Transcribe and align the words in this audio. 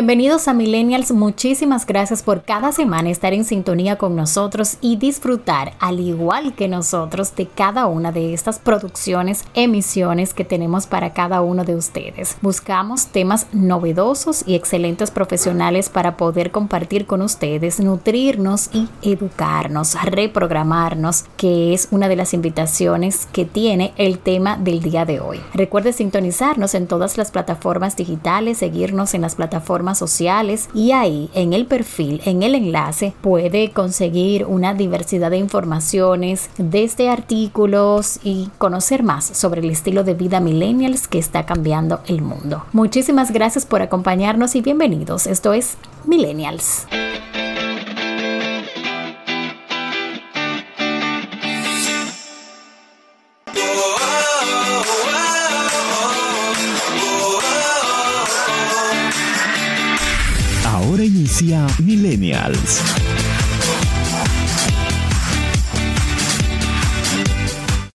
Bienvenidos 0.00 0.48
a 0.48 0.54
Millennials, 0.54 1.12
muchísimas 1.12 1.84
gracias 1.84 2.22
por 2.22 2.42
cada 2.42 2.72
semana 2.72 3.10
estar 3.10 3.34
en 3.34 3.44
sintonía 3.44 3.98
con 3.98 4.16
nosotros 4.16 4.78
y 4.80 4.96
disfrutar, 4.96 5.74
al 5.78 6.00
igual 6.00 6.54
que 6.54 6.68
nosotros, 6.68 7.36
de 7.36 7.46
cada 7.46 7.84
una 7.84 8.10
de 8.10 8.32
estas 8.32 8.58
producciones, 8.58 9.44
emisiones 9.52 10.32
que 10.32 10.46
tenemos 10.46 10.86
para 10.86 11.12
cada 11.12 11.42
uno 11.42 11.64
de 11.64 11.74
ustedes. 11.74 12.38
Buscamos 12.40 13.08
temas 13.08 13.46
novedosos 13.52 14.42
y 14.46 14.54
excelentes 14.54 15.10
profesionales 15.10 15.90
para 15.90 16.16
poder 16.16 16.50
compartir 16.50 17.04
con 17.04 17.20
ustedes, 17.20 17.78
nutrirnos 17.78 18.70
y 18.72 18.88
educarnos, 19.02 20.02
reprogramarnos, 20.02 21.26
que 21.36 21.74
es 21.74 21.88
una 21.90 22.08
de 22.08 22.16
las 22.16 22.32
invitaciones 22.32 23.28
que 23.34 23.44
tiene 23.44 23.92
el 23.98 24.18
tema 24.18 24.56
del 24.56 24.80
día 24.80 25.04
de 25.04 25.20
hoy. 25.20 25.42
Recuerde 25.52 25.92
sintonizarnos 25.92 26.74
en 26.74 26.86
todas 26.86 27.18
las 27.18 27.30
plataformas 27.30 27.96
digitales, 27.96 28.56
seguirnos 28.56 29.12
en 29.12 29.20
las 29.20 29.34
plataformas 29.34 29.89
sociales 29.98 30.68
y 30.74 30.92
ahí 30.92 31.30
en 31.34 31.52
el 31.52 31.66
perfil, 31.66 32.20
en 32.24 32.42
el 32.42 32.54
enlace, 32.54 33.14
puede 33.20 33.70
conseguir 33.70 34.46
una 34.46 34.74
diversidad 34.74 35.30
de 35.30 35.38
informaciones 35.38 36.50
desde 36.58 37.08
artículos 37.08 38.20
y 38.22 38.48
conocer 38.58 39.02
más 39.02 39.24
sobre 39.24 39.60
el 39.60 39.70
estilo 39.70 40.04
de 40.04 40.14
vida 40.14 40.40
millennials 40.40 41.08
que 41.08 41.18
está 41.18 41.46
cambiando 41.46 42.00
el 42.06 42.22
mundo. 42.22 42.64
Muchísimas 42.72 43.32
gracias 43.32 43.66
por 43.66 43.82
acompañarnos 43.82 44.54
y 44.54 44.60
bienvenidos. 44.60 45.26
Esto 45.26 45.52
es 45.52 45.76
Millennials. 46.04 46.86
Millennials. 62.30 62.82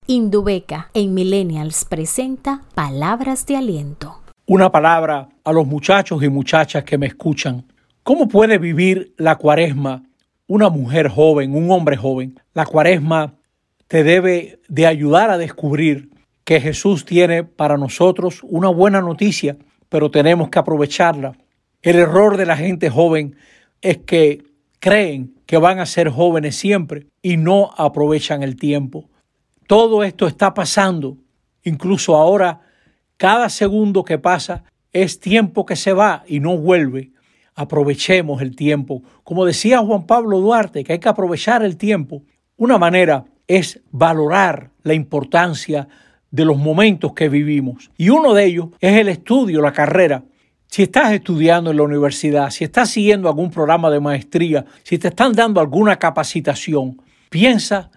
Indubeca 0.08 0.90
en 0.94 1.14
Millennials 1.14 1.86
presenta 1.86 2.62
Palabras 2.76 3.46
de 3.46 3.56
Aliento. 3.56 4.22
Una 4.46 4.72
palabra 4.72 5.30
a 5.44 5.52
los 5.52 5.66
muchachos 5.66 6.22
y 6.22 6.30
muchachas 6.30 6.84
que 6.84 6.98
me 6.98 7.08
escuchan. 7.08 7.66
¿Cómo 8.04 8.28
puede 8.28 8.58
vivir 8.58 9.14
la 9.18 9.38
cuaresma 9.38 10.04
una 10.48 10.70
mujer 10.70 11.10
joven, 11.10 11.56
un 11.56 11.72
hombre 11.72 11.98
joven? 11.98 12.40
La 12.54 12.66
cuaresma 12.66 13.36
te 13.88 14.04
debe 14.04 14.60
de 14.68 14.86
ayudar 14.86 15.32
a 15.32 15.38
descubrir 15.38 16.10
que 16.44 16.62
Jesús 16.62 17.06
tiene 17.06 17.44
para 17.44 17.78
nosotros 17.78 18.42
una 18.44 18.70
buena 18.70 19.02
noticia, 19.02 19.58
pero 19.90 20.12
tenemos 20.12 20.50
que 20.50 20.60
aprovecharla. 20.60 21.36
El 21.82 21.96
error 21.98 22.38
de 22.38 22.46
la 22.46 22.58
gente 22.58 22.92
joven 22.92 23.36
es 23.82 23.98
que 24.00 24.44
creen 24.80 25.36
que 25.46 25.58
van 25.58 25.80
a 25.80 25.86
ser 25.86 26.10
jóvenes 26.10 26.56
siempre 26.56 27.08
y 27.22 27.38
no 27.38 27.72
aprovechan 27.78 28.44
el 28.44 28.56
tiempo. 28.56 29.10
Todo 29.68 30.04
esto 30.04 30.28
está 30.28 30.54
pasando. 30.54 31.18
Incluso 31.64 32.16
ahora, 32.16 32.62
cada 33.18 33.50
segundo 33.50 34.04
que 34.04 34.18
pasa 34.18 34.64
es 34.94 35.20
tiempo 35.20 35.66
que 35.66 35.76
se 35.76 35.94
va 35.94 36.24
y 36.28 36.40
no 36.40 36.58
vuelve. 36.58 37.12
Aprovechemos 37.56 38.42
el 38.42 38.56
tiempo. 38.56 39.02
Como 39.24 39.46
decía 39.46 39.80
Juan 39.80 40.06
Pablo 40.06 40.40
Duarte, 40.40 40.84
que 40.84 40.94
hay 40.94 41.00
que 41.00 41.10
aprovechar 41.10 41.64
el 41.64 41.78
tiempo. 41.78 42.24
Una 42.58 42.78
manera 42.78 43.26
es 43.48 43.82
valorar 43.92 44.72
la 44.84 44.94
importancia 44.94 45.88
de 46.32 46.46
los 46.46 46.58
momentos 46.58 47.14
que 47.14 47.30
vivimos. 47.30 47.92
Y 47.98 48.10
uno 48.10 48.34
de 48.34 48.46
ellos 48.46 48.68
es 48.80 48.98
el 48.98 49.08
estudio, 49.08 49.62
la 49.62 49.74
carrera. 49.74 50.24
Si 50.76 50.84
estás 50.84 51.14
estudiando 51.14 51.72
en 51.72 51.78
la 51.78 51.84
universidad, 51.84 52.50
si 52.50 52.66
estás 52.66 52.90
siguiendo 52.90 53.30
algún 53.30 53.50
programa 53.50 53.90
de 53.90 54.02
maestría, 54.02 54.66
si 54.84 54.98
te 54.98 55.08
están 55.08 55.32
dando 55.32 55.62
alguna 55.62 55.96
capacitación, 55.96 57.02
piensa 57.30 57.92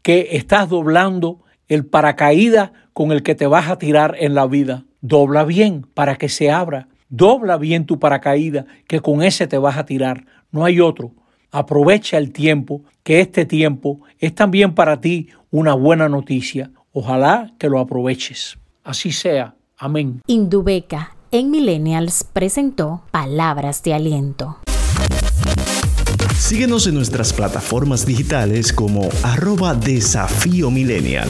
que 0.00 0.28
estás 0.30 0.68
doblando 0.68 1.40
el 1.66 1.84
paracaídas 1.86 2.70
con 2.92 3.10
el 3.10 3.24
que 3.24 3.34
te 3.34 3.48
vas 3.48 3.68
a 3.68 3.78
tirar 3.78 4.14
en 4.20 4.36
la 4.36 4.46
vida. 4.46 4.84
Dobla 5.00 5.42
bien 5.42 5.88
para 5.92 6.14
que 6.14 6.28
se 6.28 6.52
abra. 6.52 6.86
Dobla 7.08 7.56
bien 7.56 7.84
tu 7.84 7.98
paracaídas, 7.98 8.66
que 8.86 9.00
con 9.00 9.20
ese 9.20 9.48
te 9.48 9.58
vas 9.58 9.76
a 9.76 9.84
tirar. 9.84 10.24
No 10.52 10.64
hay 10.64 10.78
otro. 10.78 11.10
Aprovecha 11.50 12.16
el 12.16 12.30
tiempo, 12.30 12.82
que 13.02 13.18
este 13.18 13.44
tiempo 13.44 14.02
es 14.20 14.36
también 14.36 14.76
para 14.76 15.00
ti 15.00 15.30
una 15.50 15.74
buena 15.74 16.08
noticia. 16.08 16.70
Ojalá 16.92 17.52
que 17.58 17.68
lo 17.68 17.80
aproveches. 17.80 18.56
Así 18.84 19.10
sea. 19.10 19.56
Amén. 19.76 20.20
Indubeca 20.28 21.13
en 21.34 21.50
Millennials 21.50 22.24
presentó 22.32 23.02
Palabras 23.10 23.82
de 23.82 23.92
Aliento. 23.92 24.58
Síguenos 26.38 26.86
en 26.86 26.94
nuestras 26.94 27.32
plataformas 27.32 28.06
digitales 28.06 28.72
como 28.72 29.08
arroba 29.24 29.74
desafío 29.74 30.70
millennial. 30.70 31.28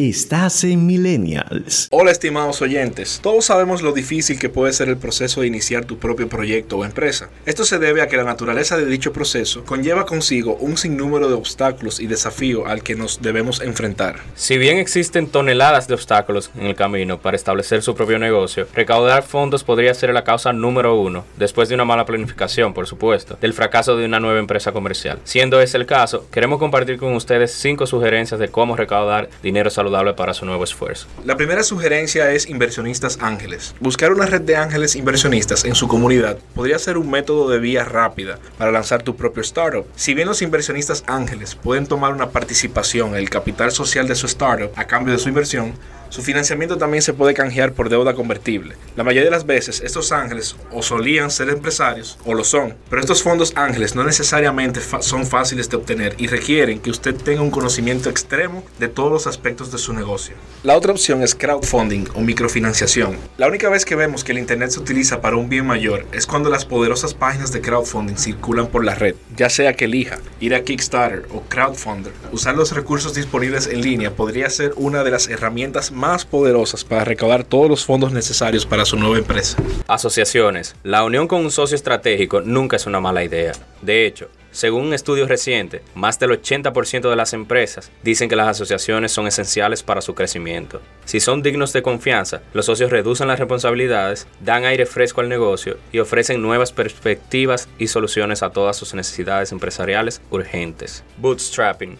Estás 0.00 0.62
en 0.62 0.86
Millennials. 0.86 1.88
Hola 1.90 2.12
estimados 2.12 2.62
oyentes, 2.62 3.18
todos 3.20 3.46
sabemos 3.46 3.82
lo 3.82 3.90
difícil 3.90 4.38
que 4.38 4.48
puede 4.48 4.72
ser 4.72 4.88
el 4.88 4.96
proceso 4.96 5.40
de 5.40 5.48
iniciar 5.48 5.86
tu 5.86 5.98
propio 5.98 6.28
proyecto 6.28 6.78
o 6.78 6.84
empresa. 6.84 7.30
Esto 7.46 7.64
se 7.64 7.80
debe 7.80 8.00
a 8.00 8.06
que 8.06 8.16
la 8.16 8.22
naturaleza 8.22 8.76
de 8.76 8.86
dicho 8.86 9.12
proceso 9.12 9.64
conlleva 9.64 10.06
consigo 10.06 10.54
un 10.60 10.76
sinnúmero 10.76 11.26
de 11.26 11.34
obstáculos 11.34 11.98
y 11.98 12.06
desafíos 12.06 12.68
al 12.68 12.84
que 12.84 12.94
nos 12.94 13.22
debemos 13.22 13.60
enfrentar. 13.60 14.20
Si 14.36 14.56
bien 14.56 14.78
existen 14.78 15.26
toneladas 15.26 15.88
de 15.88 15.94
obstáculos 15.94 16.52
en 16.56 16.66
el 16.66 16.76
camino 16.76 17.20
para 17.20 17.34
establecer 17.34 17.82
su 17.82 17.96
propio 17.96 18.20
negocio, 18.20 18.68
recaudar 18.74 19.24
fondos 19.24 19.64
podría 19.64 19.94
ser 19.94 20.14
la 20.14 20.22
causa 20.22 20.52
número 20.52 20.94
uno, 20.94 21.24
después 21.38 21.68
de 21.68 21.74
una 21.74 21.84
mala 21.84 22.06
planificación, 22.06 22.72
por 22.72 22.86
supuesto, 22.86 23.36
del 23.40 23.52
fracaso 23.52 23.96
de 23.96 24.04
una 24.04 24.20
nueva 24.20 24.38
empresa 24.38 24.70
comercial. 24.70 25.18
Siendo 25.24 25.60
ese 25.60 25.76
el 25.76 25.86
caso, 25.86 26.28
queremos 26.30 26.60
compartir 26.60 26.98
con 26.98 27.14
ustedes 27.14 27.50
cinco 27.50 27.84
sugerencias 27.84 28.38
de 28.38 28.46
cómo 28.46 28.76
recaudar 28.76 29.28
dinero 29.42 29.70
saludable 29.70 29.87
para 30.16 30.34
su 30.34 30.44
nuevo 30.44 30.64
esfuerzo. 30.64 31.06
La 31.24 31.36
primera 31.36 31.62
sugerencia 31.62 32.30
es 32.32 32.48
inversionistas 32.48 33.18
ángeles. 33.20 33.74
Buscar 33.80 34.12
una 34.12 34.26
red 34.26 34.42
de 34.42 34.56
ángeles 34.56 34.96
inversionistas 34.96 35.64
en 35.64 35.74
su 35.74 35.88
comunidad 35.88 36.38
podría 36.54 36.78
ser 36.78 36.98
un 36.98 37.10
método 37.10 37.48
de 37.48 37.58
vía 37.58 37.84
rápida 37.84 38.38
para 38.58 38.70
lanzar 38.70 39.02
tu 39.02 39.16
propio 39.16 39.42
startup. 39.42 39.86
Si 39.96 40.14
bien 40.14 40.28
los 40.28 40.42
inversionistas 40.42 41.04
ángeles 41.06 41.54
pueden 41.54 41.86
tomar 41.86 42.12
una 42.12 42.30
participación 42.30 43.10
en 43.10 43.16
el 43.16 43.30
capital 43.30 43.72
social 43.72 44.06
de 44.06 44.14
su 44.14 44.26
startup 44.26 44.70
a 44.76 44.86
cambio 44.86 45.14
de 45.14 45.18
su 45.18 45.28
inversión, 45.28 45.72
su 46.08 46.22
financiamiento 46.22 46.78
también 46.78 47.02
se 47.02 47.12
puede 47.12 47.34
canjear 47.34 47.72
por 47.72 47.88
deuda 47.88 48.14
convertible. 48.14 48.76
La 48.96 49.04
mayoría 49.04 49.26
de 49.26 49.30
las 49.30 49.46
veces 49.46 49.80
estos 49.84 50.12
ángeles 50.12 50.56
o 50.72 50.82
solían 50.82 51.30
ser 51.30 51.50
empresarios 51.50 52.18
o 52.24 52.34
lo 52.34 52.44
son, 52.44 52.74
pero 52.88 53.00
estos 53.00 53.22
fondos 53.22 53.52
ángeles 53.56 53.94
no 53.94 54.04
necesariamente 54.04 54.80
son 55.00 55.26
fáciles 55.26 55.68
de 55.68 55.76
obtener 55.76 56.14
y 56.18 56.26
requieren 56.26 56.80
que 56.80 56.90
usted 56.90 57.14
tenga 57.14 57.42
un 57.42 57.50
conocimiento 57.50 58.10
extremo 58.10 58.64
de 58.78 58.88
todos 58.88 59.12
los 59.12 59.26
aspectos 59.26 59.70
de 59.70 59.78
su 59.78 59.92
negocio. 59.92 60.34
La 60.62 60.76
otra 60.76 60.92
opción 60.92 61.22
es 61.22 61.34
crowdfunding 61.34 62.06
o 62.14 62.20
microfinanciación. 62.20 63.16
La 63.36 63.48
única 63.48 63.68
vez 63.68 63.84
que 63.84 63.94
vemos 63.94 64.24
que 64.24 64.32
el 64.32 64.38
Internet 64.38 64.70
se 64.70 64.80
utiliza 64.80 65.20
para 65.20 65.36
un 65.36 65.48
bien 65.48 65.66
mayor 65.66 66.06
es 66.12 66.26
cuando 66.26 66.50
las 66.50 66.64
poderosas 66.64 67.14
páginas 67.14 67.52
de 67.52 67.60
crowdfunding 67.60 68.16
circulan 68.16 68.68
por 68.68 68.84
la 68.84 68.94
red, 68.94 69.14
ya 69.36 69.50
sea 69.50 69.74
que 69.74 69.84
elija 69.84 70.18
ir 70.40 70.54
a 70.54 70.62
Kickstarter 70.62 71.26
o 71.32 71.42
Crowdfunder. 71.42 72.12
Usar 72.32 72.56
los 72.56 72.72
recursos 72.72 73.14
disponibles 73.14 73.66
en 73.66 73.82
línea 73.82 74.14
podría 74.14 74.48
ser 74.50 74.72
una 74.76 75.04
de 75.04 75.10
las 75.10 75.28
herramientas 75.28 75.92
más 75.92 75.97
poderosas 76.24 76.84
para 76.84 77.04
recaudar 77.04 77.44
todos 77.44 77.68
los 77.68 77.84
fondos 77.84 78.12
necesarios 78.12 78.64
para 78.64 78.84
su 78.84 78.96
nueva 78.96 79.18
empresa. 79.18 79.58
Asociaciones. 79.88 80.76
La 80.82 81.04
unión 81.04 81.26
con 81.26 81.40
un 81.40 81.50
socio 81.50 81.74
estratégico 81.74 82.40
nunca 82.40 82.76
es 82.76 82.86
una 82.86 83.00
mala 83.00 83.24
idea. 83.24 83.52
De 83.82 84.06
hecho, 84.06 84.28
según 84.50 84.86
un 84.86 84.94
estudio 84.94 85.26
reciente, 85.26 85.82
más 85.94 86.18
del 86.18 86.30
80% 86.30 87.10
de 87.10 87.16
las 87.16 87.32
empresas 87.32 87.90
dicen 88.02 88.28
que 88.28 88.36
las 88.36 88.48
asociaciones 88.48 89.12
son 89.12 89.26
esenciales 89.26 89.82
para 89.82 90.00
su 90.00 90.14
crecimiento. 90.14 90.80
Si 91.04 91.20
son 91.20 91.42
dignos 91.42 91.72
de 91.72 91.82
confianza, 91.82 92.40
los 92.54 92.66
socios 92.66 92.90
reducen 92.90 93.28
las 93.28 93.38
responsabilidades, 93.38 94.26
dan 94.40 94.64
aire 94.64 94.86
fresco 94.86 95.20
al 95.20 95.28
negocio 95.28 95.76
y 95.92 95.98
ofrecen 95.98 96.40
nuevas 96.40 96.72
perspectivas 96.72 97.68
y 97.78 97.88
soluciones 97.88 98.42
a 98.42 98.50
todas 98.50 98.76
sus 98.76 98.94
necesidades 98.94 99.52
empresariales 99.52 100.22
urgentes. 100.30 101.04
Bootstrapping 101.18 101.98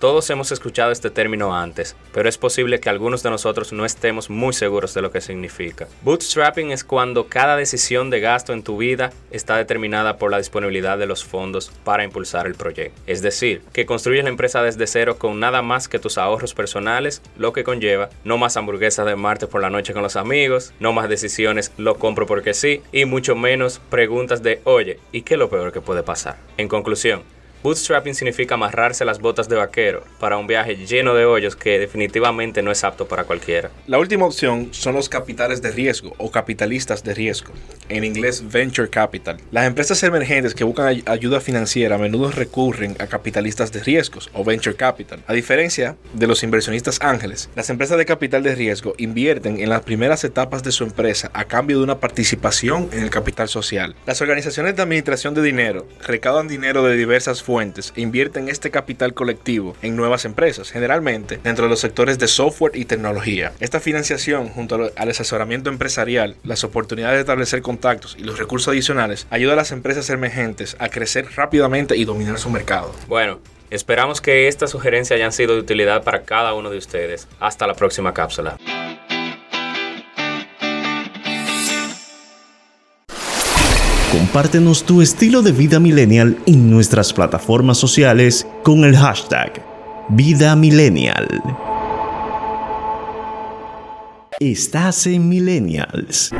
Todos 0.00 0.30
hemos 0.30 0.50
escuchado 0.50 0.92
este 0.92 1.10
término 1.10 1.54
antes, 1.54 1.94
pero 2.14 2.26
es 2.26 2.38
posible 2.38 2.80
que 2.80 2.88
algunos 2.88 3.22
de 3.22 3.28
nosotros 3.28 3.74
no 3.74 3.84
estemos 3.84 4.30
muy 4.30 4.54
seguros 4.54 4.94
de 4.94 5.02
lo 5.02 5.12
que 5.12 5.20
significa. 5.20 5.88
Bootstrapping 6.00 6.70
es 6.70 6.84
cuando 6.84 7.26
cada 7.26 7.54
decisión 7.54 8.08
de 8.08 8.18
gasto 8.20 8.54
en 8.54 8.62
tu 8.62 8.78
vida 8.78 9.12
está 9.30 9.58
determinada 9.58 10.16
por 10.16 10.30
la 10.30 10.38
disponibilidad 10.38 10.96
de 10.96 11.04
los 11.04 11.22
fondos 11.22 11.70
para 11.84 12.02
impulsar 12.02 12.46
el 12.46 12.54
proyecto. 12.54 12.98
Es 13.06 13.20
decir, 13.20 13.60
que 13.74 13.84
construyes 13.84 14.24
la 14.24 14.30
empresa 14.30 14.62
desde 14.62 14.86
cero 14.86 15.18
con 15.18 15.38
nada 15.38 15.60
más 15.60 15.86
que 15.86 15.98
tus 15.98 16.16
ahorros 16.16 16.54
personales, 16.54 17.20
lo 17.36 17.52
que 17.52 17.62
conlleva 17.62 18.08
no 18.24 18.38
más 18.38 18.56
hamburguesas 18.56 19.04
de 19.04 19.16
martes 19.16 19.50
por 19.50 19.60
la 19.60 19.68
noche 19.68 19.92
con 19.92 20.02
los 20.02 20.16
amigos, 20.16 20.72
no 20.80 20.94
más 20.94 21.10
decisiones 21.10 21.72
lo 21.76 21.96
compro 21.96 22.24
porque 22.24 22.54
sí, 22.54 22.80
y 22.90 23.04
mucho 23.04 23.36
menos 23.36 23.82
preguntas 23.90 24.42
de 24.42 24.62
oye, 24.64 24.98
¿y 25.12 25.20
qué 25.20 25.34
es 25.34 25.38
lo 25.38 25.50
peor 25.50 25.72
que 25.72 25.82
puede 25.82 26.02
pasar? 26.02 26.38
En 26.56 26.68
conclusión, 26.68 27.22
Bootstrapping 27.62 28.14
significa 28.14 28.54
amarrarse 28.54 29.04
las 29.04 29.20
botas 29.20 29.46
de 29.46 29.56
vaquero 29.56 30.02
para 30.18 30.38
un 30.38 30.46
viaje 30.46 30.76
lleno 30.76 31.14
de 31.14 31.26
hoyos 31.26 31.56
que 31.56 31.78
definitivamente 31.78 32.62
no 32.62 32.70
es 32.70 32.84
apto 32.84 33.06
para 33.06 33.24
cualquiera. 33.24 33.70
La 33.86 33.98
última 33.98 34.24
opción 34.24 34.68
son 34.70 34.94
los 34.94 35.10
capitales 35.10 35.60
de 35.60 35.70
riesgo 35.70 36.14
o 36.16 36.30
capitalistas 36.30 37.04
de 37.04 37.12
riesgo, 37.12 37.52
en 37.90 38.04
inglés 38.04 38.50
venture 38.50 38.88
capital. 38.88 39.36
Las 39.50 39.66
empresas 39.66 40.02
emergentes 40.02 40.54
que 40.54 40.64
buscan 40.64 41.02
ayuda 41.04 41.40
financiera 41.40 41.96
a 41.96 41.98
menudo 41.98 42.30
recurren 42.30 42.96
a 42.98 43.06
capitalistas 43.08 43.70
de 43.72 43.82
riesgos 43.82 44.30
o 44.32 44.42
venture 44.42 44.74
capital. 44.74 45.22
A 45.26 45.34
diferencia 45.34 45.96
de 46.14 46.26
los 46.26 46.42
inversionistas 46.42 46.98
ángeles, 47.02 47.50
las 47.56 47.68
empresas 47.68 47.98
de 47.98 48.06
capital 48.06 48.42
de 48.42 48.54
riesgo 48.54 48.94
invierten 48.96 49.60
en 49.60 49.68
las 49.68 49.82
primeras 49.82 50.24
etapas 50.24 50.62
de 50.62 50.72
su 50.72 50.84
empresa 50.84 51.30
a 51.34 51.44
cambio 51.44 51.76
de 51.76 51.84
una 51.84 52.00
participación 52.00 52.88
en 52.92 53.02
el 53.02 53.10
capital 53.10 53.50
social. 53.50 53.94
Las 54.06 54.22
organizaciones 54.22 54.76
de 54.76 54.82
administración 54.82 55.34
de 55.34 55.42
dinero 55.42 55.86
recaudan 56.06 56.48
dinero 56.48 56.84
de 56.84 56.96
diversas 56.96 57.42
fuentes 57.50 57.92
e 57.96 58.00
invierten 58.00 58.48
este 58.48 58.70
capital 58.70 59.12
colectivo 59.12 59.74
en 59.82 59.96
nuevas 59.96 60.24
empresas, 60.24 60.70
generalmente 60.70 61.40
dentro 61.42 61.64
de 61.64 61.70
los 61.70 61.80
sectores 61.80 62.16
de 62.20 62.28
software 62.28 62.76
y 62.76 62.84
tecnología. 62.84 63.50
Esta 63.58 63.80
financiación, 63.80 64.50
junto 64.50 64.92
al 64.94 65.10
asesoramiento 65.10 65.68
empresarial, 65.68 66.36
las 66.44 66.62
oportunidades 66.62 67.16
de 67.16 67.22
establecer 67.22 67.60
contactos 67.60 68.14
y 68.16 68.22
los 68.22 68.38
recursos 68.38 68.68
adicionales, 68.68 69.26
ayuda 69.30 69.54
a 69.54 69.56
las 69.56 69.72
empresas 69.72 70.10
emergentes 70.10 70.76
a 70.78 70.90
crecer 70.90 71.26
rápidamente 71.34 71.96
y 71.96 72.04
dominar 72.04 72.38
su 72.38 72.50
mercado. 72.50 72.94
Bueno, 73.08 73.40
esperamos 73.70 74.20
que 74.20 74.46
estas 74.46 74.70
sugerencias 74.70 75.16
hayan 75.16 75.32
sido 75.32 75.54
de 75.54 75.60
utilidad 75.60 76.04
para 76.04 76.22
cada 76.22 76.54
uno 76.54 76.70
de 76.70 76.78
ustedes. 76.78 77.26
Hasta 77.40 77.66
la 77.66 77.74
próxima 77.74 78.14
cápsula. 78.14 78.58
Compártenos 84.10 84.82
tu 84.82 85.02
estilo 85.02 85.40
de 85.40 85.52
vida 85.52 85.78
millennial 85.78 86.36
en 86.44 86.68
nuestras 86.68 87.12
plataformas 87.12 87.78
sociales 87.78 88.44
con 88.64 88.84
el 88.84 88.96
hashtag 88.96 89.64
Vida 90.08 90.56
Millennial. 90.56 91.28
Estás 94.40 95.06
en 95.06 95.28
Millennials. 95.28 96.32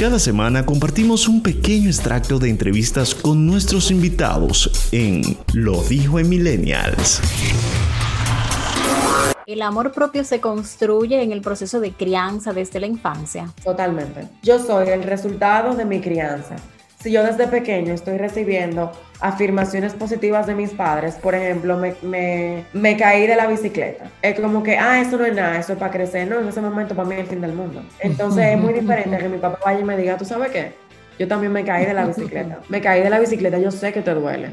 Cada 0.00 0.18
semana 0.18 0.66
compartimos 0.66 1.28
un 1.28 1.44
pequeño 1.44 1.88
extracto 1.88 2.40
de 2.40 2.50
entrevistas 2.50 3.14
con 3.14 3.46
nuestros 3.46 3.92
invitados 3.92 4.88
en 4.90 5.38
Lo 5.52 5.80
dijo 5.84 6.18
en 6.18 6.28
Millennials. 6.28 7.20
El 9.46 9.62
amor 9.62 9.92
propio 9.92 10.22
se 10.22 10.40
construye 10.40 11.20
en 11.22 11.32
el 11.32 11.40
proceso 11.40 11.80
de 11.80 11.90
crianza 11.92 12.52
desde 12.52 12.78
la 12.78 12.86
infancia. 12.86 13.48
Totalmente. 13.64 14.28
Yo 14.42 14.58
soy 14.58 14.88
el 14.88 15.02
resultado 15.02 15.74
de 15.74 15.84
mi 15.84 16.00
crianza. 16.00 16.54
Si 17.02 17.10
yo 17.10 17.24
desde 17.24 17.48
pequeño 17.48 17.92
estoy 17.92 18.16
recibiendo 18.16 18.92
afirmaciones 19.18 19.94
positivas 19.94 20.46
de 20.46 20.54
mis 20.54 20.70
padres, 20.70 21.16
por 21.16 21.34
ejemplo, 21.34 21.76
me, 21.76 22.64
me, 22.72 22.96
caí 22.96 23.26
de 23.26 23.34
la 23.34 23.48
bicicleta. 23.48 24.04
Es 24.22 24.38
como 24.38 24.62
que, 24.62 24.78
ah, 24.78 25.00
eso 25.00 25.16
no 25.18 25.24
es 25.24 25.34
nada, 25.34 25.58
eso 25.58 25.72
es 25.72 25.78
para 25.80 25.90
crecer. 25.90 26.28
No, 26.28 26.38
en 26.38 26.46
ese 26.46 26.60
momento 26.60 26.94
para 26.94 27.08
mí 27.08 27.16
es 27.16 27.22
el 27.22 27.26
fin 27.26 27.40
del 27.40 27.54
mundo. 27.54 27.82
Entonces 27.98 28.46
es 28.46 28.58
muy 28.58 28.72
diferente 28.72 29.18
que 29.18 29.28
mi 29.28 29.38
papá 29.38 29.58
vaya 29.64 29.80
y 29.80 29.84
me 29.84 29.96
diga, 29.96 30.16
¿tú 30.16 30.24
sabes 30.24 30.52
qué? 30.52 30.74
Yo 31.18 31.26
también 31.26 31.52
me 31.52 31.64
caí 31.64 31.84
de 31.84 31.94
la 31.94 32.06
bicicleta. 32.06 32.60
Me 32.68 32.80
caí 32.80 33.02
de 33.02 33.10
la 33.10 33.18
bicicleta, 33.18 33.58
yo 33.58 33.72
sé 33.72 33.92
que 33.92 34.02
te 34.02 34.14
duele. 34.14 34.50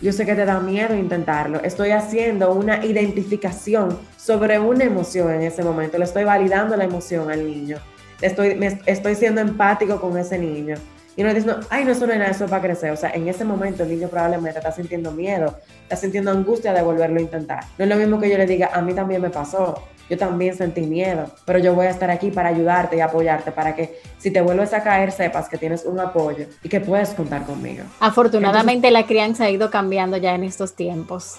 Yo 0.00 0.12
sé 0.12 0.24
que 0.24 0.36
te 0.36 0.44
da 0.44 0.60
miedo 0.60 0.94
intentarlo. 0.94 1.60
Estoy 1.64 1.90
haciendo 1.90 2.52
una 2.52 2.84
identificación 2.84 3.98
sobre 4.16 4.60
una 4.60 4.84
emoción 4.84 5.32
en 5.32 5.42
ese 5.42 5.64
momento. 5.64 5.98
Le 5.98 6.04
estoy 6.04 6.22
validando 6.22 6.76
la 6.76 6.84
emoción 6.84 7.30
al 7.30 7.44
niño. 7.44 7.78
Estoy, 8.20 8.58
estoy 8.86 9.14
siendo 9.16 9.40
empático 9.40 10.00
con 10.00 10.16
ese 10.16 10.38
niño. 10.38 10.76
Y 11.18 11.24
no 11.24 11.34
dice, 11.34 11.52
ay, 11.68 11.84
no, 11.84 11.90
eso 11.90 12.06
no 12.06 12.12
es 12.12 12.18
nada, 12.20 12.30
eso 12.30 12.46
para 12.46 12.62
crecer. 12.62 12.92
O 12.92 12.96
sea, 12.96 13.10
en 13.10 13.26
ese 13.26 13.44
momento 13.44 13.82
el 13.82 13.88
niño 13.88 14.06
probablemente 14.06 14.60
está 14.60 14.70
sintiendo 14.70 15.10
miedo, 15.10 15.52
está 15.82 15.96
sintiendo 15.96 16.30
angustia 16.30 16.72
de 16.72 16.80
volverlo 16.80 17.18
a 17.18 17.22
intentar. 17.22 17.64
No 17.76 17.84
es 17.84 17.90
lo 17.90 17.96
mismo 17.96 18.20
que 18.20 18.30
yo 18.30 18.38
le 18.38 18.46
diga, 18.46 18.70
a 18.72 18.80
mí 18.82 18.94
también 18.94 19.20
me 19.20 19.28
pasó 19.28 19.82
yo 20.08 20.16
también 20.16 20.56
sentí 20.56 20.82
miedo, 20.82 21.30
pero 21.44 21.58
yo 21.58 21.74
voy 21.74 21.86
a 21.86 21.90
estar 21.90 22.10
aquí 22.10 22.30
para 22.30 22.48
ayudarte 22.48 22.96
y 22.96 23.00
apoyarte 23.00 23.52
para 23.52 23.74
que 23.74 24.00
si 24.18 24.30
te 24.30 24.40
vuelves 24.40 24.72
a 24.72 24.82
caer 24.82 25.12
sepas 25.12 25.48
que 25.48 25.58
tienes 25.58 25.84
un 25.84 26.00
apoyo 26.00 26.46
y 26.62 26.68
que 26.68 26.80
puedes 26.80 27.10
contar 27.10 27.44
conmigo. 27.44 27.84
Afortunadamente 28.00 28.90
la 28.90 29.06
crianza 29.06 29.44
ha 29.44 29.50
ido 29.50 29.70
cambiando 29.70 30.16
ya 30.16 30.34
en 30.34 30.44
estos 30.44 30.74
tiempos. 30.74 31.36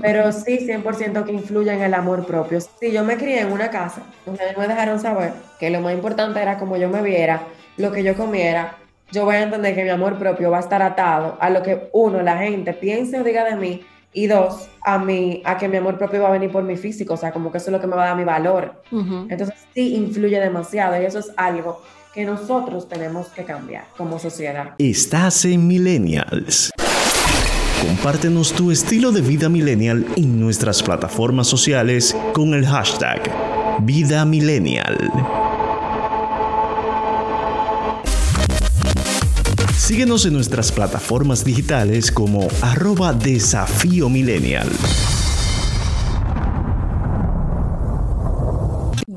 Pero 0.00 0.32
sí, 0.32 0.66
100% 0.68 1.24
que 1.24 1.32
influye 1.32 1.72
en 1.72 1.82
el 1.82 1.94
amor 1.94 2.24
propio. 2.26 2.60
Si 2.60 2.92
yo 2.92 3.04
me 3.04 3.16
crié 3.16 3.40
en 3.40 3.52
una 3.52 3.70
casa 3.70 4.02
donde 4.24 4.42
me 4.56 4.68
dejaron 4.68 5.00
saber 5.00 5.32
que 5.58 5.70
lo 5.70 5.80
más 5.80 5.92
importante 5.94 6.40
era 6.40 6.58
como 6.58 6.76
yo 6.76 6.88
me 6.88 7.02
viera, 7.02 7.42
lo 7.76 7.92
que 7.92 8.02
yo 8.02 8.14
comiera, 8.14 8.76
yo 9.12 9.24
voy 9.24 9.36
a 9.36 9.42
entender 9.42 9.74
que 9.74 9.82
mi 9.82 9.90
amor 9.90 10.18
propio 10.18 10.50
va 10.50 10.58
a 10.58 10.60
estar 10.60 10.82
atado 10.82 11.36
a 11.40 11.50
lo 11.50 11.62
que 11.62 11.88
uno, 11.92 12.22
la 12.22 12.38
gente, 12.38 12.72
piense 12.72 13.20
o 13.20 13.24
diga 13.24 13.44
de 13.44 13.56
mí 13.56 13.82
y 14.12 14.26
dos, 14.26 14.68
a 14.84 14.98
mí, 14.98 15.42
a 15.44 15.56
que 15.56 15.68
mi 15.68 15.76
amor 15.76 15.98
propio 15.98 16.22
va 16.22 16.28
a 16.28 16.32
venir 16.32 16.50
por 16.50 16.62
mi 16.62 16.76
físico, 16.76 17.14
o 17.14 17.16
sea, 17.16 17.32
como 17.32 17.52
que 17.52 17.58
eso 17.58 17.70
es 17.70 17.72
lo 17.72 17.80
que 17.80 17.86
me 17.86 17.96
va 17.96 18.04
a 18.04 18.06
dar 18.08 18.16
mi 18.16 18.24
valor. 18.24 18.82
Entonces 18.92 19.54
sí 19.74 19.94
influye 19.94 20.40
demasiado 20.40 21.00
y 21.00 21.04
eso 21.04 21.18
es 21.18 21.32
algo 21.36 21.82
que 22.12 22.24
nosotros 22.24 22.88
tenemos 22.88 23.28
que 23.28 23.44
cambiar 23.44 23.84
como 23.96 24.18
sociedad. 24.18 24.74
Estás 24.78 25.44
en 25.44 25.66
Millennials. 25.66 26.72
Compártenos 27.80 28.52
tu 28.52 28.70
estilo 28.70 29.10
de 29.10 29.22
vida 29.22 29.48
millennial 29.48 30.04
en 30.16 30.38
nuestras 30.38 30.82
plataformas 30.82 31.46
sociales 31.46 32.16
con 32.34 32.52
el 32.52 32.66
hashtag 32.66 33.22
Vida 33.80 34.24
Millennial. 34.24 35.10
Síguenos 39.90 40.24
en 40.24 40.34
nuestras 40.34 40.70
plataformas 40.70 41.44
digitales 41.44 42.12
como 42.12 42.46
arroba 42.62 43.12
desafío 43.12 44.08
millennial. 44.08 44.68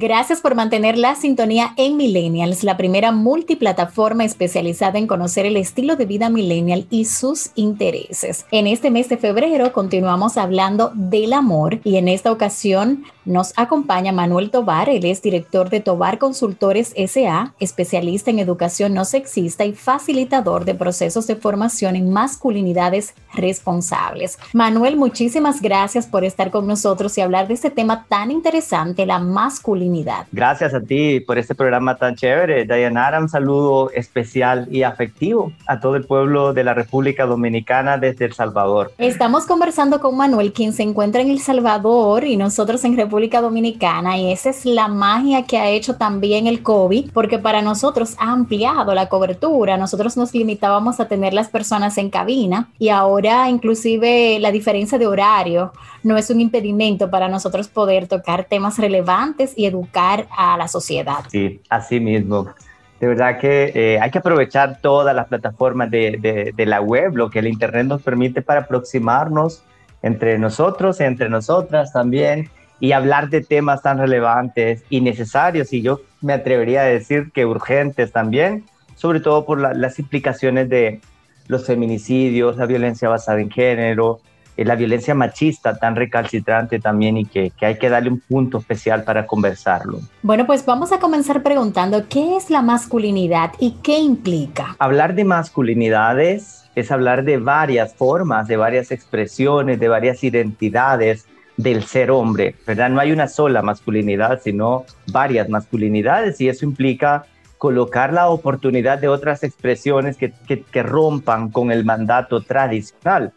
Gracias 0.03 0.41
por 0.41 0.53
mantener 0.53 0.97
la 0.97 1.15
sintonía 1.15 1.73
en 1.77 1.95
Millennials, 1.95 2.65
la 2.65 2.75
primera 2.75 3.13
multiplataforma 3.13 4.25
especializada 4.25 4.99
en 4.99 5.07
conocer 5.07 5.45
el 5.45 5.55
estilo 5.55 5.95
de 5.95 6.05
vida 6.05 6.29
millennial 6.29 6.87
y 6.89 7.05
sus 7.05 7.51
intereses. 7.55 8.45
En 8.51 8.67
este 8.67 8.91
mes 8.91 9.07
de 9.07 9.15
febrero 9.15 9.71
continuamos 9.71 10.35
hablando 10.35 10.91
del 10.93 11.31
amor 11.31 11.79
y 11.85 11.95
en 11.95 12.09
esta 12.09 12.33
ocasión 12.33 13.05
nos 13.23 13.53
acompaña 13.55 14.11
Manuel 14.11 14.51
Tobar, 14.51 14.89
él 14.89 15.05
es 15.05 15.21
director 15.21 15.69
de 15.69 15.79
Tobar 15.79 16.17
Consultores 16.17 16.93
SA, 16.97 17.53
especialista 17.61 18.29
en 18.29 18.39
educación 18.39 18.93
no 18.93 19.05
sexista 19.05 19.63
y 19.63 19.71
facilitador 19.71 20.65
de 20.65 20.75
procesos 20.75 21.27
de 21.27 21.37
formación 21.37 21.95
en 21.95 22.11
masculinidades 22.11 23.13
responsables. 23.33 24.37
Manuel, 24.51 24.97
muchísimas 24.97 25.61
gracias 25.61 26.07
por 26.07 26.25
estar 26.25 26.51
con 26.51 26.67
nosotros 26.67 27.17
y 27.17 27.21
hablar 27.21 27.47
de 27.47 27.53
este 27.53 27.69
tema 27.69 28.05
tan 28.09 28.29
interesante, 28.29 29.05
la 29.05 29.19
masculinidad 29.19 29.92
Gracias 30.31 30.73
a 30.73 30.81
ti 30.81 31.19
por 31.19 31.37
este 31.37 31.53
programa 31.53 31.95
tan 31.95 32.15
chévere. 32.15 32.65
Dayanara, 32.65 33.19
un 33.19 33.29
saludo 33.29 33.91
especial 33.91 34.67
y 34.71 34.83
afectivo 34.83 35.51
a 35.67 35.79
todo 35.79 35.95
el 35.95 36.05
pueblo 36.05 36.53
de 36.53 36.63
la 36.63 36.73
República 36.73 37.25
Dominicana 37.25 37.97
desde 37.97 38.25
El 38.25 38.33
Salvador. 38.33 38.91
Estamos 38.97 39.45
conversando 39.45 39.99
con 39.99 40.17
Manuel, 40.17 40.51
quien 40.53 40.73
se 40.73 40.83
encuentra 40.83 41.21
en 41.21 41.29
El 41.29 41.39
Salvador 41.39 42.23
y 42.23 42.37
nosotros 42.37 42.83
en 42.85 42.97
República 42.97 43.41
Dominicana. 43.41 44.17
Y 44.17 44.31
esa 44.31 44.49
es 44.49 44.65
la 44.65 44.87
magia 44.87 45.43
que 45.43 45.57
ha 45.57 45.69
hecho 45.69 45.95
también 45.95 46.47
el 46.47 46.63
COVID, 46.63 47.11
porque 47.11 47.37
para 47.37 47.61
nosotros 47.61 48.15
ha 48.17 48.31
ampliado 48.31 48.93
la 48.95 49.09
cobertura. 49.09 49.77
Nosotros 49.77 50.17
nos 50.17 50.33
limitábamos 50.33 50.99
a 50.99 51.07
tener 51.07 51.33
las 51.33 51.49
personas 51.49 51.97
en 51.97 52.09
cabina 52.09 52.69
y 52.79 52.89
ahora 52.89 53.49
inclusive 53.49 54.39
la 54.39 54.51
diferencia 54.51 54.97
de 54.97 55.07
horario 55.07 55.71
no 56.03 56.17
es 56.17 56.29
un 56.29 56.41
impedimento 56.41 57.09
para 57.09 57.29
nosotros 57.29 57.67
poder 57.67 58.07
tocar 58.07 58.45
temas 58.45 58.77
relevantes 58.77 59.53
y 59.55 59.65
educar 59.65 59.82
a 59.93 60.57
la 60.57 60.67
sociedad. 60.67 61.25
Sí, 61.29 61.61
así 61.69 61.99
mismo. 61.99 62.53
De 62.99 63.07
verdad 63.07 63.37
que 63.37 63.71
eh, 63.75 63.99
hay 63.99 64.11
que 64.11 64.19
aprovechar 64.19 64.79
todas 64.81 65.15
las 65.15 65.27
plataformas 65.27 65.91
de, 65.91 66.53
de, 66.55 66.65
la 66.65 66.79
web, 66.79 67.15
lo 67.15 67.29
que 67.29 67.39
el 67.39 67.47
Internet 67.47 67.85
nos 67.85 68.01
permite 68.01 68.41
para 68.41 68.61
aproximarnos 68.61 69.63
entre 70.01 70.37
nosotros, 70.37 71.01
entre 71.01 71.29
nosotras 71.29 71.91
también, 71.91 72.49
y 72.79 72.91
hablar 72.93 73.29
de 73.29 73.41
temas 73.41 73.81
tan 73.81 73.97
relevantes 73.97 74.83
y 74.89 75.01
necesarios, 75.01 75.73
y 75.73 75.81
yo 75.81 76.01
me 76.21 76.33
atrevería 76.33 76.81
a 76.81 76.85
decir 76.85 77.31
que 77.33 77.45
urgentes 77.45 78.11
también, 78.11 78.65
sobre 78.95 79.19
todo 79.19 79.45
por 79.45 79.59
las 79.59 79.99
implicaciones 79.99 80.69
de 80.69 81.01
los 81.47 81.65
feminicidios, 81.65 82.57
la 82.57 82.65
violencia 82.65 83.09
basada 83.09 83.41
en 83.41 83.49
género, 83.49 84.21
eh, 84.57 84.65
la 84.65 84.75
violencia 84.75 85.15
machista 85.15 85.77
tan 85.77 85.95
recalcitrante 85.95 86.79
también 86.79 87.17
y 87.17 87.25
que, 87.25 87.51
que 87.51 87.65
hay 87.65 87.77
que 87.77 87.89
darle 87.89 88.09
un 88.09 88.19
punto 88.19 88.59
especial 88.59 89.03
para 89.03 89.25
conversarlo. 89.25 89.99
Bueno, 90.21 90.45
pues 90.45 90.65
vamos 90.65 90.91
a 90.91 90.99
comenzar 90.99 91.43
preguntando, 91.43 92.07
¿qué 92.07 92.35
es 92.35 92.49
la 92.49 92.61
masculinidad 92.61 93.51
y 93.59 93.71
qué 93.83 93.99
implica? 93.99 94.75
Hablar 94.79 95.15
de 95.15 95.23
masculinidades 95.23 96.65
es 96.75 96.91
hablar 96.91 97.23
de 97.23 97.37
varias 97.37 97.93
formas, 97.93 98.47
de 98.47 98.57
varias 98.57 98.91
expresiones, 98.91 99.79
de 99.79 99.87
varias 99.87 100.23
identidades 100.23 101.27
del 101.57 101.83
ser 101.83 102.11
hombre, 102.11 102.55
¿verdad? 102.65 102.89
No 102.89 102.99
hay 102.99 103.11
una 103.11 103.27
sola 103.27 103.61
masculinidad, 103.61 104.41
sino 104.41 104.85
varias 105.11 105.49
masculinidades 105.49 106.41
y 106.41 106.49
eso 106.49 106.65
implica 106.65 107.25
colocar 107.57 108.11
la 108.11 108.27
oportunidad 108.27 108.97
de 108.97 109.07
otras 109.07 109.43
expresiones 109.43 110.17
que, 110.17 110.33
que, 110.47 110.83
rompan 110.83 111.49
con 111.49 111.71
el 111.71 111.85
mandato 111.85 112.41
tradicional, 112.41 113.31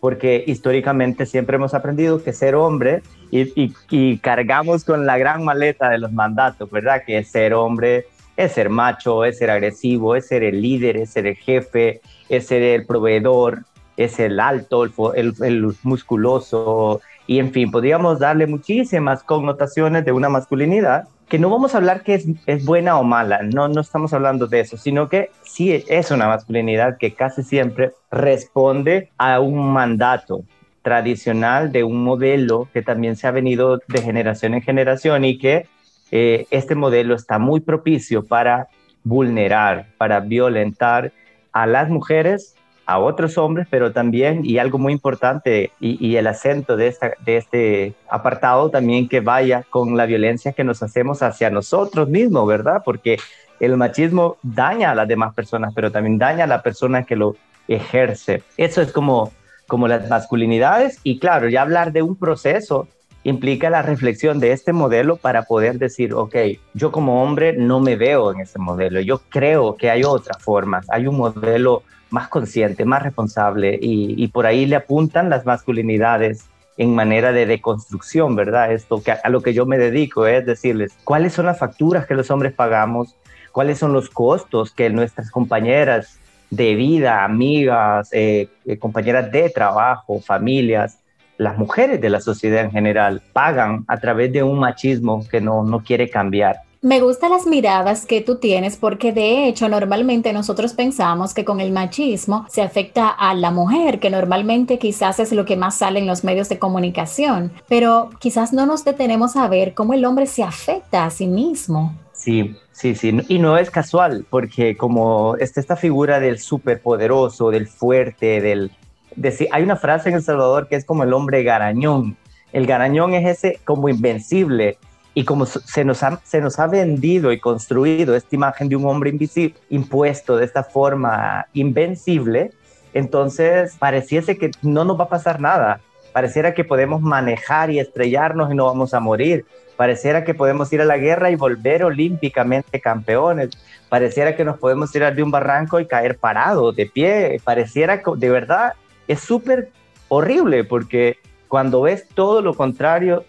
porque 0.00 0.42
históricamente 0.46 1.26
siempre 1.26 1.56
hemos 1.56 1.74
aprendido 1.74 2.22
que 2.22 2.32
ser 2.32 2.54
hombre 2.54 3.02
y, 3.30 3.72
y, 3.90 4.18
cargamos 4.18 4.84
con 4.84 5.06
la 5.06 5.18
gran 5.18 5.44
maleta 5.44 5.90
de 5.90 5.98
los 5.98 6.10
mandatos, 6.10 6.70
¿verdad? 6.70 7.04
Que 7.06 7.22
ser 7.22 7.54
hombre 7.54 8.06
es 8.36 8.52
ser 8.52 8.70
macho, 8.70 9.24
es 9.24 9.38
ser 9.38 9.50
agresivo, 9.50 10.16
es 10.16 10.26
ser 10.26 10.42
el 10.42 10.62
líder, 10.62 10.96
es 10.96 11.10
ser 11.10 11.26
el 11.26 11.36
jefe, 11.36 12.00
es 12.28 12.46
ser 12.46 12.62
el 12.62 12.86
proveedor, 12.86 13.64
es 13.96 14.18
el 14.18 14.40
alto, 14.40 14.84
el, 15.14 15.34
el 15.42 15.74
musculoso, 15.82 17.02
y 17.30 17.38
en 17.38 17.52
fin, 17.52 17.70
podríamos 17.70 18.18
darle 18.18 18.48
muchísimas 18.48 19.22
connotaciones 19.22 20.04
de 20.04 20.10
una 20.10 20.28
masculinidad 20.28 21.06
que 21.28 21.38
no 21.38 21.48
vamos 21.48 21.72
a 21.72 21.76
hablar 21.76 22.02
que 22.02 22.14
es, 22.14 22.26
es, 22.46 22.64
buena 22.64 22.98
o 22.98 23.04
mala, 23.04 23.42
no, 23.44 23.68
no 23.68 23.82
estamos 23.82 24.12
hablando 24.12 24.48
de 24.48 24.58
eso, 24.58 24.76
sino 24.76 25.08
que 25.08 25.30
sí 25.44 25.84
es 25.86 26.10
una 26.10 26.26
masculinidad 26.26 26.98
que 26.98 27.14
casi 27.14 27.44
siempre 27.44 27.92
responde 28.10 29.10
a 29.16 29.38
un 29.38 29.72
mandato 29.72 30.42
tradicional 30.82 31.70
de 31.70 31.84
un 31.84 32.02
modelo 32.02 32.68
que 32.72 32.82
también 32.82 33.14
se 33.14 33.28
ha 33.28 33.30
venido 33.30 33.80
de 33.86 34.02
generación 34.02 34.54
en 34.54 34.62
generación 34.62 35.24
y 35.24 35.38
que 35.38 35.68
eh, 36.10 36.48
este 36.50 36.74
modelo 36.74 37.14
está 37.14 37.38
muy 37.38 37.60
propicio 37.60 38.26
para 38.26 38.66
vulnerar, 39.04 39.86
para 39.98 40.18
violentar 40.18 41.12
a 41.52 41.68
las 41.68 41.90
mujeres 41.90 42.56
a 42.90 42.98
otros 42.98 43.38
hombres, 43.38 43.68
pero 43.70 43.92
también, 43.92 44.44
y 44.44 44.58
algo 44.58 44.76
muy 44.76 44.92
importante, 44.92 45.70
y, 45.78 46.16
el 46.16 46.26
acento 46.26 46.76
de, 46.76 46.88
esta, 46.88 47.12
de 47.24 47.36
este 47.36 47.94
apartado 48.08 48.68
también 48.68 49.08
que 49.08 49.20
vaya 49.20 49.64
con 49.70 49.96
la 49.96 50.06
violencia 50.06 50.52
que 50.52 50.64
nos 50.64 50.82
hacemos 50.82 51.22
hacia 51.22 51.50
nosotros 51.50 52.08
mismos, 52.08 52.48
¿verdad? 52.48 52.82
Porque 52.84 53.18
el 53.60 53.76
machismo 53.76 54.38
daña 54.42 54.90
a 54.90 54.96
las 54.96 55.06
demás 55.06 55.34
personas, 55.34 55.72
pero 55.72 55.92
también 55.92 56.18
daña 56.18 56.44
a 56.44 56.48
la 56.48 56.62
persona 56.62 57.04
que 57.04 57.14
lo 57.14 57.36
ejerce. 57.68 58.42
Eso 58.56 58.82
es 58.82 58.90
como, 58.90 59.30
como 59.68 59.86
las 59.86 60.08
masculinidades, 60.10 60.98
y 61.04 61.20
claro, 61.20 61.48
ya 61.48 61.62
hablar 61.62 61.92
de 61.92 62.02
un 62.02 62.16
proceso 62.16 62.88
implica 63.24 63.70
la 63.70 63.82
reflexión 63.82 64.40
de 64.40 64.52
este 64.52 64.72
modelo 64.72 65.16
para 65.16 65.42
poder 65.42 65.78
decir, 65.78 66.14
ok, 66.14 66.36
yo 66.74 66.90
como 66.90 67.22
hombre 67.22 67.52
no 67.52 67.80
me 67.80 67.96
veo 67.96 68.32
en 68.32 68.40
ese 68.40 68.58
modelo, 68.58 69.00
yo 69.00 69.20
creo 69.28 69.76
que 69.76 69.90
hay 69.90 70.04
otras 70.04 70.42
formas, 70.42 70.86
hay 70.90 71.06
un 71.06 71.16
modelo 71.16 71.82
más 72.10 72.28
consciente, 72.28 72.84
más 72.84 73.02
responsable 73.02 73.78
y, 73.80 74.26
por 74.28 74.46
ahí 74.46 74.66
le 74.66 74.76
apuntan 74.76 75.30
las 75.30 75.46
masculinidades 75.46 76.46
en 76.76 76.94
manera 76.94 77.30
de 77.30 77.46
deconstrucción, 77.46 78.34
¿verdad? 78.34 78.72
Esto 78.72 79.02
que 79.02 79.12
a, 79.12 79.28
lo 79.28 79.42
que 79.42 79.52
yo 79.52 79.66
me 79.66 79.78
dedico 79.78 80.26
es 80.26 80.44
decirles 80.44 80.92
cuáles 81.04 81.34
son 81.34 81.46
las 81.46 81.58
facturas 81.58 82.06
que 82.06 82.14
los 82.14 82.30
hombres 82.30 82.52
pagamos, 82.52 83.14
cuáles 83.52 83.78
son 83.78 83.92
los 83.92 84.08
costos 84.08 84.72
que 84.72 84.90
nuestras 84.90 85.30
compañeras 85.30 86.18
de 86.48 86.74
vida, 86.74 87.22
amigas, 87.22 88.08
eh, 88.12 88.48
eh, 88.66 88.78
compañeras 88.78 89.30
de 89.30 89.50
trabajo, 89.50 90.20
familias, 90.20 90.98
las 91.40 91.56
mujeres 91.56 92.02
de 92.02 92.10
la 92.10 92.20
sociedad 92.20 92.62
en 92.62 92.70
general 92.70 93.22
pagan 93.32 93.86
a 93.88 93.98
través 93.98 94.30
de 94.30 94.42
un 94.42 94.58
machismo 94.58 95.26
que 95.26 95.40
no, 95.40 95.64
no 95.64 95.82
quiere 95.82 96.10
cambiar. 96.10 96.56
Me 96.82 97.00
gustan 97.00 97.30
las 97.30 97.46
miradas 97.46 98.04
que 98.04 98.20
tú 98.20 98.36
tienes 98.36 98.76
porque 98.76 99.12
de 99.12 99.48
hecho 99.48 99.66
normalmente 99.68 100.34
nosotros 100.34 100.74
pensamos 100.74 101.32
que 101.32 101.46
con 101.46 101.60
el 101.60 101.72
machismo 101.72 102.44
se 102.50 102.60
afecta 102.60 103.08
a 103.08 103.34
la 103.34 103.50
mujer, 103.50 104.00
que 104.00 104.10
normalmente 104.10 104.78
quizás 104.78 105.18
es 105.18 105.32
lo 105.32 105.46
que 105.46 105.56
más 105.56 105.76
sale 105.76 105.98
en 105.98 106.06
los 106.06 106.24
medios 106.24 106.50
de 106.50 106.58
comunicación, 106.58 107.52
pero 107.68 108.10
quizás 108.18 108.52
no 108.52 108.66
nos 108.66 108.84
detenemos 108.84 109.34
a 109.36 109.48
ver 109.48 109.72
cómo 109.72 109.94
el 109.94 110.04
hombre 110.04 110.26
se 110.26 110.42
afecta 110.42 111.06
a 111.06 111.10
sí 111.10 111.26
mismo. 111.26 111.94
Sí, 112.12 112.54
sí, 112.72 112.94
sí, 112.94 113.18
y 113.28 113.38
no 113.38 113.56
es 113.56 113.70
casual 113.70 114.26
porque 114.28 114.76
como 114.76 115.36
está 115.36 115.58
esta 115.58 115.76
figura 115.76 116.20
del 116.20 116.38
superpoderoso, 116.38 117.50
del 117.50 117.66
fuerte, 117.66 118.42
del... 118.42 118.72
De, 119.16 119.48
hay 119.50 119.62
una 119.62 119.76
frase 119.76 120.08
en 120.08 120.16
El 120.16 120.22
Salvador 120.22 120.68
que 120.68 120.76
es 120.76 120.84
como 120.84 121.02
el 121.02 121.12
hombre 121.12 121.42
garañón. 121.42 122.16
El 122.52 122.66
garañón 122.66 123.14
es 123.14 123.38
ese 123.38 123.60
como 123.64 123.88
invencible, 123.88 124.78
y 125.14 125.24
como 125.24 125.46
se 125.46 125.84
nos, 125.84 126.02
ha, 126.02 126.20
se 126.24 126.40
nos 126.40 126.58
ha 126.58 126.66
vendido 126.66 127.32
y 127.32 127.40
construido 127.40 128.14
esta 128.14 128.34
imagen 128.34 128.68
de 128.68 128.76
un 128.76 128.86
hombre 128.86 129.10
invisible, 129.10 129.56
impuesto 129.68 130.36
de 130.36 130.44
esta 130.44 130.62
forma 130.62 131.46
invencible, 131.52 132.52
entonces 132.94 133.76
pareciese 133.78 134.38
que 134.38 134.50
no 134.62 134.84
nos 134.84 134.98
va 134.98 135.04
a 135.04 135.08
pasar 135.08 135.40
nada. 135.40 135.80
Pareciera 136.12 136.54
que 136.54 136.64
podemos 136.64 137.00
manejar 137.00 137.70
y 137.70 137.78
estrellarnos 137.78 138.50
y 138.50 138.54
no 138.54 138.66
vamos 138.66 138.94
a 138.94 139.00
morir. 139.00 139.46
Pareciera 139.76 140.24
que 140.24 140.34
podemos 140.34 140.72
ir 140.72 140.80
a 140.80 140.84
la 140.84 140.98
guerra 140.98 141.30
y 141.30 141.36
volver 141.36 141.84
olímpicamente 141.84 142.80
campeones. 142.80 143.50
Pareciera 143.88 144.34
que 144.34 144.44
nos 144.44 144.58
podemos 144.58 144.90
tirar 144.90 145.14
de 145.14 145.22
un 145.22 145.30
barranco 145.30 145.78
y 145.78 145.86
caer 145.86 146.18
parados, 146.18 146.74
de 146.74 146.86
pie. 146.86 147.40
Pareciera 147.44 148.02
de 148.16 148.30
verdad 148.30 148.74
es 149.12 149.20
súper 149.20 149.70
horrible 150.08 150.64
porque 150.64 151.18
cuando 151.48 151.82
ves 151.82 152.06
todo 152.14 152.42
lo 152.42 152.54
contrario, 152.54 153.24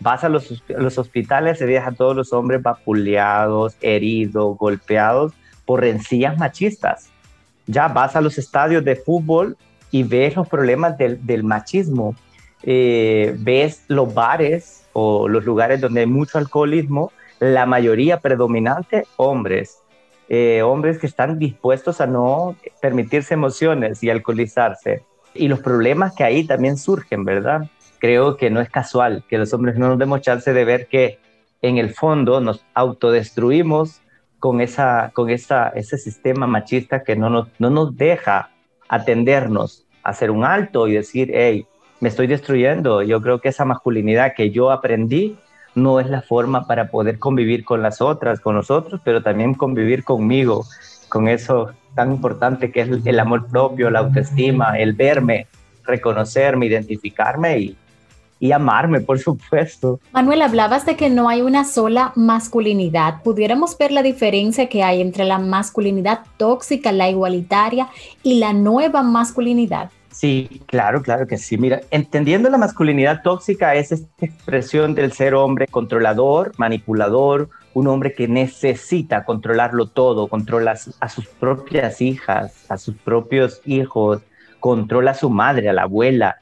Vas 0.00 0.24
a 0.24 0.28
los, 0.28 0.50
hospitales 0.98 1.60
y 1.60 1.64
ves 1.64 1.86
a 1.86 1.92
todos 1.92 2.16
los 2.16 2.32
hombres 2.32 2.62
vapuleados, 2.62 3.76
heridos, 3.80 4.56
golpeados 4.58 5.32
por 5.64 5.80
rencillas 5.80 6.36
machistas. 6.36 7.10
Ya 7.66 7.88
vas 7.88 8.16
a 8.16 8.20
los 8.20 8.36
estadios 8.36 8.84
de 8.84 8.96
fútbol 8.96 9.56
y 9.90 10.02
ves 10.02 10.36
los 10.36 10.48
problemas 10.48 10.98
del, 10.98 11.24
del 11.24 11.44
machismo. 11.44 12.14
Eh, 12.64 13.34
ves 13.38 13.84
los 13.88 14.12
bares 14.12 14.86
o 14.92 15.28
los 15.28 15.44
lugares 15.44 15.80
donde 15.80 16.00
hay 16.00 16.06
mucho 16.06 16.38
alcoholismo, 16.38 17.12
la 17.38 17.64
mayoría 17.64 18.20
predominante 18.20 19.06
hombres. 19.16 19.78
Eh, 20.28 20.62
hombres 20.62 20.98
que 20.98 21.06
están 21.06 21.38
dispuestos 21.38 22.00
a 22.00 22.06
no 22.06 22.56
permitirse 22.82 23.34
emociones 23.34 24.02
y 24.02 24.10
alcoholizarse. 24.10 25.02
Y 25.34 25.48
los 25.48 25.60
problemas 25.60 26.14
que 26.14 26.24
ahí 26.24 26.44
también 26.44 26.76
surgen, 26.76 27.24
¿verdad? 27.24 27.68
creo 28.04 28.36
que 28.36 28.50
no 28.50 28.60
es 28.60 28.68
casual 28.68 29.24
que 29.30 29.38
los 29.38 29.54
hombres 29.54 29.78
no 29.78 29.88
nos 29.88 29.98
demos 29.98 30.20
chance 30.20 30.52
de 30.52 30.64
ver 30.66 30.88
que 30.88 31.18
en 31.62 31.78
el 31.78 31.94
fondo 31.94 32.38
nos 32.38 32.62
autodestruimos 32.74 34.02
con, 34.38 34.60
esa, 34.60 35.10
con 35.14 35.30
esa, 35.30 35.70
ese 35.70 35.96
sistema 35.96 36.46
machista 36.46 37.02
que 37.02 37.16
no 37.16 37.30
nos, 37.30 37.48
no 37.58 37.70
nos 37.70 37.96
deja 37.96 38.50
atendernos, 38.90 39.86
hacer 40.02 40.30
un 40.30 40.44
alto 40.44 40.86
y 40.86 40.92
decir, 40.92 41.30
hey, 41.32 41.66
me 42.00 42.10
estoy 42.10 42.26
destruyendo. 42.26 43.00
Yo 43.00 43.22
creo 43.22 43.40
que 43.40 43.48
esa 43.48 43.64
masculinidad 43.64 44.34
que 44.36 44.50
yo 44.50 44.70
aprendí 44.70 45.38
no 45.74 45.98
es 45.98 46.10
la 46.10 46.20
forma 46.20 46.66
para 46.66 46.90
poder 46.90 47.18
convivir 47.18 47.64
con 47.64 47.80
las 47.80 48.02
otras, 48.02 48.38
con 48.38 48.54
nosotros, 48.54 49.00
pero 49.02 49.22
también 49.22 49.54
convivir 49.54 50.04
conmigo, 50.04 50.66
con 51.14 51.28
eso 51.28 51.70
tan 51.94 52.10
importante 52.10 52.72
que 52.72 52.80
es 52.80 52.88
el 53.06 53.20
amor 53.20 53.46
propio, 53.46 53.88
la 53.88 54.00
autoestima, 54.00 54.76
el 54.76 54.94
verme, 54.94 55.46
reconocerme, 55.84 56.66
identificarme 56.66 57.56
y, 57.60 57.76
y 58.40 58.50
amarme, 58.50 59.00
por 59.00 59.20
supuesto. 59.20 60.00
Manuel, 60.10 60.42
hablabas 60.42 60.84
de 60.84 60.96
que 60.96 61.10
no 61.10 61.28
hay 61.28 61.40
una 61.40 61.64
sola 61.64 62.10
masculinidad. 62.16 63.22
¿Pudiéramos 63.22 63.78
ver 63.78 63.92
la 63.92 64.02
diferencia 64.02 64.68
que 64.68 64.82
hay 64.82 65.00
entre 65.00 65.24
la 65.24 65.38
masculinidad 65.38 66.22
tóxica, 66.36 66.90
la 66.90 67.08
igualitaria 67.08 67.86
y 68.24 68.40
la 68.40 68.52
nueva 68.52 69.04
masculinidad? 69.04 69.92
Sí, 70.10 70.62
claro, 70.66 71.00
claro 71.00 71.28
que 71.28 71.38
sí. 71.38 71.56
Mira, 71.58 71.80
entendiendo 71.92 72.50
la 72.50 72.58
masculinidad 72.58 73.22
tóxica 73.22 73.76
es 73.76 73.92
esta 73.92 74.26
expresión 74.26 74.96
del 74.96 75.12
ser 75.12 75.34
hombre 75.34 75.68
controlador, 75.68 76.52
manipulador, 76.56 77.50
un 77.74 77.86
hombre 77.88 78.14
que 78.14 78.26
necesita 78.28 79.24
controlarlo 79.24 79.88
todo, 79.88 80.28
controla 80.28 80.74
a 81.00 81.08
sus 81.08 81.26
propias 81.26 82.00
hijas, 82.00 82.64
a 82.70 82.78
sus 82.78 82.94
propios 82.96 83.60
hijos, 83.66 84.22
controla 84.60 85.10
a 85.10 85.14
su 85.14 85.28
madre, 85.28 85.68
a 85.68 85.72
la 85.72 85.82
abuela, 85.82 86.38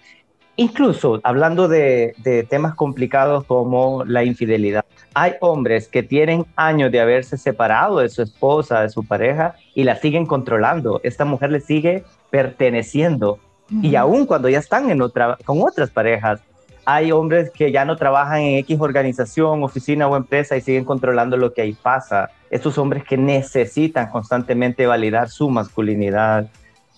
Incluso 0.57 1.19
hablando 1.25 1.67
de, 1.67 2.15
temas 2.51 2.75
complicados 2.75 3.45
como 3.45 4.05
la 4.05 4.23
infidelidad, 4.23 4.85
hay 5.15 5.33
hombres 5.41 5.89
que 5.89 6.03
tienen 6.03 6.45
años 6.57 6.93
de 6.93 7.01
haberse 7.01 7.39
separado 7.39 7.99
de 7.99 8.11
su 8.11 8.23
esposa, 8.23 8.83
de 8.83 8.91
su 8.91 9.03
pareja, 9.05 9.55
y 9.75 9.85
la 9.85 9.97
siguen 9.97 10.27
controlando. 10.27 11.01
Esta 11.05 11.25
mujer 11.25 11.53
le 11.53 11.61
sigue 11.61 12.05
perteneciendo. 12.31 13.39
Y 13.71 13.95
aún 13.97 14.27
cuando 14.27 14.51
ya 14.51 14.59
están 14.59 14.91
en 14.91 15.01
otra, 15.01 15.39
con 15.47 15.63
otras 15.63 15.89
parejas, 15.89 16.43
hay 16.85 17.13
hombres 17.13 17.51
que 17.51 17.71
ya 17.71 17.85
no 17.85 17.97
trabajan 17.97 18.41
en 18.41 18.59
X 18.59 18.81
organización, 18.81 19.63
oficina 19.63 20.09
o 20.09 20.17
empresa 20.17 20.57
y 20.57 20.61
siguen 20.61 20.85
controlando 20.85 21.37
lo 21.37 21.53
que 21.53 21.63
ahí 21.63 21.73
pasa. 21.73 22.31
Estos 22.51 22.77
hombres 22.79 23.05
que 23.05 23.17
necesitan 23.17 24.11
constantemente 24.11 24.87
validar 24.87 25.29
su 25.29 25.49
masculinidad, 25.49 26.49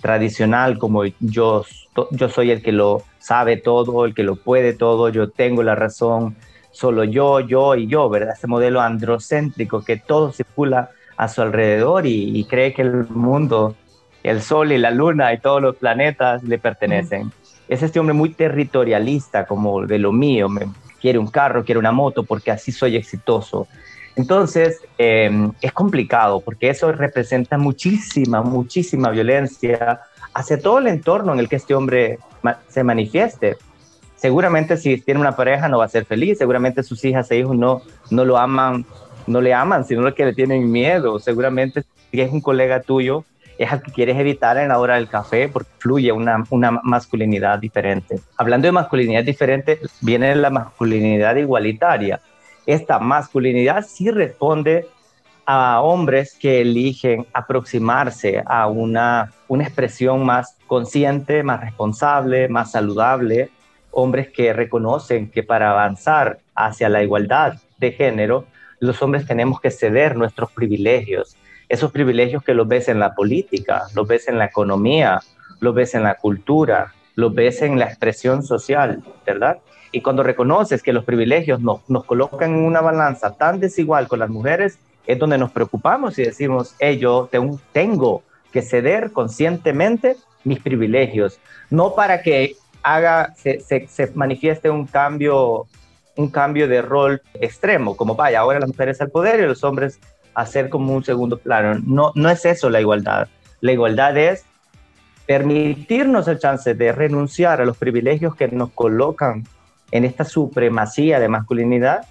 tradicional, 0.04 0.76
como 0.78 1.06
yo, 1.18 1.64
yo 2.10 2.28
soy 2.28 2.50
el 2.50 2.60
que 2.60 2.72
lo 2.72 3.00
sabe 3.18 3.56
todo, 3.56 4.04
el 4.04 4.14
que 4.14 4.22
lo 4.22 4.36
puede 4.36 4.74
todo, 4.74 5.08
yo 5.08 5.30
tengo 5.30 5.62
la 5.62 5.74
razón, 5.74 6.36
solo 6.72 7.04
yo, 7.04 7.40
yo 7.40 7.74
y 7.74 7.86
yo, 7.86 8.10
¿verdad? 8.10 8.34
Ese 8.36 8.46
modelo 8.46 8.82
androcéntrico 8.82 9.82
que 9.82 9.96
todo 9.96 10.30
circula 10.30 10.90
a 11.16 11.28
su 11.28 11.40
alrededor 11.40 12.04
y, 12.04 12.44
cree 12.44 12.74
que 12.74 12.82
el 12.82 13.08
mundo, 13.08 13.76
el 14.22 14.42
sol 14.42 14.72
y 14.72 14.76
la 14.76 14.90
luna 14.90 15.32
y 15.32 15.38
todos 15.38 15.62
los 15.62 15.76
planetas 15.76 16.42
le 16.42 16.58
pertenecen. 16.58 17.32
Es 17.68 17.82
este 17.82 17.98
hombre 17.98 18.14
muy 18.14 18.30
territorialista, 18.30 19.46
como 19.46 19.86
de 19.86 19.98
lo 19.98 20.12
mío, 20.12 20.48
me, 20.48 20.66
quiere 21.00 21.18
un 21.18 21.26
carro, 21.26 21.64
quiere 21.64 21.78
una 21.78 21.92
moto, 21.92 22.24
porque 22.24 22.50
así 22.50 22.72
soy 22.72 22.96
exitoso. 22.96 23.68
Entonces, 24.16 24.80
em, 24.96 25.52
es 25.60 25.72
complicado 25.72 26.40
porque 26.40 26.70
eso 26.70 26.90
representa 26.92 27.58
muchísima, 27.58 28.42
muchísima 28.42 29.10
violencia 29.10 30.00
hacia 30.32 30.58
todo 30.58 30.78
el 30.78 30.86
entorno 30.86 31.32
en 31.32 31.40
el 31.40 31.48
que 31.48 31.56
este 31.56 31.74
hombre 31.74 32.18
se 32.68 32.84
manifieste. 32.84 33.56
Seguramente 34.16 34.76
si 34.76 35.00
tiene 35.00 35.20
una 35.20 35.36
pareja 35.36 35.68
no 35.68 35.78
va 35.78 35.84
a 35.84 35.88
ser 35.88 36.04
feliz, 36.04 36.38
seguramente 36.38 36.82
sus 36.82 37.04
hijas 37.04 37.30
e 37.30 37.38
hijos 37.38 37.56
no, 37.56 37.82
no 38.10 38.24
lo 38.24 38.38
aman, 38.38 38.86
no 39.26 39.40
le 39.40 39.52
aman, 39.52 39.84
sino 39.84 40.12
que 40.14 40.24
le 40.24 40.32
tienen 40.32 40.70
miedo. 40.70 41.18
Seguramente 41.18 41.84
si 42.10 42.20
es 42.20 42.32
un 42.32 42.40
colega 42.40 42.80
tuyo, 42.80 43.24
es 43.58 43.72
al 43.72 43.82
que 43.82 43.92
quieres 43.92 44.18
evitar 44.18 44.56
en 44.58 44.68
la 44.68 44.78
hora 44.78 44.94
del 44.94 45.08
café 45.08 45.48
porque 45.48 45.70
fluye 45.78 46.12
una, 46.12 46.44
una 46.50 46.70
masculinidad 46.70 47.58
diferente. 47.58 48.20
Hablando 48.36 48.66
de 48.66 48.72
masculinidad 48.72 49.24
diferente, 49.24 49.80
viene 50.00 50.34
la 50.34 50.50
masculinidad 50.50 51.36
igualitaria 51.36 52.20
esta 52.66 52.98
masculinidad 52.98 53.84
sí 53.86 54.10
responde 54.10 54.88
a 55.46 55.82
hombres 55.82 56.34
que 56.40 56.62
eligen 56.62 57.26
aproximarse 57.34 58.42
a 58.46 58.66
una, 58.68 59.32
una 59.48 59.64
expresión 59.64 60.24
más 60.24 60.56
consciente, 60.66 61.42
más 61.42 61.60
responsable, 61.60 62.48
más 62.48 62.70
saludable, 62.72 63.50
hombres 63.90 64.30
que 64.30 64.52
reconocen 64.54 65.30
que 65.30 65.42
para 65.42 65.70
avanzar 65.70 66.38
hacia 66.54 66.88
la 66.88 67.02
igualdad 67.02 67.54
de 67.76 67.92
género, 67.92 68.46
los 68.80 69.00
hombres 69.02 69.26
tenemos 69.26 69.60
que 69.60 69.70
ceder 69.70 70.16
nuestros 70.16 70.50
privilegios, 70.50 71.36
esos 71.74 71.92
privilegios 71.92 72.42
que 72.42 72.54
los 72.54 72.66
ves 72.66 72.88
en 72.88 72.98
la 72.98 73.14
política, 73.14 73.82
los 73.94 74.06
ves 74.06 74.28
en 74.28 74.38
la 74.38 74.46
economía, 74.46 75.20
los 75.60 75.74
ves 75.74 75.94
en 75.94 76.02
la 76.02 76.14
cultura, 76.14 76.92
los 77.14 77.34
ves 77.34 77.62
en 77.62 77.78
la 77.78 77.86
expresión 77.86 78.42
social, 78.42 79.02
¿verdad? 79.26 79.58
Y 79.92 80.00
cuando 80.00 80.22
reconoces 80.22 80.82
que 80.82 80.92
los 80.92 81.04
privilegios 81.04 81.60
nos, 81.60 81.88
nos 81.88 82.04
colocan 82.04 82.54
en 82.54 82.64
una 82.64 82.80
balanza 82.80 83.36
tan 83.36 83.60
desigual 83.60 84.08
con 84.08 84.18
las 84.18 84.30
mujeres, 84.30 84.78
es 85.06 85.18
donde 85.18 85.38
nos 85.38 85.52
preocupamos 85.52 86.18
y 86.18 86.24
decimos, 86.24 86.74
hey, 86.78 86.98
yo 86.98 87.28
tengo, 87.72 88.22
que 88.50 88.62
ceder 88.62 89.10
conscientemente 89.10 90.16
mis 90.44 90.60
privilegios, 90.60 91.40
no 91.70 91.94
para 91.96 92.22
que 92.22 92.54
haga, 92.84 93.34
se, 93.34 93.58
se, 93.58 93.88
se, 93.88 94.12
manifieste 94.14 94.70
un 94.70 94.86
cambio, 94.86 95.66
un 96.16 96.28
cambio 96.28 96.68
de 96.68 96.80
rol 96.80 97.20
extremo, 97.34 97.96
como 97.96 98.14
vaya, 98.14 98.40
ahora 98.40 98.60
las 98.60 98.68
mujeres 98.68 99.00
al 99.00 99.10
poder 99.10 99.40
y 99.40 99.46
los 99.46 99.64
hombres 99.64 99.98
a 100.34 100.46
ser 100.46 100.68
como 100.68 100.94
un 100.94 101.04
segundo 101.04 101.38
plano. 101.38 101.80
No, 101.84 102.12
no 102.14 102.30
es 102.30 102.44
eso 102.44 102.70
la 102.70 102.80
igualdad. 102.80 103.28
La 103.60 103.72
igualdad 103.72 104.16
es 104.16 104.44
permitirnos 105.26 106.28
el 106.28 106.38
chance 106.38 106.74
de 106.74 106.92
renunciar 106.92 107.60
a 107.60 107.64
los 107.64 107.76
privilegios 107.76 108.34
que 108.34 108.48
nos 108.48 108.70
colocan 108.70 109.44
en 109.90 110.04
esta 110.04 110.24
supremacía 110.24 111.20
de 111.20 111.28
masculinidad, 111.28 112.06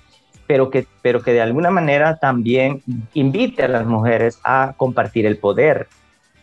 pero 0.48 0.70
que, 0.70 0.88
pero 1.02 1.22
que 1.22 1.34
de 1.34 1.42
alguna 1.42 1.70
manera 1.70 2.18
también 2.18 2.82
invite 3.14 3.64
a 3.64 3.68
las 3.68 3.86
mujeres 3.86 4.40
a 4.44 4.74
compartir 4.78 5.26
el 5.26 5.38
poder, 5.38 5.88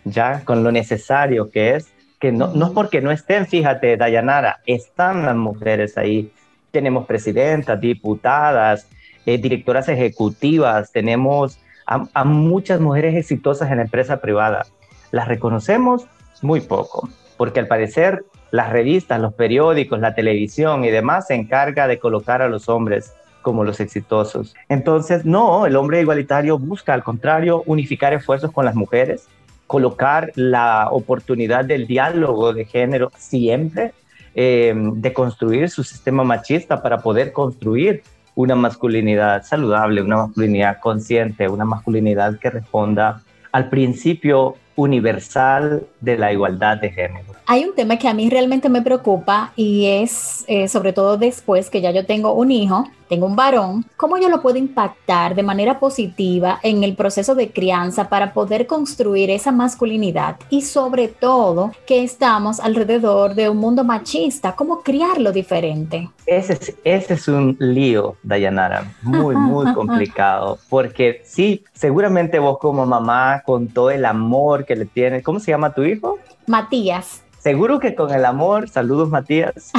ya 0.04 0.44
con 0.44 0.62
lo 0.62 0.70
necesario 0.70 1.50
que 1.50 1.76
es, 1.76 1.92
que 2.20 2.32
no, 2.32 2.48
no 2.48 2.66
es 2.66 2.72
porque 2.72 3.00
no 3.00 3.10
estén, 3.10 3.46
fíjate, 3.46 3.96
Dayanara, 3.96 4.60
están 4.66 5.24
las 5.24 5.36
mujeres 5.36 5.96
ahí. 5.96 6.30
Tenemos 6.70 7.06
presidentas, 7.06 7.80
diputadas, 7.80 8.86
eh, 9.26 9.38
directoras 9.38 9.88
ejecutivas, 9.88 10.92
tenemos 10.92 11.58
a, 11.90 12.24
muchas 12.24 12.80
mujeres 12.80 13.16
exitosas 13.16 13.70
en 13.70 13.78
la 13.78 13.82
empresa 13.82 14.20
privada. 14.20 14.66
Las 15.10 15.26
reconocemos 15.26 16.06
muy 16.40 16.60
poco, 16.60 17.08
porque 17.36 17.60
al 17.60 17.66
parecer 17.66 18.24
las 18.52 18.70
revistas, 18.70 19.20
los 19.20 19.34
periódicos, 19.34 20.00
la 20.00 20.14
televisión 20.14 20.84
y 20.84 20.90
demás 20.90 21.26
se 21.26 21.34
encarga 21.34 21.88
de 21.88 21.98
colocar 21.98 22.42
a 22.42 22.48
los 22.48 22.68
hombres 22.68 23.12
como 23.42 23.64
los 23.64 23.80
exitosos. 23.80 24.54
Entonces, 24.68 25.24
no, 25.24 25.66
el 25.66 25.76
hombre 25.76 26.00
igualitario 26.00 26.58
busca, 26.58 26.94
al 26.94 27.02
contrario, 27.02 27.62
unificar 27.66 28.12
esfuerzos 28.12 28.52
con 28.52 28.64
las 28.64 28.74
mujeres, 28.74 29.26
colocar 29.66 30.32
la 30.34 30.88
oportunidad 30.90 31.64
del 31.64 31.86
diálogo 31.86 32.52
de 32.52 32.66
género 32.66 33.10
siempre, 33.16 33.92
eh, 34.34 34.74
de 34.76 35.12
construir 35.12 35.70
su 35.70 35.82
sistema 35.82 36.22
machista 36.22 36.82
para 36.82 36.98
poder 36.98 37.32
construir 37.32 38.02
una 38.34 38.54
masculinidad 38.54 39.42
saludable, 39.42 40.02
una 40.02 40.26
masculinidad 40.26 40.78
consciente, 40.80 41.48
una 41.48 41.64
masculinidad 41.64 42.38
que 42.38 42.50
responda 42.50 43.22
al 43.52 43.68
principio 43.68 44.56
universal 44.80 45.86
de 46.00 46.16
la 46.16 46.32
igualdad 46.32 46.78
de 46.78 46.90
género. 46.90 47.34
Hay 47.46 47.64
un 47.64 47.74
tema 47.74 47.96
que 47.96 48.08
a 48.08 48.14
mí 48.14 48.30
realmente 48.30 48.68
me 48.68 48.82
preocupa 48.82 49.52
y 49.56 49.86
es 49.86 50.44
eh, 50.46 50.68
sobre 50.68 50.92
todo 50.92 51.16
después 51.16 51.68
que 51.68 51.80
ya 51.80 51.90
yo 51.90 52.06
tengo 52.06 52.32
un 52.32 52.50
hijo, 52.50 52.86
tengo 53.08 53.26
un 53.26 53.34
varón, 53.34 53.84
¿cómo 53.96 54.18
yo 54.18 54.28
lo 54.28 54.40
puedo 54.40 54.56
impactar 54.56 55.34
de 55.34 55.42
manera 55.42 55.80
positiva 55.80 56.60
en 56.62 56.84
el 56.84 56.94
proceso 56.94 57.34
de 57.34 57.50
crianza 57.50 58.08
para 58.08 58.32
poder 58.32 58.68
construir 58.68 59.30
esa 59.30 59.50
masculinidad? 59.50 60.36
Y 60.48 60.62
sobre 60.62 61.08
todo 61.08 61.72
que 61.86 62.04
estamos 62.04 62.60
alrededor 62.60 63.34
de 63.34 63.48
un 63.48 63.56
mundo 63.56 63.82
machista, 63.82 64.54
¿cómo 64.54 64.82
criarlo 64.84 65.32
diferente? 65.32 66.08
Ese 66.24 66.52
es, 66.52 66.74
ese 66.84 67.14
es 67.14 67.26
un 67.26 67.56
lío, 67.58 68.14
Dayanara, 68.22 68.94
muy, 69.02 69.34
muy 69.34 69.72
complicado, 69.74 70.60
porque 70.68 71.20
sí, 71.24 71.64
seguramente 71.72 72.38
vos 72.38 72.58
como 72.58 72.86
mamá, 72.86 73.42
con 73.44 73.66
todo 73.66 73.90
el 73.90 74.04
amor 74.04 74.64
que 74.70 74.76
le 74.76 74.84
tienes, 74.84 75.24
¿cómo 75.24 75.40
se 75.40 75.50
llama 75.50 75.74
tu 75.74 75.82
hijo? 75.82 76.20
Matías. 76.46 77.24
Seguro 77.40 77.80
que 77.80 77.96
con 77.96 78.14
el 78.14 78.24
amor, 78.24 78.68
saludos 78.68 79.08
Matías, 79.08 79.72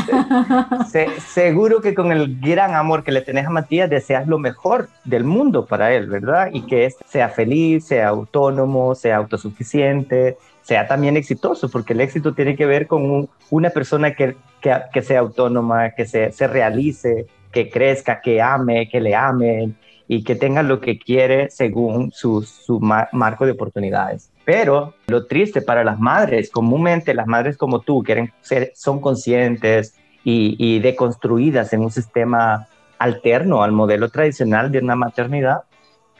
seguro 1.33 1.79
que 1.79 1.93
con 1.93 2.11
el 2.11 2.41
gran 2.41 2.75
amor 2.75 3.01
que 3.05 3.13
le 3.13 3.21
tenés 3.21 3.45
a 3.45 3.51
Matías 3.51 3.89
deseas 3.89 4.27
lo 4.27 4.37
mejor 4.37 4.89
del 5.05 5.23
mundo 5.23 5.65
para 5.65 5.93
él, 5.93 6.09
¿verdad? 6.09 6.49
Y 6.51 6.63
que 6.63 6.89
sea 7.05 7.29
feliz, 7.29 7.85
sea 7.85 8.09
autónomo, 8.09 8.93
sea 8.93 9.15
autosuficiente, 9.15 10.37
sea 10.61 10.89
también 10.89 11.15
exitoso, 11.15 11.69
porque 11.69 11.93
el 11.93 12.01
éxito 12.01 12.33
tiene 12.33 12.57
que 12.57 12.65
ver 12.65 12.85
con 12.85 13.29
una 13.49 13.69
persona 13.69 14.13
que, 14.13 14.35
que, 14.59 15.01
sea 15.01 15.21
autónoma, 15.21 15.91
que 15.91 16.05
se, 16.05 16.33
se 16.33 16.47
realice, 16.47 17.27
que 17.53 17.69
crezca, 17.69 18.19
que 18.19 18.41
ame, 18.41 18.89
que 18.89 18.99
le 18.99 19.15
amen 19.15 19.77
y 20.11 20.25
que 20.25 20.35
tenga 20.35 20.61
lo 20.61 20.81
que 20.81 20.99
quiere 20.99 21.49
según 21.49 22.11
su, 22.11 22.41
su 22.41 22.81
marco 22.81 23.45
de 23.45 23.53
oportunidades. 23.53 24.29
Pero 24.43 24.93
lo 25.07 25.25
triste 25.25 25.61
para 25.61 25.85
las 25.85 26.01
madres, 26.01 26.51
comúnmente 26.51 27.13
las 27.13 27.27
madres 27.27 27.55
como 27.55 27.79
tú 27.79 28.03
quieren 28.03 28.33
ser, 28.41 28.73
son 28.75 28.99
conscientes 28.99 29.95
y, 30.25 30.57
y 30.59 30.79
deconstruidas 30.79 31.71
en 31.71 31.79
un 31.79 31.91
sistema 31.91 32.67
alterno 32.99 33.63
al 33.63 33.71
modelo 33.71 34.09
tradicional 34.09 34.69
de 34.69 34.79
una 34.79 34.97
maternidad, 34.97 35.61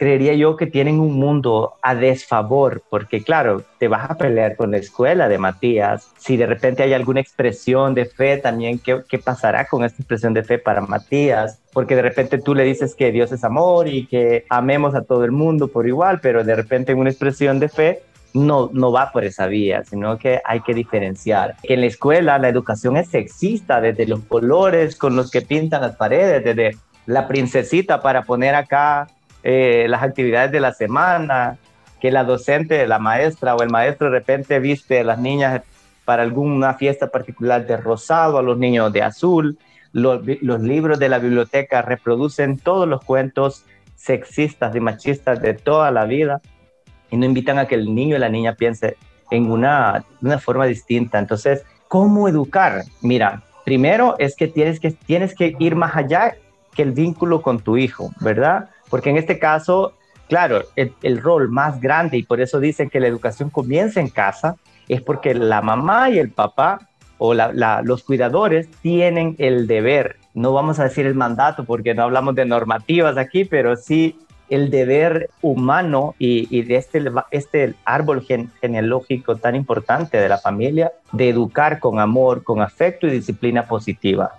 creería 0.02 0.34
yo 0.34 0.58
que 0.58 0.66
tienen 0.66 1.00
un 1.00 1.14
mundo 1.14 1.76
a 1.84 1.94
desfavor, 1.94 2.82
porque 2.90 3.22
claro, 3.22 3.62
te 3.78 3.88
vas 3.88 4.10
a 4.10 4.18
pelear 4.18 4.56
con 4.56 4.72
la 4.72 4.78
escuela 4.78 5.30
de 5.30 5.38
Matías. 5.38 6.10
Si 6.18 6.38
de 6.38 6.48
repente 6.48 6.82
hay 6.82 6.94
alguna 6.94 7.20
expresión 7.20 7.94
de 7.94 8.06
fe 8.06 8.38
también, 8.38 8.80
¿qué, 8.80 9.04
¿qué, 9.08 9.20
pasará 9.20 9.68
con 9.68 9.84
esta 9.84 10.02
expresión 10.02 10.34
de 10.34 10.42
fe 10.42 10.58
para 10.58 10.82
Matías? 10.82 11.60
Porque 11.72 11.96
de 11.96 12.02
repente 12.02 12.40
tú 12.40 12.56
le 12.56 12.64
dices 12.64 12.96
que 12.96 13.12
Dios 13.12 13.32
es 13.32 13.44
amor 13.44 13.88
y 13.88 14.08
que 14.08 14.44
amemos 14.50 14.96
a 14.96 15.04
todo 15.04 15.24
el 15.24 15.32
mundo 15.32 15.68
por 15.68 15.88
igual, 15.88 16.20
pero 16.20 16.44
de 16.44 16.56
repente 16.56 16.94
en 16.94 16.98
una 16.98 17.12
expresión 17.12 17.60
de 17.60 17.70
fe 17.70 18.02
no, 18.34 18.72
no 18.74 18.92
va 18.92 19.12
por 19.12 19.24
esa 19.24 19.46
vía, 19.46 19.84
sino 19.84 20.18
que 20.18 20.42
hay 20.44 20.62
que 20.62 20.74
diferenciar. 20.74 21.58
Que 21.62 21.76
en 21.76 21.82
la 21.82 21.86
escuela 21.86 22.40
la 22.40 22.50
educación 22.50 22.98
es 22.98 23.10
sexista, 23.10 23.80
desde 23.80 24.08
los 24.08 24.22
colores 24.22 24.96
con 24.96 25.16
los 25.16 25.30
que 25.30 25.44
pintan 25.44 25.82
las 25.84 25.96
paredes, 25.96 26.44
desde 26.44 26.76
la 27.06 27.28
princesita 27.28 28.02
para 28.02 28.24
poner 28.24 28.56
acá 28.56 29.08
eh, 29.44 29.86
las 29.90 30.04
actividades 30.04 30.52
de 30.52 30.60
la 30.60 30.74
semana, 30.74 31.58
que 32.00 32.12
la 32.12 32.24
docente, 32.24 32.86
la 32.88 33.00
maestra 33.00 33.56
o 33.56 33.62
el 33.62 33.70
maestro 33.70 34.10
de 34.10 34.18
repente 34.18 34.60
viste 34.60 35.00
a 35.00 35.04
las 35.04 35.20
niñas 35.20 35.62
para 36.04 36.24
alguna 36.24 36.74
fiesta 36.74 37.08
particular 37.08 37.66
de 37.66 37.78
rosado, 37.78 38.38
a 38.38 38.42
los 38.42 38.58
niños 38.58 38.92
de 38.92 39.04
azul. 39.04 39.58
Los, 39.94 40.24
libros 40.26 41.00
de 41.00 41.10
la 41.10 41.20
biblioteca 41.20 41.82
reproducen 41.82 42.58
todos 42.58 42.88
los 42.88 43.04
cuentos 43.04 43.66
sexistas 43.96 44.76
y 44.76 44.80
machistas 44.80 45.42
de 45.42 45.54
toda 45.54 45.92
la 45.92 46.06
vida 46.06 46.42
y 47.12 47.18
no 47.18 47.26
invitan 47.26 47.60
a 47.60 47.68
que 47.68 47.76
el 47.76 47.94
niño 47.94 48.16
y 48.16 48.20
la 48.20 48.30
niña 48.30 48.56
piense 48.56 48.98
en 49.30 49.52
una, 49.52 50.04
una 50.22 50.40
forma 50.40 50.66
distinta. 50.66 51.20
Entonces, 51.20 51.64
¿cómo 51.88 52.28
educar? 52.28 52.84
Mira, 53.02 53.44
primero 53.64 54.16
es 54.18 54.36
que 54.36 54.48
tienes 54.48 54.80
que, 54.80 54.92
tienes 54.92 55.36
que 55.36 55.56
ir 55.60 55.76
más 55.76 55.96
allá 55.96 56.36
que 56.74 56.82
el 56.82 56.94
vínculo 56.94 57.42
con 57.42 57.60
tu 57.60 57.78
hijo, 57.78 58.12
¿verdad? 58.22 58.70
Porque 58.92 59.10
en 59.10 59.18
este 59.18 59.40
caso, 59.40 59.94
claro, 60.30 60.62
el, 60.76 60.94
el 61.02 61.20
rol 61.20 61.50
más 61.50 61.82
grande, 61.82 62.18
y 62.18 62.24
por 62.24 62.40
eso 62.40 62.60
dicen 62.60 62.92
que 62.92 63.00
la 63.00 63.08
educación 63.08 63.50
comienza 63.50 64.00
en 64.00 64.10
casa, 64.10 64.58
es 64.88 65.02
porque 65.02 65.34
la 65.34 65.64
mamá 65.64 66.12
y 66.12 66.20
el 66.20 66.30
papá 66.30 66.90
o 67.18 67.34
los 67.34 68.04
cuidadores 68.04 68.70
tienen 68.82 69.36
el 69.38 69.68
deber, 69.68 70.18
no 70.34 70.54
vamos 70.54 70.80
a 70.80 70.86
decir 70.86 71.06
el 71.06 71.14
mandato 71.14 71.66
porque 71.66 71.94
no 71.94 72.04
hablamos 72.04 72.34
de 72.36 72.46
normativas 72.46 73.16
aquí, 73.18 73.46
pero 73.46 73.76
sí 73.76 74.18
el 74.50 74.70
deber 74.70 75.30
humano 75.42 76.16
y, 76.20 76.64
de 76.64 76.76
este, 76.76 77.02
este 77.32 77.74
árbol 77.86 78.26
genealógico 78.60 79.38
tan 79.38 79.56
importante 79.56 80.18
de 80.18 80.28
la 80.28 80.38
familia, 80.38 80.92
de 81.12 81.30
educar 81.30 81.80
con 81.80 82.00
amor, 82.00 82.44
con 82.44 82.62
afecto 82.62 83.08
y 83.08 83.12
disciplina 83.12 83.68
positiva. 83.68 84.32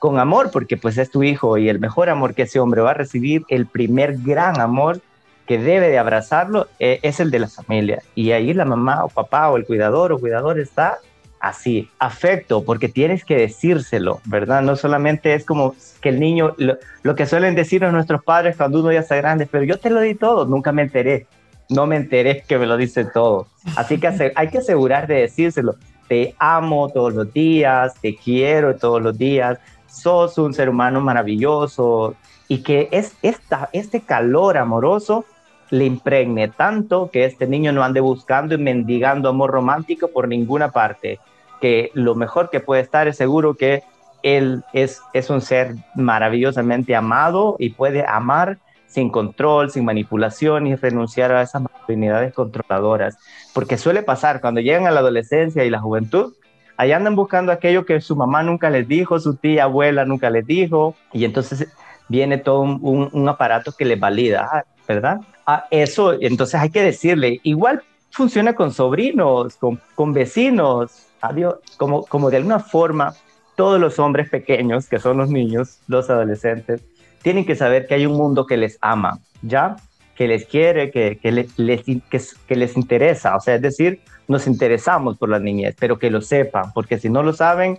Con 0.00 0.18
amor, 0.18 0.50
porque 0.50 0.76
pues 0.76 0.98
es 0.98 1.10
tu 1.10 1.22
hijo 1.22 1.58
y 1.58 1.68
el 1.68 1.78
mejor 1.78 2.10
amor 2.10 2.34
que 2.34 2.42
ese 2.42 2.58
hombre 2.58 2.80
va 2.80 2.90
a 2.90 2.94
recibir, 2.94 3.44
el 3.48 3.66
primer 3.66 4.16
gran 4.18 4.60
amor 4.60 5.00
que 5.46 5.58
debe 5.58 5.88
de 5.88 5.98
abrazarlo 5.98 6.66
eh, 6.80 6.98
es 7.02 7.20
el 7.20 7.30
de 7.30 7.38
la 7.38 7.48
familia. 7.48 8.02
Y 8.16 8.32
ahí 8.32 8.52
la 8.52 8.64
mamá 8.64 9.04
o 9.04 9.08
papá 9.08 9.50
o 9.50 9.56
el 9.56 9.66
cuidador 9.66 10.10
o 10.12 10.18
cuidador 10.18 10.58
está 10.58 10.98
así, 11.40 11.88
afecto, 11.98 12.62
porque 12.64 12.88
tienes 12.88 13.24
que 13.24 13.36
decírselo, 13.36 14.20
¿verdad? 14.26 14.62
No 14.62 14.76
solamente 14.76 15.34
es 15.34 15.44
como 15.44 15.74
que 16.00 16.10
el 16.10 16.20
niño, 16.20 16.54
lo, 17.02 17.14
que 17.14 17.26
suelen 17.26 17.54
decir 17.54 17.82
nuestros 17.82 18.22
padres 18.22 18.56
cuando 18.56 18.80
uno 18.80 18.92
ya 18.92 19.00
está 19.00 19.16
grande, 19.16 19.48
pero 19.50 19.64
yo 19.64 19.78
te 19.78 19.90
lo 19.90 20.00
di 20.00 20.14
todo, 20.14 20.46
nunca 20.46 20.70
me 20.70 20.82
enteré, 20.82 21.26
no 21.70 21.86
me 21.86 21.96
enteré 21.96 22.44
que 22.46 22.58
me 22.58 22.66
lo 22.66 22.76
dice 22.76 23.04
todo. 23.06 23.46
Así 23.76 23.98
que 23.98 24.32
hay 24.34 24.48
que 24.48 24.58
asegurar 24.58 25.06
de 25.06 25.22
decírselo, 25.22 25.76
te 26.08 26.34
amo 26.38 26.88
todos 26.90 27.14
los 27.14 27.32
días, 27.32 27.94
te 28.00 28.16
quiero 28.16 28.76
todos 28.76 29.00
los 29.00 29.16
días, 29.16 29.58
sos 29.90 30.38
un 30.38 30.54
ser 30.54 30.68
humano 30.68 31.00
maravilloso 31.00 32.14
y 32.48 32.62
que 32.62 32.88
es 32.92 33.16
esta, 33.22 33.68
este 33.72 34.00
calor 34.00 34.58
amoroso 34.58 35.24
le 35.70 35.84
impregne 35.84 36.48
tanto 36.48 37.10
que 37.12 37.24
este 37.24 37.46
niño 37.46 37.72
no 37.72 37.84
ande 37.84 38.00
buscando 38.00 38.54
y 38.54 38.58
mendigando 38.58 39.28
amor 39.28 39.50
romántico 39.50 40.08
por 40.08 40.26
ninguna 40.26 40.72
parte, 40.72 41.20
que 41.60 41.90
lo 41.94 42.14
mejor 42.14 42.50
que 42.50 42.60
puede 42.60 42.82
estar 42.82 43.06
es 43.06 43.16
seguro 43.16 43.54
que 43.54 43.82
él 44.22 44.64
es, 44.72 45.00
es 45.12 45.30
un 45.30 45.40
ser 45.40 45.74
maravillosamente 45.94 46.94
amado 46.96 47.56
y 47.58 47.70
puede 47.70 48.04
amar 48.04 48.58
sin 48.86 49.10
control, 49.10 49.70
sin 49.70 49.84
manipulación 49.84 50.66
y 50.66 50.74
renunciar 50.74 51.30
a 51.30 51.42
esas 51.42 51.62
masculinidades 51.62 52.34
controladoras. 52.34 53.16
Porque 53.54 53.78
suele 53.78 54.02
pasar 54.02 54.40
cuando 54.40 54.60
llegan 54.60 54.86
a 54.86 54.90
la 54.90 55.00
adolescencia 55.00 55.64
y 55.64 55.70
la 55.70 55.78
juventud, 55.78 56.34
ahí 56.80 56.92
andan 56.92 57.14
buscando 57.14 57.52
aquello 57.52 57.84
que 57.84 58.00
su 58.00 58.16
mamá 58.16 58.42
nunca 58.42 58.70
les 58.70 58.88
dijo, 58.88 59.20
su 59.20 59.34
tía, 59.34 59.64
abuela 59.64 60.06
nunca 60.06 60.30
les 60.30 60.46
dijo, 60.46 60.94
y 61.12 61.26
entonces 61.26 61.68
viene 62.08 62.38
todo 62.38 62.60
un, 62.62 63.28
aparato 63.28 63.72
que 63.72 63.84
les 63.84 64.00
valida, 64.00 64.48
ah, 64.50 64.64
¿verdad? 64.88 65.20
Ah, 65.46 65.66
eso, 65.70 66.14
entonces 66.18 66.58
hay 66.58 66.70
que 66.70 66.82
decirle, 66.82 67.38
igual 67.42 67.82
funciona 68.10 68.54
con 68.54 68.72
sobrinos, 68.72 69.56
con, 69.56 69.78
con 69.94 70.14
vecinos, 70.14 71.08
adiós, 71.20 71.56
como, 71.76 72.06
como 72.06 72.30
de 72.30 72.38
alguna 72.38 72.60
forma 72.60 73.12
todos 73.56 73.78
los 73.78 73.98
hombres 73.98 74.30
pequeños, 74.30 74.88
que 74.88 74.98
son 74.98 75.18
los 75.18 75.28
niños, 75.28 75.80
los 75.86 76.08
adolescentes, 76.08 76.80
tienen 77.20 77.44
que 77.44 77.56
saber 77.56 77.86
que 77.86 77.94
hay 77.94 78.06
un 78.06 78.16
mundo 78.16 78.46
que 78.46 78.56
les 78.56 78.78
ama, 78.80 79.18
¿ya? 79.42 79.76
Que 80.20 80.28
les 80.28 80.44
quiere, 80.44 80.90
que, 80.90 81.16
que, 81.16 81.32
les, 81.32 81.54
que, 81.54 82.56
les 82.56 82.76
interesa, 82.76 83.36
o 83.36 83.40
sea, 83.40 83.54
es 83.54 83.62
decir, 83.62 84.00
nos 84.28 84.46
interesamos 84.46 85.16
por 85.16 85.30
las 85.30 85.40
niñez, 85.40 85.74
pero 85.78 85.98
que 85.98 86.10
lo 86.10 86.20
sepan, 86.20 86.72
porque 86.74 86.98
si 86.98 87.08
no 87.08 87.22
lo 87.22 87.32
saben, 87.32 87.78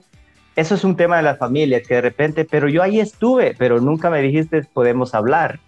eso 0.56 0.74
es 0.74 0.84
un 0.84 0.96
tema 0.96 1.18
de 1.18 1.24
la 1.24 1.36
familia, 1.36 1.84
que 1.84 1.94
de 1.94 2.02
repente, 2.02 2.46
pero 2.50 2.68
yo 2.68 2.82
ahí 2.82 3.00
estuve, 3.00 3.54
pero 3.58 3.80
nunca 3.80 4.10
me 4.10 4.24
dijiste 4.24 4.64
podemos 4.74 5.14
hablar, 5.14 5.60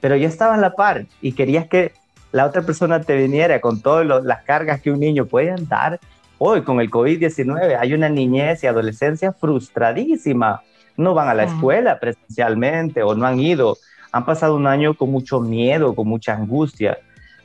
pero 0.00 0.14
yo 0.14 0.28
estaba 0.28 0.54
en 0.54 0.60
la 0.60 0.76
par 0.76 1.06
y 1.20 1.32
querías 1.32 1.66
que 1.66 1.92
la 2.30 2.46
otra 2.46 2.62
persona 2.62 3.00
te 3.00 3.16
viniera 3.16 3.60
con 3.60 3.82
todas 3.82 4.06
las 4.24 4.44
cargas 4.44 4.80
que 4.80 4.92
un 4.92 5.00
niño 5.00 5.26
puede 5.26 5.50
andar 5.50 5.98
Hoy 6.42 6.62
con 6.62 6.80
el 6.80 6.90
COVID-19 6.90 7.76
hay 7.78 7.92
una 7.92 8.08
niñez 8.08 8.64
y 8.64 8.66
adolescencia 8.66 9.30
frustradísima. 9.30 10.62
No 10.96 11.12
van 11.12 11.28
a 11.28 11.34
la 11.34 11.44
escuela 11.44 12.00
presencialmente 12.00 13.02
o 13.02 13.14
no 13.14 13.26
han 13.26 13.38
ido. 13.38 13.76
Han 14.12 14.24
pasado 14.24 14.56
un 14.56 14.66
año 14.66 14.94
con 14.94 15.10
mucho 15.10 15.40
miedo, 15.40 15.94
con 15.94 16.08
mucha 16.08 16.34
angustia. 16.34 16.98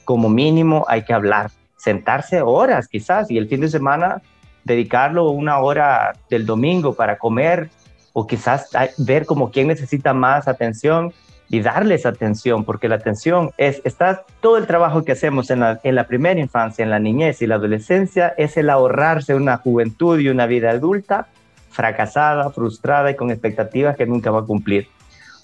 Como 0.03 0.29
mínimo 0.29 0.85
hay 0.87 1.03
que 1.03 1.13
hablar, 1.13 1.51
sentarse 1.77 2.41
horas 2.41 2.87
quizás 2.87 3.29
y 3.29 3.37
el 3.37 3.47
fin 3.47 3.61
de 3.61 3.69
semana 3.69 4.21
dedicarlo 4.63 5.29
una 5.29 5.59
hora 5.59 6.13
del 6.29 6.45
domingo 6.45 6.93
para 6.93 7.17
comer 7.17 7.69
o 8.13 8.25
quizás 8.25 8.69
ver 8.97 9.25
como 9.25 9.51
quién 9.51 9.67
necesita 9.67 10.13
más 10.13 10.47
atención 10.47 11.13
y 11.49 11.61
darles 11.61 12.05
atención, 12.05 12.63
porque 12.63 12.89
la 12.89 12.95
atención 12.95 13.51
es, 13.57 13.81
está 13.83 14.23
todo 14.41 14.57
el 14.57 14.65
trabajo 14.65 15.03
que 15.03 15.11
hacemos 15.11 15.51
en 15.51 15.59
la, 15.59 15.79
en 15.83 15.93
la 15.93 16.07
primera 16.07 16.39
infancia, 16.39 16.81
en 16.81 16.89
la 16.89 16.99
niñez 16.99 17.41
y 17.41 17.47
la 17.47 17.55
adolescencia, 17.55 18.33
es 18.37 18.57
el 18.57 18.69
ahorrarse 18.69 19.35
una 19.35 19.57
juventud 19.57 20.19
y 20.19 20.29
una 20.29 20.47
vida 20.47 20.71
adulta 20.71 21.27
fracasada, 21.69 22.49
frustrada 22.49 23.11
y 23.11 23.15
con 23.15 23.29
expectativas 23.29 23.95
que 23.95 24.05
nunca 24.05 24.31
va 24.31 24.39
a 24.39 24.45
cumplir. 24.45 24.87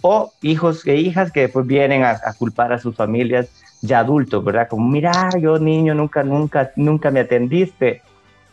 O 0.01 0.33
hijos 0.41 0.85
e 0.87 0.95
hijas 0.95 1.31
que 1.31 1.41
después 1.41 1.67
vienen 1.67 2.03
a, 2.03 2.19
culpar 2.37 2.73
a 2.73 2.79
sus 2.79 2.95
familias 2.95 3.49
ya 3.81 3.99
adultos, 3.99 4.43
¿verdad? 4.43 4.67
Como, 4.67 4.87
mira, 4.87 5.29
yo 5.39 5.59
niño 5.59 5.93
nunca, 5.93 6.23
nunca, 6.23 6.71
nunca 6.75 7.11
me 7.11 7.21
atendiste. 7.21 8.01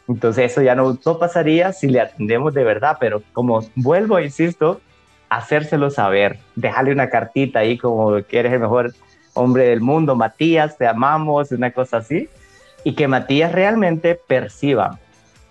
Entonces 0.06 0.52
eso 0.52 0.62
ya 0.62 0.74
no, 0.74 0.98
no 1.04 1.18
pasaría 1.18 1.72
si 1.72 1.88
le 1.88 2.00
atendemos 2.00 2.54
de 2.54 2.64
verdad, 2.64 2.96
pero 2.98 3.22
como 3.32 3.61
vuelvo, 3.74 4.20
insisto, 4.20 4.80
hacérselo 5.28 5.90
saber, 5.90 6.38
dejarle 6.56 6.92
una 6.92 7.11
cartita 7.11 7.61
ahí 7.61 7.76
como 7.76 8.22
que 8.22 8.38
eres 8.38 8.52
el 8.52 8.61
mejor 8.61 8.94
hombre 9.34 9.68
del 9.68 9.80
mundo, 9.80 10.16
Matías, 10.16 10.76
te 10.76 10.87
amamos, 10.87 11.52
una 11.52 11.70
cosa 11.70 11.98
así, 11.98 12.28
y 12.84 12.94
que 12.94 13.08
Matías 13.08 13.52
realmente 13.52 14.18
perciba. 14.26 14.98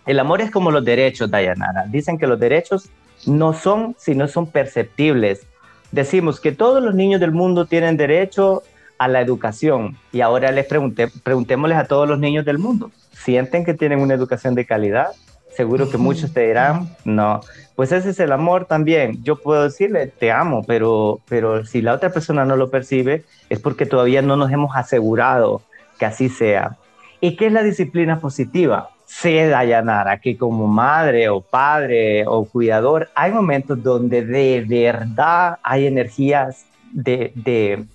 El 0.05 0.19
amor 0.19 0.41
es 0.41 0.51
como 0.51 0.71
los 0.71 0.83
derechos, 0.83 1.29
Dayanara. 1.29 1.85
Dicen 1.87 2.17
que 2.17 2.27
los 2.27 2.39
derechos 2.39 2.89
no 3.25 3.53
son, 3.53 3.95
sino 3.97 4.27
son 4.27 4.49
perceptibles. 4.49 5.45
Decimos 5.91 6.39
que 6.39 6.51
todos 6.51 6.83
los 6.83 6.95
niños 6.95 7.19
del 7.19 7.31
mundo 7.31 7.65
tienen 7.65 7.97
derecho 7.97 8.63
a 8.97 9.07
la 9.07 9.21
educación 9.21 9.97
y 10.11 10.21
ahora 10.21 10.51
les 10.51 10.65
pregunté, 10.65 11.07
preguntémosles 11.23 11.77
a 11.77 11.85
todos 11.85 12.07
los 12.07 12.19
niños 12.19 12.45
del 12.45 12.57
mundo, 12.57 12.91
¿sienten 13.11 13.63
que 13.63 13.73
tienen 13.73 13.99
una 13.99 14.13
educación 14.13 14.55
de 14.55 14.65
calidad? 14.65 15.07
Seguro 15.55 15.89
que 15.89 15.97
muchos 15.97 16.33
te 16.33 16.47
dirán, 16.47 16.95
no, 17.03 17.41
pues 17.75 17.91
ese 17.91 18.11
es 18.11 18.19
el 18.19 18.31
amor 18.31 18.65
también. 18.65 19.23
Yo 19.23 19.37
puedo 19.37 19.63
decirle, 19.63 20.07
te 20.07 20.31
amo, 20.31 20.63
pero, 20.67 21.21
pero 21.27 21.65
si 21.65 21.81
la 21.81 21.93
otra 21.93 22.11
persona 22.11 22.45
no 22.45 22.55
lo 22.57 22.69
percibe, 22.69 23.23
es 23.49 23.59
porque 23.59 23.85
todavía 23.85 24.21
no 24.21 24.35
nos 24.35 24.51
hemos 24.51 24.75
asegurado 24.75 25.61
que 25.97 26.05
así 26.05 26.29
sea. 26.29 26.77
¿Y 27.21 27.35
qué 27.35 27.47
es 27.47 27.53
la 27.53 27.63
disciplina 27.63 28.19
positiva? 28.19 28.89
Sé, 29.07 29.47
Dayanara, 29.47 30.19
que 30.19 30.37
como 30.37 30.67
madre 30.67 31.29
o 31.29 31.39
padre 31.41 32.27
o 32.27 32.43
cuidador, 32.43 33.09
hay 33.15 33.31
momentos 33.31 33.81
donde 33.81 34.23
de 34.23 34.65
verdad 34.67 35.57
hay 35.63 35.87
energías 35.87 36.65
de, 36.91 37.31
de 37.33 37.85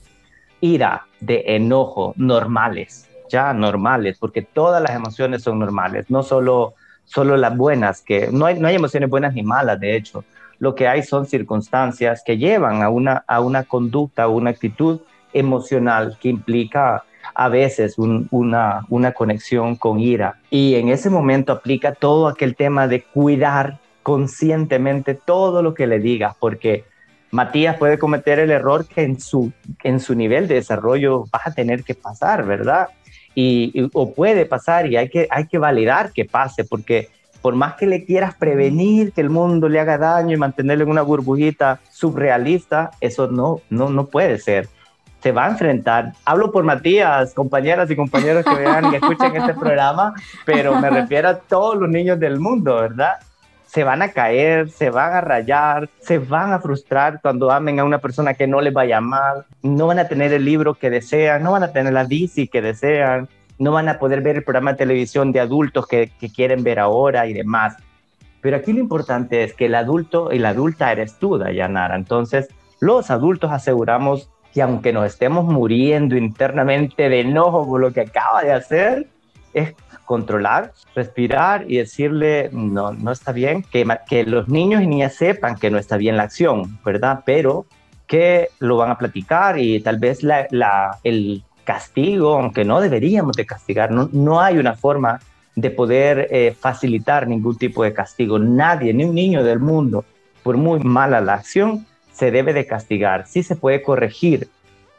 ira, 0.61 1.07
de 1.21 1.45
enojo, 1.49 2.15
normales, 2.17 3.09
ya 3.29 3.53
normales, 3.53 4.17
porque 4.19 4.41
todas 4.41 4.83
las 4.83 4.93
emociones 4.93 5.43
son 5.43 5.59
normales, 5.59 6.07
no 6.09 6.23
solo 6.23 6.75
solo 7.05 7.37
las 7.37 7.55
buenas, 7.55 8.01
que 8.01 8.29
no 8.33 8.47
hay, 8.47 8.59
no 8.59 8.69
hay 8.69 8.77
emociones 8.77 9.11
buenas 9.11 9.35
ni 9.35 9.43
malas, 9.43 9.79
de 9.79 9.95
hecho. 9.97 10.25
Lo 10.59 10.75
que 10.75 10.89
hay 10.89 11.03
son 11.03 11.27
circunstancias 11.27 12.23
que 12.25 12.39
llevan 12.39 12.83
a 12.83 12.89
una, 12.89 13.23
a 13.27 13.41
una 13.41 13.65
conducta, 13.65 14.23
a 14.23 14.29
una 14.29 14.51
actitud 14.51 15.01
emocional 15.35 16.17
que 16.21 16.31
implica 16.31 17.05
a 17.35 17.49
veces 17.49 17.97
una, 17.99 18.87
una 18.89 19.13
conexión 19.13 19.77
con 19.77 20.01
ira. 20.01 20.39
Y 20.51 20.75
en 20.75 20.89
ese 20.89 21.11
momento 21.11 21.53
aplica 21.53 21.93
todo 21.93 22.29
aquel 22.29 22.57
tema 22.57 22.89
de 22.89 23.03
cuidar 23.03 23.79
conscientemente 24.03 25.15
todo 25.15 25.63
lo 25.63 25.75
que 25.75 25.87
le 25.87 25.99
digas, 25.99 26.35
porque 26.39 26.85
Matías 27.31 27.77
puede 27.77 27.99
cometer 27.99 28.39
el 28.39 28.51
error 28.51 28.87
que 28.87 29.03
en 29.03 29.21
su, 29.21 29.53
en 29.83 30.01
su 30.01 30.15
nivel 30.15 30.49
de 30.49 30.57
desarrollo 30.57 31.25
vas 31.33 31.47
a 31.47 31.55
tener 31.55 31.85
que 31.85 31.95
pasar, 31.95 32.45
¿verdad? 32.45 32.89
y, 33.35 33.89
o 33.93 34.13
puede 34.13 34.47
pasar 34.47 34.87
y 34.87 34.97
hay 34.97 35.09
que, 35.09 35.27
hay 35.31 35.47
que 35.47 35.59
validar 35.59 36.13
que 36.13 36.25
pase, 36.25 36.65
porque 36.65 37.09
por 37.41 37.55
más 37.55 37.75
que 37.75 37.87
le 37.87 38.05
quieras 38.05 38.35
prevenir 38.37 39.13
que 39.13 39.21
el 39.21 39.31
mundo 39.31 39.69
le 39.69 39.81
haga 39.81 39.99
daño 39.99 40.35
y 40.35 40.39
mantenerlo 40.39 40.85
en 40.85 40.91
una 40.91 41.03
burbujita 41.03 41.81
surrealista, 41.91 42.93
eso 43.01 43.29
no, 43.29 43.61
no, 43.69 43.91
no 43.91 44.07
puede 44.07 44.39
ser. 44.39 44.69
Se 45.23 45.33
va 45.33 45.47
a 45.47 45.51
enfrentar. 45.51 46.13
Hablo 46.25 46.51
por 46.51 46.65
Matías, 46.65 47.33
compañeras 47.35 47.91
y 47.91 47.97
compañeros 47.97 48.45
que 48.45 48.55
vean 48.55 48.93
y 48.93 48.97
escuchen 48.97 49.37
este 49.37 49.55
programa, 49.55 50.15
pero 50.45 50.79
me 50.81 50.91
refiero 50.91 51.29
a 51.29 51.37
todos 51.37 51.77
los 51.77 51.89
niños 51.89 52.19
del 52.19 52.41
mundo, 52.41 52.77
¿verdad? 52.77 53.19
se 53.73 53.85
van 53.85 54.03
a 54.03 54.09
caer, 54.09 54.69
se 54.69 54.91
van 54.91 55.15
a 55.15 55.23
rayar, 55.23 55.89
se 55.99 56.19
van 56.19 56.53
a 56.53 56.61
frustrar 56.61 57.21
cuando 57.23 57.51
amen 57.51 57.81
a 57.81 57.85
una 57.85 58.01
persona 58.01 58.35
que 58.35 58.47
no 58.47 58.61
les 58.61 58.75
vaya 58.75 59.01
mal, 59.01 59.47
no 59.63 59.87
van 59.87 59.99
a 59.99 60.09
tener 60.09 60.31
el 60.35 60.45
libro 60.45 60.75
que 60.75 60.91
desean, 60.91 61.43
no 61.43 61.53
van 61.53 61.63
a 61.63 61.73
tener 61.73 61.95
la 61.95 62.05
bici 62.05 62.49
que 62.49 62.61
desean, 62.61 63.31
no 63.59 63.73
van 63.73 63.89
a 63.89 63.99
poder 63.99 64.21
ver 64.21 64.37
el 64.37 64.45
programa 64.45 64.73
de 64.73 64.77
televisión 64.77 65.33
de 65.33 65.41
adultos 65.41 65.87
que, 65.87 66.11
quieren 66.35 66.63
ver 66.63 66.79
ahora 66.79 67.27
y 67.27 67.33
demás. 67.33 67.77
Pero 68.43 68.59
aquí 68.59 68.75
lo 68.75 68.81
importante 68.81 69.43
es 69.43 69.55
que 69.55 69.65
el 69.65 69.75
adulto 69.75 70.31
y 70.33 70.39
la 70.39 70.51
adulta 70.51 70.93
eres 70.93 71.15
tú, 71.15 71.39
Dayanara. 71.39 71.97
Entonces, 71.97 72.49
los 72.79 73.11
adultos 73.11 73.53
aseguramos 73.53 74.29
que 74.53 74.63
aunque 74.63 74.93
nos 74.93 75.07
estemos 75.07 75.45
muriendo 75.45 76.17
internamente 76.17 77.09
de 77.09 77.21
enojo 77.21 77.67
por 77.67 77.81
lo 77.81 77.93
que 77.93 78.03
acaba 78.03 78.43
de 78.43 78.53
hacer, 78.53 79.07
es 79.55 79.75
controlar, 80.05 80.73
respirar 80.95 81.65
y 81.69 81.79
decirle, 81.79 82.51
no, 82.53 82.93
no 82.93 83.13
está 83.13 83.33
bien, 83.33 83.63
que, 83.63 83.87
que 84.09 84.25
los 84.25 84.49
niños 84.49 84.83
y 84.83 84.87
niñas 84.87 85.15
sepan 85.15 85.57
que 85.57 85.71
no 85.71 85.79
está 85.79 85.97
bien 85.97 86.17
la 86.17 86.25
acción, 86.25 86.79
¿verdad? 86.85 87.21
Pero 87.25 87.67
que 88.07 88.49
lo 88.59 88.77
van 88.77 88.91
a 88.91 88.99
platicar 88.99 89.59
y 89.59 89.81
tal 89.81 89.99
vez 89.99 90.23
la, 90.23 90.99
el 91.03 91.43
castigo, 91.65 92.35
aunque 92.35 92.65
no 92.65 92.81
deberíamos 92.81 93.37
de 93.37 93.47
castigar, 93.47 93.91
no, 93.91 94.11
no 94.13 94.41
hay 94.41 94.59
una 94.59 94.75
forma 94.75 95.21
de 95.55 95.71
poder 95.71 96.29
eh, 96.31 96.55
facilitar 96.59 97.27
ningún 97.27 97.57
tipo 97.57 97.85
de 97.85 97.93
castigo. 97.93 98.39
Nadie, 98.39 98.93
ni 98.93 99.05
un 99.05 99.15
niño 99.15 99.43
del 99.43 99.61
mundo, 99.61 100.05
por 100.43 100.57
muy 100.57 100.81
mala 100.81 101.21
la 101.21 101.35
acción, 101.35 101.87
se 102.23 102.31
debe 102.31 102.53
de 102.53 102.67
castigar. 102.67 103.27
Sí 103.27 103.43
se 103.43 103.57
puede 103.57 103.83
corregir, 103.83 104.47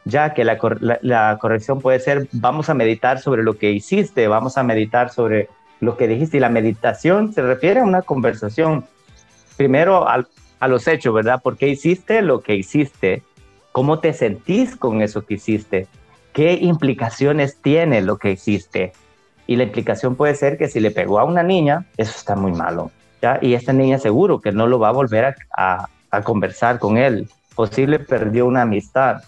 ya 0.04 0.34
que 0.34 0.44
la, 0.44 0.58
la, 1.00 1.38
corrección 1.40 1.80
puede 1.80 1.98
ser, 1.98 2.28
vamos 2.32 2.68
a 2.68 2.74
meditar 2.74 3.18
sobre 3.18 3.42
lo 3.42 3.56
que 3.56 3.70
hiciste, 3.70 4.28
vamos 4.28 4.58
a 4.58 4.62
meditar 4.62 5.08
sobre 5.08 5.48
lo 5.80 5.96
que 5.96 6.06
dijiste. 6.06 6.36
Y 6.36 6.40
la 6.40 6.50
meditación 6.50 7.32
se 7.32 7.40
refiere 7.40 7.80
a 7.80 7.84
una 7.84 8.02
conversación, 8.02 8.84
primero 9.56 10.06
a 10.06 10.68
los 10.68 10.86
hechos, 10.86 11.14
¿verdad? 11.14 11.40
¿Por 11.42 11.56
qué 11.56 11.68
hiciste 11.68 12.20
lo 12.20 12.42
que 12.42 12.56
hiciste? 12.56 13.22
¿Cómo 13.72 14.00
te 14.00 14.12
sentís 14.12 14.76
con 14.76 15.00
eso 15.00 15.24
que 15.24 15.34
hiciste? 15.34 15.86
¿Qué 16.34 16.52
implicaciones 16.60 17.56
tiene 17.62 18.02
lo 18.02 18.18
que 18.18 18.32
hiciste? 18.32 18.92
Y 19.46 19.56
la 19.56 19.62
implicación 19.62 20.14
puede 20.14 20.34
ser 20.34 20.58
que 20.58 20.68
si 20.68 20.78
le 20.78 20.90
pegó 20.90 21.20
a 21.20 21.24
una 21.24 21.42
niña, 21.42 21.86
eso 21.96 22.12
está 22.14 22.36
muy 22.36 22.52
malo. 22.52 22.90
¿ya? 23.22 23.38
Y 23.40 23.54
esta 23.54 23.72
niña 23.72 23.98
seguro 23.98 24.42
que 24.42 24.52
no 24.52 24.66
lo 24.66 24.78
va 24.78 24.90
a 24.90 24.92
volver 24.92 25.34
a, 25.56 25.88
a, 26.16 26.22
conversar 26.22 26.78
con 26.78 26.96
él. 26.96 27.28
Posible 27.54 27.98
perdió 27.98 28.46
una 28.46 28.62
amistad. 28.62 29.22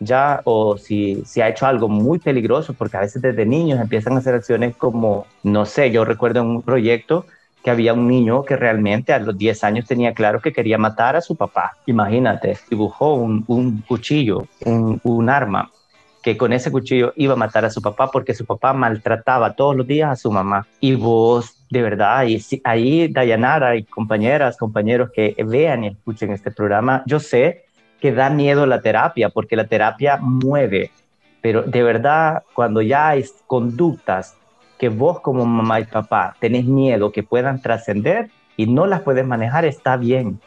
Ya, 0.00 0.40
o 0.44 0.76
si, 0.76 1.22
si 1.24 1.40
ha 1.40 1.48
hecho 1.48 1.66
algo 1.66 1.88
muy 1.88 2.18
peligroso, 2.18 2.74
porque 2.74 2.96
a 2.96 3.00
veces 3.00 3.22
desde 3.22 3.46
niños 3.46 3.80
empiezan 3.80 4.14
a 4.14 4.18
hacer 4.18 4.34
acciones 4.34 4.76
como, 4.76 5.26
no 5.42 5.64
sé, 5.64 5.90
yo 5.90 6.04
recuerdo 6.04 6.42
un 6.42 6.62
proyecto 6.62 7.26
que 7.62 7.70
había 7.70 7.94
un 7.94 8.06
niño 8.06 8.44
que 8.44 8.56
realmente 8.56 9.14
a 9.14 9.18
los 9.18 9.38
10 9.38 9.64
años 9.64 9.86
tenía 9.86 10.12
claro 10.12 10.40
que 10.40 10.52
quería 10.52 10.76
matar 10.76 11.16
a 11.16 11.22
su 11.22 11.36
papá. 11.36 11.78
Imagínate, 11.86 12.58
dibujó 12.68 13.14
un, 13.14 13.44
un 13.46 13.80
cuchillo, 13.82 14.46
un, 14.66 15.00
un 15.02 15.30
arma 15.30 15.70
que 16.24 16.38
con 16.38 16.54
ese 16.54 16.72
cuchillo 16.72 17.12
iba 17.16 17.34
a 17.34 17.36
matar 17.36 17.66
a 17.66 17.70
su 17.70 17.82
papá 17.82 18.10
porque 18.10 18.34
su 18.34 18.46
papá 18.46 18.72
maltrataba 18.72 19.54
todos 19.54 19.76
los 19.76 19.86
días 19.86 20.10
a 20.10 20.16
su 20.16 20.32
mamá. 20.32 20.66
Y 20.80 20.94
vos, 20.94 21.58
de 21.74 21.82
verdad, 21.82 22.24
y 22.26 22.40
ahí 22.64 23.08
Dayanara 23.08 23.76
y 23.76 23.84
compañeras, 23.84 24.56
compañeros 24.56 25.10
que 25.12 25.36
vean 25.44 25.84
y 25.84 25.88
escuchen 25.88 26.32
este 26.32 26.50
programa, 26.50 27.02
yo 27.06 27.20
sé 27.20 27.64
que 28.00 28.12
da 28.12 28.30
miedo 28.30 28.64
la 28.66 28.80
terapia 28.80 29.28
porque 29.28 29.56
la 29.56 29.66
terapia 29.66 30.18
mueve, 30.18 30.90
pero 31.42 31.62
de 31.62 31.82
verdad, 31.82 32.44
cuando 32.54 32.80
ya 32.80 33.08
hay 33.08 33.24
conductas 33.46 34.36
que 34.78 34.88
vos 34.88 35.20
como 35.20 35.44
mamá 35.44 35.80
y 35.80 35.84
papá 35.84 36.36
tenés 36.40 36.64
miedo 36.64 37.12
que 37.12 37.22
puedan 37.22 37.60
trascender 37.60 38.30
y 38.56 38.66
no 38.66 38.86
las 38.86 39.02
puedes 39.02 39.26
manejar, 39.26 39.64
está 39.64 39.96
bien. 39.96 40.40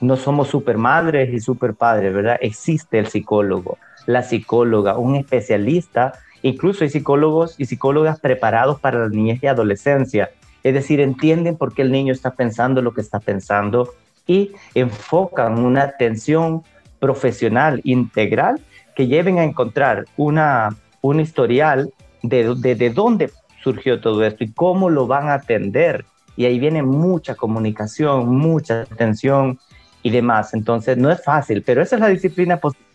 No 0.00 0.16
somos 0.16 0.48
super 0.48 0.78
madres 0.78 1.32
y 1.32 1.40
super 1.40 1.74
padres, 1.74 2.12
¿verdad? 2.12 2.38
Existe 2.40 2.98
el 2.98 3.06
psicólogo 3.06 3.78
la 4.06 4.22
psicóloga, 4.22 4.98
un 4.98 5.16
especialista, 5.16 6.14
incluso 6.42 6.84
hay 6.84 6.90
psicólogos 6.90 7.54
y 7.58 7.66
psicólogas 7.66 8.20
preparados 8.20 8.80
para 8.80 8.98
la 9.00 9.08
niñez 9.08 9.42
y 9.42 9.46
adolescencia. 9.46 10.30
Es 10.62 10.74
decir, 10.74 11.00
entienden 11.00 11.56
por 11.56 11.74
qué 11.74 11.82
el 11.82 11.92
niño 11.92 12.12
está 12.12 12.34
pensando 12.34 12.82
lo 12.82 12.94
que 12.94 13.00
está 13.00 13.20
pensando 13.20 13.94
y 14.26 14.52
enfocan 14.74 15.58
una 15.58 15.82
atención 15.82 16.62
profesional 17.00 17.80
integral 17.84 18.60
que 18.94 19.06
lleven 19.06 19.38
a 19.38 19.44
encontrar 19.44 20.04
una, 20.16 20.76
un 21.00 21.20
historial 21.20 21.92
de, 22.22 22.54
de, 22.54 22.74
de 22.74 22.90
dónde 22.90 23.30
surgió 23.62 24.00
todo 24.00 24.24
esto 24.24 24.44
y 24.44 24.52
cómo 24.52 24.90
lo 24.90 25.06
van 25.06 25.28
a 25.28 25.34
atender. 25.34 26.04
Y 26.36 26.44
ahí 26.44 26.58
viene 26.58 26.82
mucha 26.82 27.34
comunicación, 27.34 28.28
mucha 28.28 28.82
atención 28.82 29.58
y 30.02 30.10
demás. 30.10 30.54
Entonces, 30.54 30.96
no 30.96 31.10
es 31.10 31.22
fácil, 31.22 31.62
pero 31.62 31.82
esa 31.82 31.96
es 31.96 32.00
la 32.00 32.08
disciplina 32.08 32.58
positiva 32.58 32.92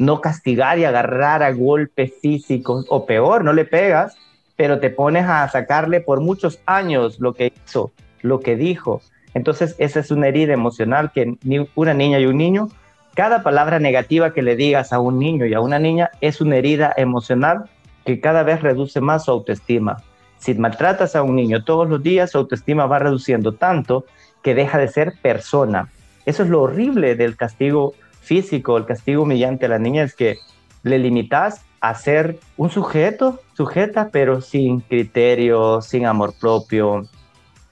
no 0.00 0.22
castigar 0.22 0.78
y 0.78 0.84
agarrar 0.86 1.42
a 1.42 1.52
golpes 1.52 2.14
físicos, 2.22 2.86
o 2.88 3.04
peor, 3.04 3.44
no 3.44 3.52
le 3.52 3.66
pegas, 3.66 4.16
pero 4.60 4.78
te 4.78 4.90
pones 4.90 5.24
a 5.24 5.48
sacarle 5.48 6.02
por 6.02 6.20
muchos 6.20 6.60
años 6.66 7.18
lo 7.18 7.32
que 7.32 7.50
hizo, 7.64 7.92
lo 8.20 8.40
que 8.40 8.56
dijo. 8.56 9.00
Entonces, 9.32 9.74
esa 9.78 10.00
es 10.00 10.10
una 10.10 10.28
herida 10.28 10.52
emocional 10.52 11.12
que 11.12 11.38
una 11.74 11.94
niña 11.94 12.18
y 12.18 12.26
un 12.26 12.36
niño, 12.36 12.68
cada 13.14 13.42
palabra 13.42 13.78
negativa 13.78 14.34
que 14.34 14.42
le 14.42 14.56
digas 14.56 14.92
a 14.92 15.00
un 15.00 15.18
niño 15.18 15.46
y 15.46 15.54
a 15.54 15.62
una 15.62 15.78
niña 15.78 16.10
es 16.20 16.42
una 16.42 16.56
herida 16.56 16.92
emocional 16.98 17.70
que 18.04 18.20
cada 18.20 18.42
vez 18.42 18.60
reduce 18.60 19.00
más 19.00 19.24
su 19.24 19.30
autoestima. 19.30 20.02
Si 20.36 20.52
maltratas 20.52 21.16
a 21.16 21.22
un 21.22 21.36
niño 21.36 21.64
todos 21.64 21.88
los 21.88 22.02
días, 22.02 22.32
su 22.32 22.36
autoestima 22.36 22.84
va 22.84 22.98
reduciendo 22.98 23.52
tanto 23.52 24.04
que 24.42 24.54
deja 24.54 24.76
de 24.76 24.88
ser 24.88 25.14
persona. 25.22 25.88
Eso 26.26 26.42
es 26.42 26.50
lo 26.50 26.60
horrible 26.60 27.14
del 27.14 27.34
castigo 27.34 27.94
físico, 28.20 28.76
el 28.76 28.84
castigo 28.84 29.22
humillante 29.22 29.64
a 29.64 29.70
la 29.70 29.78
niña 29.78 30.02
es 30.02 30.14
que 30.14 30.36
le 30.82 30.98
limitas 30.98 31.64
a 31.80 31.94
ser 31.94 32.38
un 32.56 32.70
sujeto, 32.70 33.40
sujeta, 33.54 34.10
pero 34.12 34.40
sin 34.40 34.80
criterio, 34.80 35.80
sin 35.80 36.06
amor 36.06 36.34
propio. 36.38 37.06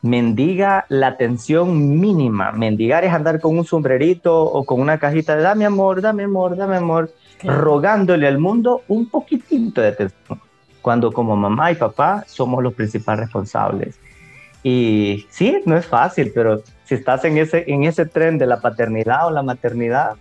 Mendiga 0.00 0.86
la 0.88 1.08
atención 1.08 1.98
mínima. 2.00 2.52
Mendigar 2.52 3.04
es 3.04 3.12
andar 3.12 3.40
con 3.40 3.58
un 3.58 3.64
sombrerito 3.64 4.40
o 4.42 4.64
con 4.64 4.80
una 4.80 4.98
cajita 4.98 5.36
de 5.36 5.42
dame 5.42 5.66
amor, 5.66 6.00
dame 6.00 6.24
amor, 6.24 6.56
dame 6.56 6.76
amor, 6.76 7.12
rogándole 7.42 8.26
al 8.26 8.38
mundo 8.38 8.82
un 8.88 9.10
poquitito 9.10 9.80
de 9.80 9.88
atención. 9.88 10.40
Cuando 10.80 11.12
como 11.12 11.36
mamá 11.36 11.72
y 11.72 11.74
papá 11.74 12.24
somos 12.26 12.62
los 12.62 12.74
principales 12.74 13.26
responsables. 13.26 13.98
Y 14.62 15.26
sí, 15.30 15.60
no 15.66 15.76
es 15.76 15.86
fácil, 15.86 16.32
pero 16.34 16.62
si 16.84 16.94
estás 16.94 17.24
en 17.24 17.38
ese, 17.38 17.64
en 17.66 17.84
ese 17.84 18.06
tren 18.06 18.38
de 18.38 18.46
la 18.46 18.60
paternidad 18.60 19.26
o 19.26 19.30
la 19.30 19.42
maternidad, 19.42 20.16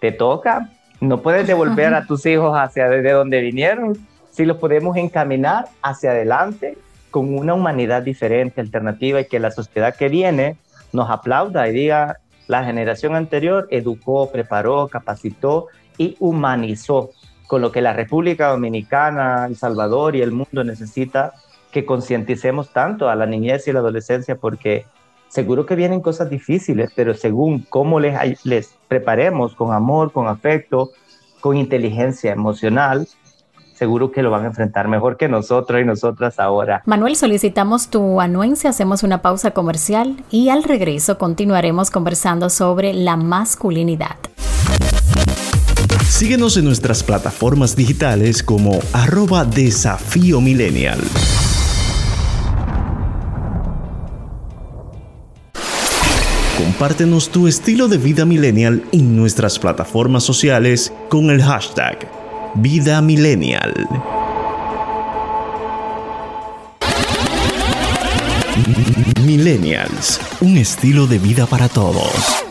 te 0.00 0.12
toca. 0.12 0.70
No 1.00 1.22
puedes 1.22 1.46
devolver 1.46 1.94
a 1.94 2.04
tus 2.06 2.26
hijos 2.26 2.54
hacia 2.54 2.88
desde 2.88 3.12
donde 3.12 3.40
vinieron. 3.40 3.96
Sí 4.30 4.44
los 4.44 4.58
podemos 4.58 4.96
encaminar 4.96 5.66
hacia 5.82 6.10
adelante 6.10 6.76
con 7.10 7.36
una 7.36 7.54
humanidad 7.54 8.02
diferente, 8.02 8.60
alternativa 8.60 9.20
y 9.20 9.26
que 9.26 9.40
la 9.40 9.50
sociedad 9.50 9.96
que 9.96 10.08
viene 10.08 10.56
nos 10.92 11.10
aplauda 11.10 11.68
y 11.68 11.72
diga, 11.72 12.18
la 12.46 12.64
generación 12.64 13.14
anterior 13.14 13.66
educó, 13.70 14.30
preparó, 14.30 14.88
capacitó 14.88 15.68
y 15.96 16.16
humanizó, 16.20 17.10
con 17.46 17.62
lo 17.62 17.72
que 17.72 17.80
la 17.80 17.92
República 17.92 18.48
Dominicana, 18.48 19.46
El 19.46 19.56
Salvador 19.56 20.16
y 20.16 20.22
el 20.22 20.32
mundo 20.32 20.64
necesita 20.64 21.32
que 21.72 21.86
concienticemos 21.86 22.72
tanto 22.72 23.08
a 23.08 23.14
la 23.14 23.26
niñez 23.26 23.66
y 23.68 23.72
la 23.72 23.80
adolescencia 23.80 24.36
porque 24.36 24.84
seguro 25.30 25.64
que 25.64 25.76
vienen 25.76 26.00
cosas 26.00 26.28
difíciles, 26.28 26.90
pero 26.94 27.14
según 27.14 27.64
cómo 27.68 28.00
les, 28.00 28.44
les 28.44 28.74
preparemos 28.88 29.54
con 29.54 29.72
amor, 29.72 30.12
con 30.12 30.26
afecto, 30.26 30.90
con 31.40 31.56
inteligencia 31.56 32.32
emocional, 32.32 33.08
seguro 33.72 34.10
que 34.12 34.22
lo 34.22 34.30
van 34.30 34.44
a 34.44 34.48
enfrentar 34.48 34.88
mejor 34.88 35.16
que 35.16 35.28
nosotros 35.28 35.80
y 35.80 35.84
nosotras 35.84 36.38
ahora. 36.38 36.82
Manuel, 36.84 37.16
solicitamos 37.16 37.88
tu 37.88 38.20
anuencia, 38.20 38.70
hacemos 38.70 39.02
una 39.02 39.22
pausa 39.22 39.52
comercial 39.52 40.22
y 40.30 40.50
al 40.50 40.64
regreso 40.64 41.16
continuaremos 41.16 41.90
conversando 41.90 42.50
sobre 42.50 42.92
la 42.92 43.16
masculinidad. 43.16 44.16
Síguenos 46.04 46.58
en 46.58 46.66
nuestras 46.66 47.02
plataformas 47.02 47.74
digitales 47.74 48.42
como 48.42 48.80
arroba 48.92 49.46
desafío 49.46 50.42
millennial. 50.42 50.98
Compártenos 56.80 57.28
tu 57.28 57.46
estilo 57.46 57.88
de 57.88 57.98
vida 57.98 58.24
millennial 58.24 58.82
en 58.90 59.14
nuestras 59.14 59.58
plataformas 59.58 60.24
sociales 60.24 60.90
con 61.10 61.28
el 61.28 61.42
hashtag 61.42 62.10
Vida 62.54 63.02
Millennial. 63.02 63.86
Millennials, 69.26 70.18
un 70.40 70.56
estilo 70.56 71.06
de 71.06 71.18
vida 71.18 71.44
para 71.44 71.68
todos. 71.68 72.49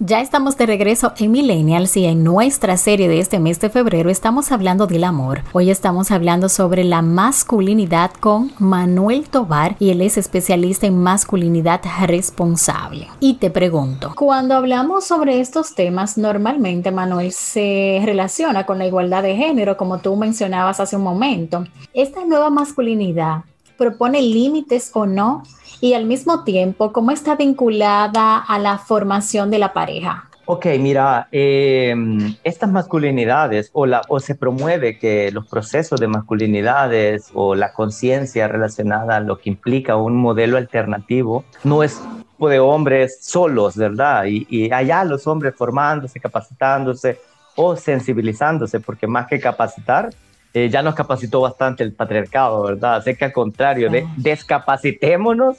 Ya 0.00 0.20
estamos 0.20 0.56
de 0.56 0.64
regreso 0.64 1.12
en 1.18 1.32
Millennials 1.32 1.96
y 1.96 2.04
en 2.04 2.22
nuestra 2.22 2.76
serie 2.76 3.08
de 3.08 3.18
este 3.18 3.40
mes 3.40 3.58
de 3.58 3.68
febrero 3.68 4.10
estamos 4.10 4.52
hablando 4.52 4.86
del 4.86 5.02
amor. 5.02 5.40
Hoy 5.52 5.70
estamos 5.70 6.12
hablando 6.12 6.48
sobre 6.48 6.84
la 6.84 7.02
masculinidad 7.02 8.12
con 8.12 8.52
Manuel 8.60 9.28
Tobar 9.28 9.74
y 9.80 9.90
él 9.90 10.00
es 10.02 10.16
especialista 10.16 10.86
en 10.86 11.02
masculinidad 11.02 11.80
responsable. 12.06 13.08
Y 13.18 13.34
te 13.34 13.50
pregunto, 13.50 14.12
cuando 14.14 14.54
hablamos 14.54 15.04
sobre 15.04 15.40
estos 15.40 15.74
temas, 15.74 16.16
normalmente 16.16 16.92
Manuel 16.92 17.32
se 17.32 18.00
relaciona 18.04 18.66
con 18.66 18.78
la 18.78 18.86
igualdad 18.86 19.24
de 19.24 19.34
género, 19.34 19.76
como 19.76 19.98
tú 19.98 20.14
mencionabas 20.14 20.78
hace 20.78 20.94
un 20.94 21.02
momento. 21.02 21.64
Esta 21.92 22.24
nueva 22.24 22.50
masculinidad 22.50 23.42
propone 23.78 24.20
límites 24.20 24.90
o 24.92 25.06
no 25.06 25.44
y 25.80 25.94
al 25.94 26.04
mismo 26.04 26.44
tiempo 26.44 26.92
cómo 26.92 27.12
está 27.12 27.36
vinculada 27.36 28.38
a 28.38 28.58
la 28.58 28.76
formación 28.78 29.50
de 29.50 29.58
la 29.58 29.72
pareja. 29.72 30.28
Ok, 30.50 30.66
mira, 30.80 31.28
em, 31.30 32.34
estas 32.42 32.70
masculinidades 32.70 33.70
o 33.74 34.18
se 34.18 34.34
promueve 34.34 34.98
que 34.98 35.30
los 35.30 35.46
procesos 35.46 36.00
de 36.00 36.08
masculinidades 36.08 37.30
o 37.34 37.54
la 37.54 37.74
conciencia 37.74 38.48
relacionada 38.48 39.16
a 39.16 39.20
lo 39.20 39.38
que 39.38 39.50
implica 39.50 39.96
un 39.96 40.16
modelo 40.16 40.56
alternativo 40.56 41.44
no 41.64 41.82
es 41.82 42.00
de 42.40 42.60
hombres 42.60 43.18
solos, 43.20 43.76
¿verdad? 43.76 44.24
Y, 44.24 44.46
y 44.48 44.72
allá 44.72 45.04
los 45.04 45.26
hombres 45.26 45.54
formándose, 45.54 46.18
capacitándose 46.18 47.18
o 47.54 47.76
sensibilizándose, 47.76 48.80
porque 48.80 49.06
más 49.06 49.26
que 49.26 49.40
capacitar, 49.40 50.10
eh, 50.54 50.68
ya 50.70 50.82
nos 50.82 50.94
capacitó 50.94 51.40
bastante 51.40 51.84
el 51.84 51.92
patriarcado, 51.92 52.62
¿verdad? 52.62 52.96
Así 52.96 53.14
que 53.14 53.26
al 53.26 53.32
contrario, 53.32 53.90
de, 53.90 54.06
descapacitémonos 54.16 55.58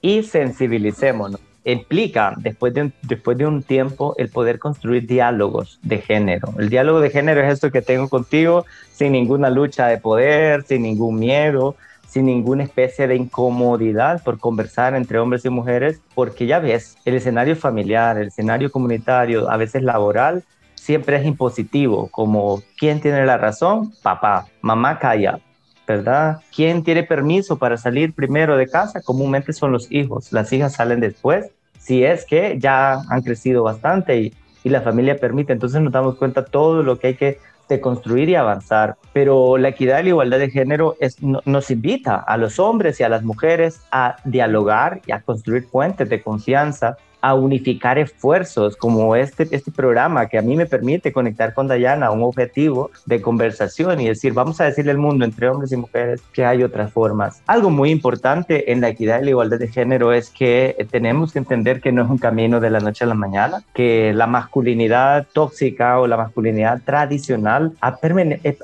y 0.00 0.22
sensibilicémonos 0.22 1.40
implica, 1.64 2.34
después 2.38 2.72
de, 2.74 2.82
un, 2.82 2.92
después 3.02 3.36
de 3.36 3.46
un 3.46 3.62
tiempo, 3.62 4.14
el 4.18 4.30
poder 4.30 4.58
construir 4.58 5.06
diálogos 5.06 5.78
de 5.82 5.98
género. 5.98 6.54
El 6.58 6.70
diálogo 6.70 7.00
de 7.00 7.10
género 7.10 7.42
es 7.42 7.52
esto 7.52 7.70
que 7.70 7.82
tengo 7.82 8.08
contigo 8.08 8.64
sin 8.92 9.12
ninguna 9.12 9.50
lucha 9.50 9.86
de 9.86 9.98
poder, 9.98 10.62
sin 10.64 10.82
ningún 10.82 11.18
miedo, 11.18 11.76
sin 12.08 12.26
ninguna 12.26 12.64
especie 12.64 13.06
de 13.06 13.16
incomodidad 13.16 14.22
por 14.24 14.38
conversar 14.38 14.94
entre 14.94 15.18
hombres 15.18 15.44
y 15.44 15.50
mujeres, 15.50 16.00
porque 16.14 16.46
ya 16.46 16.58
ves, 16.58 16.96
el 17.04 17.14
escenario 17.14 17.56
familiar, 17.56 18.18
el 18.18 18.28
escenario 18.28 18.70
comunitario, 18.70 19.50
a 19.50 19.56
veces 19.56 19.82
laboral, 19.82 20.42
siempre 20.80 21.16
es 21.16 21.26
impositivo, 21.26 22.08
como 22.10 22.62
¿quién 22.78 23.00
tiene 23.00 23.26
la 23.26 23.36
razón? 23.36 23.92
Papá, 24.02 24.46
mamá 24.62 24.98
calla, 24.98 25.38
¿verdad? 25.86 26.40
¿Quién 26.54 26.82
tiene 26.82 27.02
permiso 27.02 27.58
para 27.58 27.76
salir 27.76 28.14
primero 28.14 28.56
de 28.56 28.66
casa? 28.66 29.02
Comúnmente 29.02 29.52
son 29.52 29.72
los 29.72 29.92
hijos, 29.92 30.32
las 30.32 30.50
hijas 30.54 30.72
salen 30.72 31.00
después, 31.00 31.50
si 31.78 32.02
es 32.02 32.24
que 32.24 32.56
ya 32.58 33.02
han 33.10 33.20
crecido 33.20 33.62
bastante 33.62 34.18
y, 34.20 34.34
y 34.64 34.70
la 34.70 34.80
familia 34.80 35.18
permite, 35.18 35.52
entonces 35.52 35.82
nos 35.82 35.92
damos 35.92 36.16
cuenta 36.16 36.46
todo 36.46 36.82
lo 36.82 36.98
que 36.98 37.08
hay 37.08 37.14
que 37.14 37.38
construir 37.78 38.28
y 38.30 38.34
avanzar. 38.34 38.96
Pero 39.12 39.58
la 39.58 39.68
equidad 39.68 40.00
y 40.00 40.04
la 40.04 40.08
igualdad 40.08 40.38
de 40.38 40.50
género 40.50 40.96
nos 41.44 41.70
invita 41.70 42.16
a 42.16 42.36
los 42.36 42.58
hombres 42.58 42.98
y 42.98 43.04
a 43.04 43.08
las 43.08 43.22
mujeres 43.22 43.82
a 43.92 44.16
dialogar 44.24 45.02
y 45.06 45.12
a 45.12 45.20
construir 45.20 45.68
puentes 45.68 46.08
de 46.08 46.22
confianza 46.22 46.96
a 47.20 47.34
unificar 47.34 47.98
esfuerzos 47.98 48.76
como 48.76 49.16
este, 49.16 49.48
este 49.50 49.70
programa 49.70 50.26
que 50.26 50.38
a 50.38 50.42
mí 50.42 50.56
me 50.56 50.66
permite 50.66 51.12
conectar 51.12 51.54
con 51.54 51.68
Dayana 51.68 52.10
un 52.10 52.22
objetivo 52.22 52.90
de 53.06 53.20
conversación 53.20 54.00
y 54.00 54.08
decir, 54.08 54.32
vamos 54.32 54.60
a 54.60 54.64
decirle 54.64 54.92
al 54.92 54.98
mundo 54.98 55.24
entre 55.24 55.48
hombres 55.48 55.72
y 55.72 55.76
mujeres 55.76 56.22
que 56.32 56.44
hay 56.44 56.62
otras 56.62 56.92
formas. 56.92 57.42
Algo 57.46 57.70
muy 57.70 57.90
importante 57.90 58.72
en 58.72 58.80
la 58.80 58.88
equidad 58.88 59.20
y 59.20 59.24
la 59.24 59.30
igualdad 59.30 59.58
de 59.58 59.68
género 59.68 60.12
es 60.12 60.30
que 60.30 60.86
tenemos 60.90 61.32
que 61.32 61.38
entender 61.38 61.80
que 61.80 61.92
no 61.92 62.02
es 62.02 62.10
un 62.10 62.18
camino 62.18 62.60
de 62.60 62.70
la 62.70 62.80
noche 62.80 63.04
a 63.04 63.08
la 63.08 63.14
mañana, 63.14 63.62
que 63.74 64.12
la 64.14 64.26
masculinidad 64.26 65.26
tóxica 65.32 65.98
o 66.00 66.06
la 66.06 66.16
masculinidad 66.16 66.80
tradicional 66.84 67.72
ha, 67.80 67.98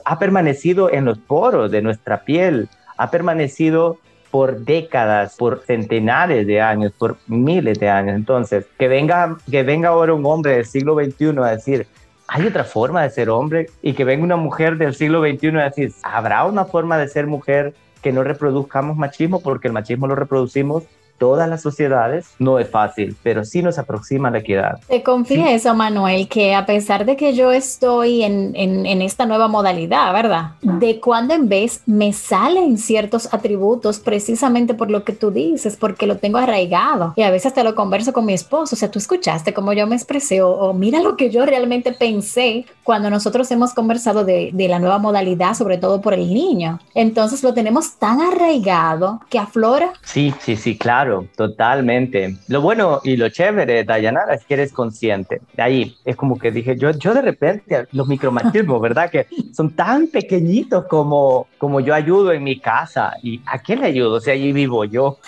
ha 0.04 0.18
permanecido 0.18 0.92
en 0.92 1.04
los 1.04 1.18
poros 1.18 1.70
de 1.70 1.82
nuestra 1.82 2.24
piel, 2.24 2.68
ha 2.96 3.10
permanecido 3.10 3.98
por 4.36 4.66
décadas, 4.66 5.34
por 5.38 5.62
centenares 5.62 6.46
de 6.46 6.60
años, 6.60 6.92
por 6.92 7.16
miles 7.26 7.80
de 7.80 7.88
años. 7.88 8.16
Entonces, 8.16 8.66
que 8.78 8.86
venga, 8.86 9.38
que 9.50 9.62
venga 9.62 9.88
ahora 9.88 10.12
un 10.12 10.26
hombre 10.26 10.56
del 10.56 10.66
siglo 10.66 10.94
XXI 10.94 11.38
a 11.38 11.52
decir, 11.52 11.86
hay 12.28 12.46
otra 12.46 12.64
forma 12.64 13.02
de 13.02 13.08
ser 13.08 13.30
hombre 13.30 13.70
y 13.80 13.94
que 13.94 14.04
venga 14.04 14.24
una 14.24 14.36
mujer 14.36 14.76
del 14.76 14.94
siglo 14.94 15.22
XXI 15.22 15.56
a 15.56 15.64
decir, 15.70 15.90
¿habrá 16.02 16.44
una 16.44 16.66
forma 16.66 16.98
de 16.98 17.08
ser 17.08 17.26
mujer 17.26 17.72
que 18.02 18.12
no 18.12 18.24
reproduzcamos 18.24 18.98
machismo? 18.98 19.40
Porque 19.40 19.68
el 19.68 19.72
machismo 19.72 20.06
lo 20.06 20.14
reproducimos 20.14 20.84
todas 21.18 21.48
las 21.48 21.62
sociedades 21.62 22.34
no 22.38 22.58
es 22.58 22.68
fácil, 22.68 23.16
pero 23.22 23.44
sí 23.44 23.62
nos 23.62 23.78
aproxima 23.78 24.28
a 24.28 24.30
la 24.30 24.38
equidad. 24.38 24.80
Te 24.88 25.02
confieso, 25.02 25.74
Manuel, 25.74 26.28
que 26.28 26.54
a 26.54 26.66
pesar 26.66 27.04
de 27.04 27.16
que 27.16 27.34
yo 27.34 27.52
estoy 27.52 28.22
en, 28.22 28.52
en, 28.54 29.02
esta 29.02 29.26
nueva 29.26 29.48
modalidad, 29.48 30.12
¿verdad? 30.12 30.52
De 30.62 31.00
cuando 31.00 31.34
en 31.34 31.48
vez 31.48 31.82
me 31.86 32.12
salen 32.12 32.78
ciertos 32.78 33.32
atributos 33.32 33.98
precisamente 33.98 34.74
por 34.74 34.90
lo 34.90 35.04
que 35.04 35.12
tú 35.12 35.30
dices, 35.30 35.76
porque 35.76 36.06
lo 36.06 36.16
tengo 36.16 36.38
arraigado. 36.38 37.12
Y 37.16 37.22
a 37.22 37.30
veces 37.30 37.54
te 37.54 37.64
lo 37.64 37.74
converso 37.74 38.12
con 38.12 38.24
mi 38.24 38.32
esposo, 38.32 38.74
o 38.74 38.78
sea, 38.78 38.90
tú 38.90 38.98
escuchaste 38.98 39.54
cómo 39.54 39.72
yo 39.72 39.86
me 39.86 39.96
expresé 39.96 40.42
o, 40.42 40.72
mira 40.72 41.00
lo 41.00 41.16
que 41.16 41.30
yo 41.30 41.46
realmente 41.46 41.92
pensé 41.92 42.66
cuando 42.82 43.10
nosotros 43.10 43.50
hemos 43.50 43.74
conversado 43.74 44.24
de, 44.24 44.50
de 44.52 44.68
la 44.68 44.78
nueva 44.78 44.98
modalidad, 44.98 45.54
sobre 45.54 45.78
todo 45.78 46.00
por 46.00 46.14
el 46.14 46.32
niño. 46.32 46.80
Entonces 46.94 47.42
lo 47.42 47.54
tenemos 47.54 47.96
tan 47.96 48.20
arraigado 48.20 49.20
que 49.28 49.38
aflora. 49.38 49.92
Sí, 50.02 50.34
sí, 50.40 50.56
sí, 50.56 50.76
claro 50.76 51.05
totalmente. 51.36 52.36
Lo 52.48 52.60
bueno 52.60 53.00
y 53.04 53.16
lo 53.16 53.28
chévere, 53.28 53.84
Dayanara, 53.84 54.34
es 54.34 54.44
que 54.44 54.54
eres 54.54 54.72
consciente. 54.72 55.40
De 55.54 55.62
ahí 55.62 55.96
es 56.04 56.16
como 56.16 56.38
que 56.38 56.50
dije, 56.50 56.76
yo, 56.76 56.90
yo 56.90 57.14
de 57.14 57.22
repente, 57.22 57.86
los 57.92 58.08
micromachismos, 58.08 58.80
¿verdad? 58.80 59.10
Que 59.10 59.26
son 59.54 59.70
tan 59.70 60.08
pequeñitos 60.08 60.86
como, 60.86 61.46
como 61.58 61.80
yo 61.80 61.94
ayudo 61.94 62.32
en 62.32 62.42
mi 62.42 62.58
casa. 62.60 63.12
¿Y 63.22 63.40
a 63.46 63.58
quién 63.58 63.80
le 63.80 63.86
ayudo? 63.86 64.20
si 64.20 64.30
allí 64.30 64.52
vivo 64.52 64.84
yo. 64.84 65.18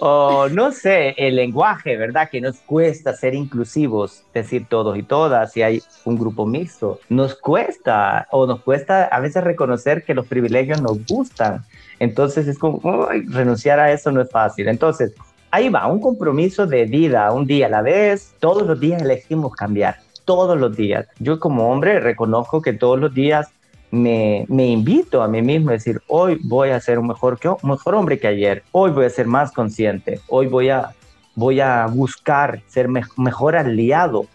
O 0.00 0.48
no 0.50 0.72
sé, 0.72 1.14
el 1.16 1.36
lenguaje, 1.36 1.96
¿verdad? 1.96 2.28
Que 2.28 2.40
nos 2.40 2.56
cuesta 2.58 3.14
ser 3.14 3.34
inclusivos, 3.34 4.24
decir 4.34 4.66
todos 4.68 4.98
y 4.98 5.02
todas, 5.02 5.52
si 5.52 5.62
hay 5.62 5.82
un 6.04 6.18
grupo 6.18 6.44
mixto. 6.44 7.00
Nos 7.08 7.34
cuesta, 7.34 8.28
o 8.30 8.46
nos 8.46 8.60
cuesta 8.60 9.04
a 9.04 9.20
veces 9.20 9.42
reconocer 9.42 10.04
que 10.04 10.14
los 10.14 10.26
privilegios 10.26 10.82
nos 10.82 11.04
gustan. 11.06 11.64
Entonces 11.98 12.46
es 12.46 12.58
como, 12.58 13.08
renunciar 13.28 13.80
a 13.80 13.92
eso 13.92 14.10
no 14.10 14.20
es 14.20 14.30
fácil. 14.30 14.68
Entonces, 14.68 15.12
ahí 15.50 15.68
va, 15.68 15.86
un 15.86 16.00
compromiso 16.00 16.66
de 16.66 16.84
vida, 16.84 17.32
un 17.32 17.46
día 17.46 17.66
a 17.66 17.70
la 17.70 17.82
vez, 17.82 18.34
todos 18.38 18.66
los 18.66 18.78
días 18.78 19.02
elegimos 19.02 19.52
cambiar, 19.54 19.96
todos 20.24 20.58
los 20.58 20.76
días. 20.76 21.06
Yo 21.18 21.40
como 21.40 21.70
hombre 21.70 22.00
reconozco 22.00 22.60
que 22.60 22.72
todos 22.72 22.98
los 22.98 23.14
días 23.14 23.48
me, 23.90 24.44
me, 24.48 24.66
invito 24.66 25.22
a 25.22 25.28
mí 25.28 25.40
mismo 25.42 25.70
a 25.70 25.74
decir, 25.74 26.00
hoy 26.08 26.38
voy 26.42 26.70
a 26.70 26.80
ser 26.80 26.98
un 26.98 27.06
mejor, 27.06 27.38
que, 27.38 27.50
mejor 27.62 27.94
hombre 27.94 28.18
que 28.18 28.26
ayer, 28.26 28.62
hoy 28.72 28.90
voy 28.90 29.06
a 29.06 29.10
ser 29.10 29.26
más 29.26 29.52
consciente, 29.52 30.20
hoy 30.28 30.48
voy 30.48 30.68
a, 30.70 30.90
voy 31.34 31.60
a 31.60 31.86
buscar 31.86 32.60
ser 32.66 32.88
mejor 33.16 33.56
aliado 33.56 34.26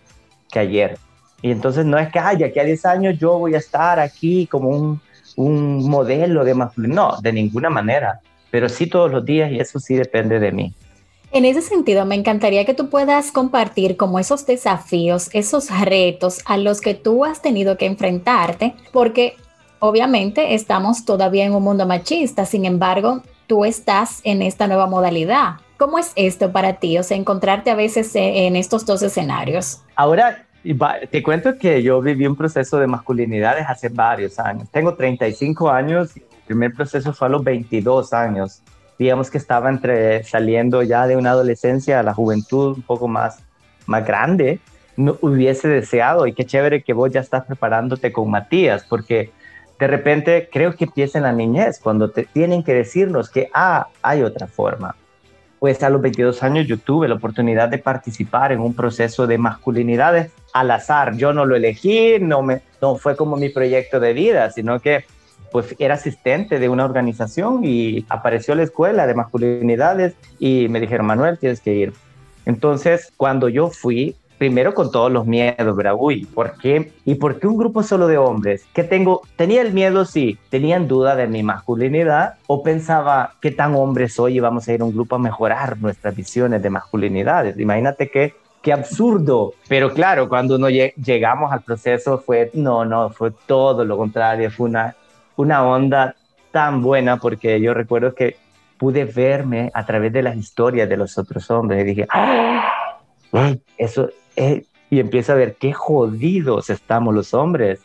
que 0.51 0.59
ayer. 0.59 0.97
Y 1.41 1.51
entonces 1.51 1.85
no 1.85 1.97
es 1.97 2.11
que, 2.11 2.19
ay, 2.19 2.43
aquí 2.43 2.59
a 2.59 2.63
10 2.63 2.85
años 2.85 3.19
yo 3.19 3.37
voy 3.37 3.55
a 3.55 3.57
estar 3.57 3.99
aquí 3.99 4.47
como 4.47 4.69
un 4.69 5.01
un 5.35 5.89
modelo 5.89 6.43
de 6.43 6.53
masculinidad, 6.53 6.95
no, 6.95 7.21
de 7.21 7.33
ninguna 7.33 7.69
manera, 7.69 8.19
pero 8.49 8.69
sí 8.69 8.87
todos 8.87 9.11
los 9.11 9.25
días 9.25 9.51
y 9.51 9.59
eso 9.59 9.79
sí 9.79 9.95
depende 9.95 10.39
de 10.39 10.51
mí. 10.51 10.73
En 11.33 11.45
ese 11.45 11.61
sentido, 11.61 12.05
me 12.05 12.15
encantaría 12.15 12.65
que 12.65 12.73
tú 12.73 12.89
puedas 12.89 13.31
compartir 13.31 13.95
como 13.95 14.19
esos 14.19 14.45
desafíos, 14.45 15.29
esos 15.31 15.69
retos 15.79 16.41
a 16.45 16.57
los 16.57 16.81
que 16.81 16.93
tú 16.93 17.23
has 17.23 17.41
tenido 17.41 17.77
que 17.77 17.85
enfrentarte, 17.85 18.75
porque 18.91 19.37
obviamente 19.79 20.53
estamos 20.55 21.05
todavía 21.05 21.45
en 21.45 21.53
un 21.53 21.63
mundo 21.63 21.85
machista, 21.85 22.45
sin 22.45 22.65
embargo, 22.65 23.21
tú 23.47 23.63
estás 23.63 24.19
en 24.25 24.41
esta 24.41 24.67
nueva 24.67 24.87
modalidad. 24.87 25.55
¿Cómo 25.77 25.97
es 25.97 26.11
esto 26.15 26.51
para 26.51 26.73
ti? 26.73 26.97
O 26.97 27.03
sea, 27.03 27.15
encontrarte 27.15 27.71
a 27.71 27.75
veces 27.75 28.11
en 28.13 28.57
estos 28.57 28.85
dos 28.85 29.01
escenarios. 29.01 29.81
Ahora, 29.95 30.45
te 31.09 31.23
cuento 31.23 31.57
que 31.57 31.81
yo 31.81 32.01
viví 32.01 32.27
un 32.27 32.35
proceso 32.35 32.79
de 32.79 32.87
masculinidades 32.87 33.65
hace 33.67 33.89
varios 33.89 34.37
años. 34.39 34.69
Tengo 34.69 34.93
35 34.93 35.69
años 35.69 36.15
y 36.15 36.19
el 36.19 36.27
primer 36.45 36.73
proceso 36.73 37.13
fue 37.13 37.27
a 37.27 37.31
los 37.31 37.43
22 37.43 38.13
años. 38.13 38.61
Digamos 38.99 39.31
que 39.31 39.39
estaba 39.39 39.69
entre 39.69 40.23
saliendo 40.23 40.83
ya 40.83 41.07
de 41.07 41.15
una 41.17 41.31
adolescencia 41.31 41.99
a 41.99 42.03
la 42.03 42.13
juventud 42.13 42.75
un 42.75 42.83
poco 42.83 43.07
más, 43.07 43.39
más 43.87 44.05
grande. 44.05 44.59
No 44.97 45.17
hubiese 45.21 45.67
deseado 45.67 46.27
y 46.27 46.33
qué 46.33 46.45
chévere 46.45 46.83
que 46.83 46.93
vos 46.93 47.11
ya 47.11 47.21
estás 47.21 47.45
preparándote 47.45 48.11
con 48.11 48.29
Matías 48.29 48.85
porque 48.87 49.31
de 49.79 49.87
repente 49.87 50.47
creo 50.51 50.75
que 50.75 50.83
empieza 50.83 51.17
en 51.17 51.23
la 51.23 51.31
niñez 51.31 51.79
cuando 51.79 52.11
te 52.11 52.25
tienen 52.25 52.63
que 52.63 52.75
decirnos 52.75 53.31
que 53.31 53.49
ah, 53.53 53.87
hay 54.03 54.21
otra 54.21 54.45
forma 54.45 54.95
pues 55.61 55.83
a 55.83 55.91
los 55.91 56.01
22 56.01 56.41
años 56.41 56.65
yo 56.65 56.79
tuve 56.79 57.07
la 57.07 57.13
oportunidad 57.13 57.69
de 57.69 57.77
participar 57.77 58.51
en 58.51 58.61
un 58.61 58.73
proceso 58.73 59.27
de 59.27 59.37
masculinidades 59.37 60.31
al 60.53 60.71
azar. 60.71 61.15
Yo 61.17 61.33
no 61.33 61.45
lo 61.45 61.55
elegí, 61.55 62.15
no, 62.19 62.41
me, 62.41 62.63
no 62.81 62.95
fue 62.95 63.15
como 63.15 63.37
mi 63.37 63.49
proyecto 63.49 63.99
de 63.99 64.13
vida, 64.13 64.49
sino 64.49 64.79
que 64.79 65.05
pues 65.51 65.75
era 65.77 65.93
asistente 65.93 66.57
de 66.57 66.67
una 66.67 66.83
organización 66.83 67.63
y 67.63 68.07
apareció 68.09 68.55
la 68.55 68.63
escuela 68.63 69.05
de 69.05 69.13
masculinidades 69.13 70.15
y 70.39 70.67
me 70.67 70.79
dijeron, 70.79 71.05
Manuel, 71.05 71.37
tienes 71.37 71.61
que 71.61 71.75
ir. 71.75 71.93
Entonces, 72.47 73.13
cuando 73.15 73.47
yo 73.47 73.69
fui, 73.69 74.15
primero 74.41 74.73
con 74.73 74.89
todos 74.89 75.11
los 75.11 75.27
miedos, 75.27 75.75
¿verdad? 75.75 75.93
Uy, 75.95 76.25
¿por 76.25 76.57
qué? 76.57 76.93
¿Y 77.05 77.13
por 77.13 77.39
qué 77.39 77.45
un 77.45 77.59
grupo 77.59 77.83
solo 77.83 78.07
de 78.07 78.17
hombres? 78.17 78.65
¿Qué 78.73 78.83
tengo? 78.83 79.21
Tenía 79.35 79.61
el 79.61 79.71
miedo, 79.71 80.03
sí. 80.03 80.39
Tenían 80.49 80.87
duda 80.87 81.15
de 81.15 81.27
mi 81.27 81.43
masculinidad 81.43 82.37
o 82.47 82.63
pensaba 82.63 83.35
qué 83.39 83.51
tan 83.51 83.75
hombre 83.75 84.09
soy 84.09 84.37
y 84.37 84.39
vamos 84.39 84.67
a 84.67 84.73
ir 84.73 84.81
a 84.81 84.85
un 84.85 84.95
grupo 84.95 85.13
a 85.13 85.19
mejorar 85.19 85.77
nuestras 85.77 86.15
visiones 86.15 86.63
de 86.63 86.71
masculinidades. 86.71 87.59
Imagínate 87.59 88.09
que 88.09 88.33
qué 88.63 88.73
absurdo. 88.73 89.53
Pero 89.67 89.93
claro, 89.93 90.27
cuando 90.27 90.57
no 90.57 90.69
llegamos 90.69 91.51
al 91.51 91.61
proceso 91.61 92.17
fue, 92.17 92.49
no, 92.55 92.83
no, 92.83 93.11
fue 93.11 93.29
todo 93.45 93.85
lo 93.85 93.95
contrario, 93.95 94.49
fue 94.49 94.69
una, 94.69 94.95
una 95.35 95.63
onda 95.67 96.15
tan 96.49 96.81
buena 96.81 97.17
porque 97.17 97.61
yo 97.61 97.75
recuerdo 97.75 98.15
que 98.15 98.37
pude 98.79 99.05
verme 99.05 99.69
a 99.71 99.85
través 99.85 100.11
de 100.11 100.23
las 100.23 100.35
historias 100.35 100.89
de 100.89 100.97
los 100.97 101.15
otros 101.19 101.51
hombres 101.51 101.81
y 101.81 101.83
dije, 101.83 102.07
¡Ah! 102.09 102.63
eso 103.77 104.09
es, 104.35 104.65
y 104.89 104.99
empiezo 104.99 105.31
a 105.31 105.35
ver 105.35 105.55
qué 105.55 105.73
jodidos 105.73 106.69
estamos 106.69 107.13
los 107.13 107.33
hombres. 107.33 107.81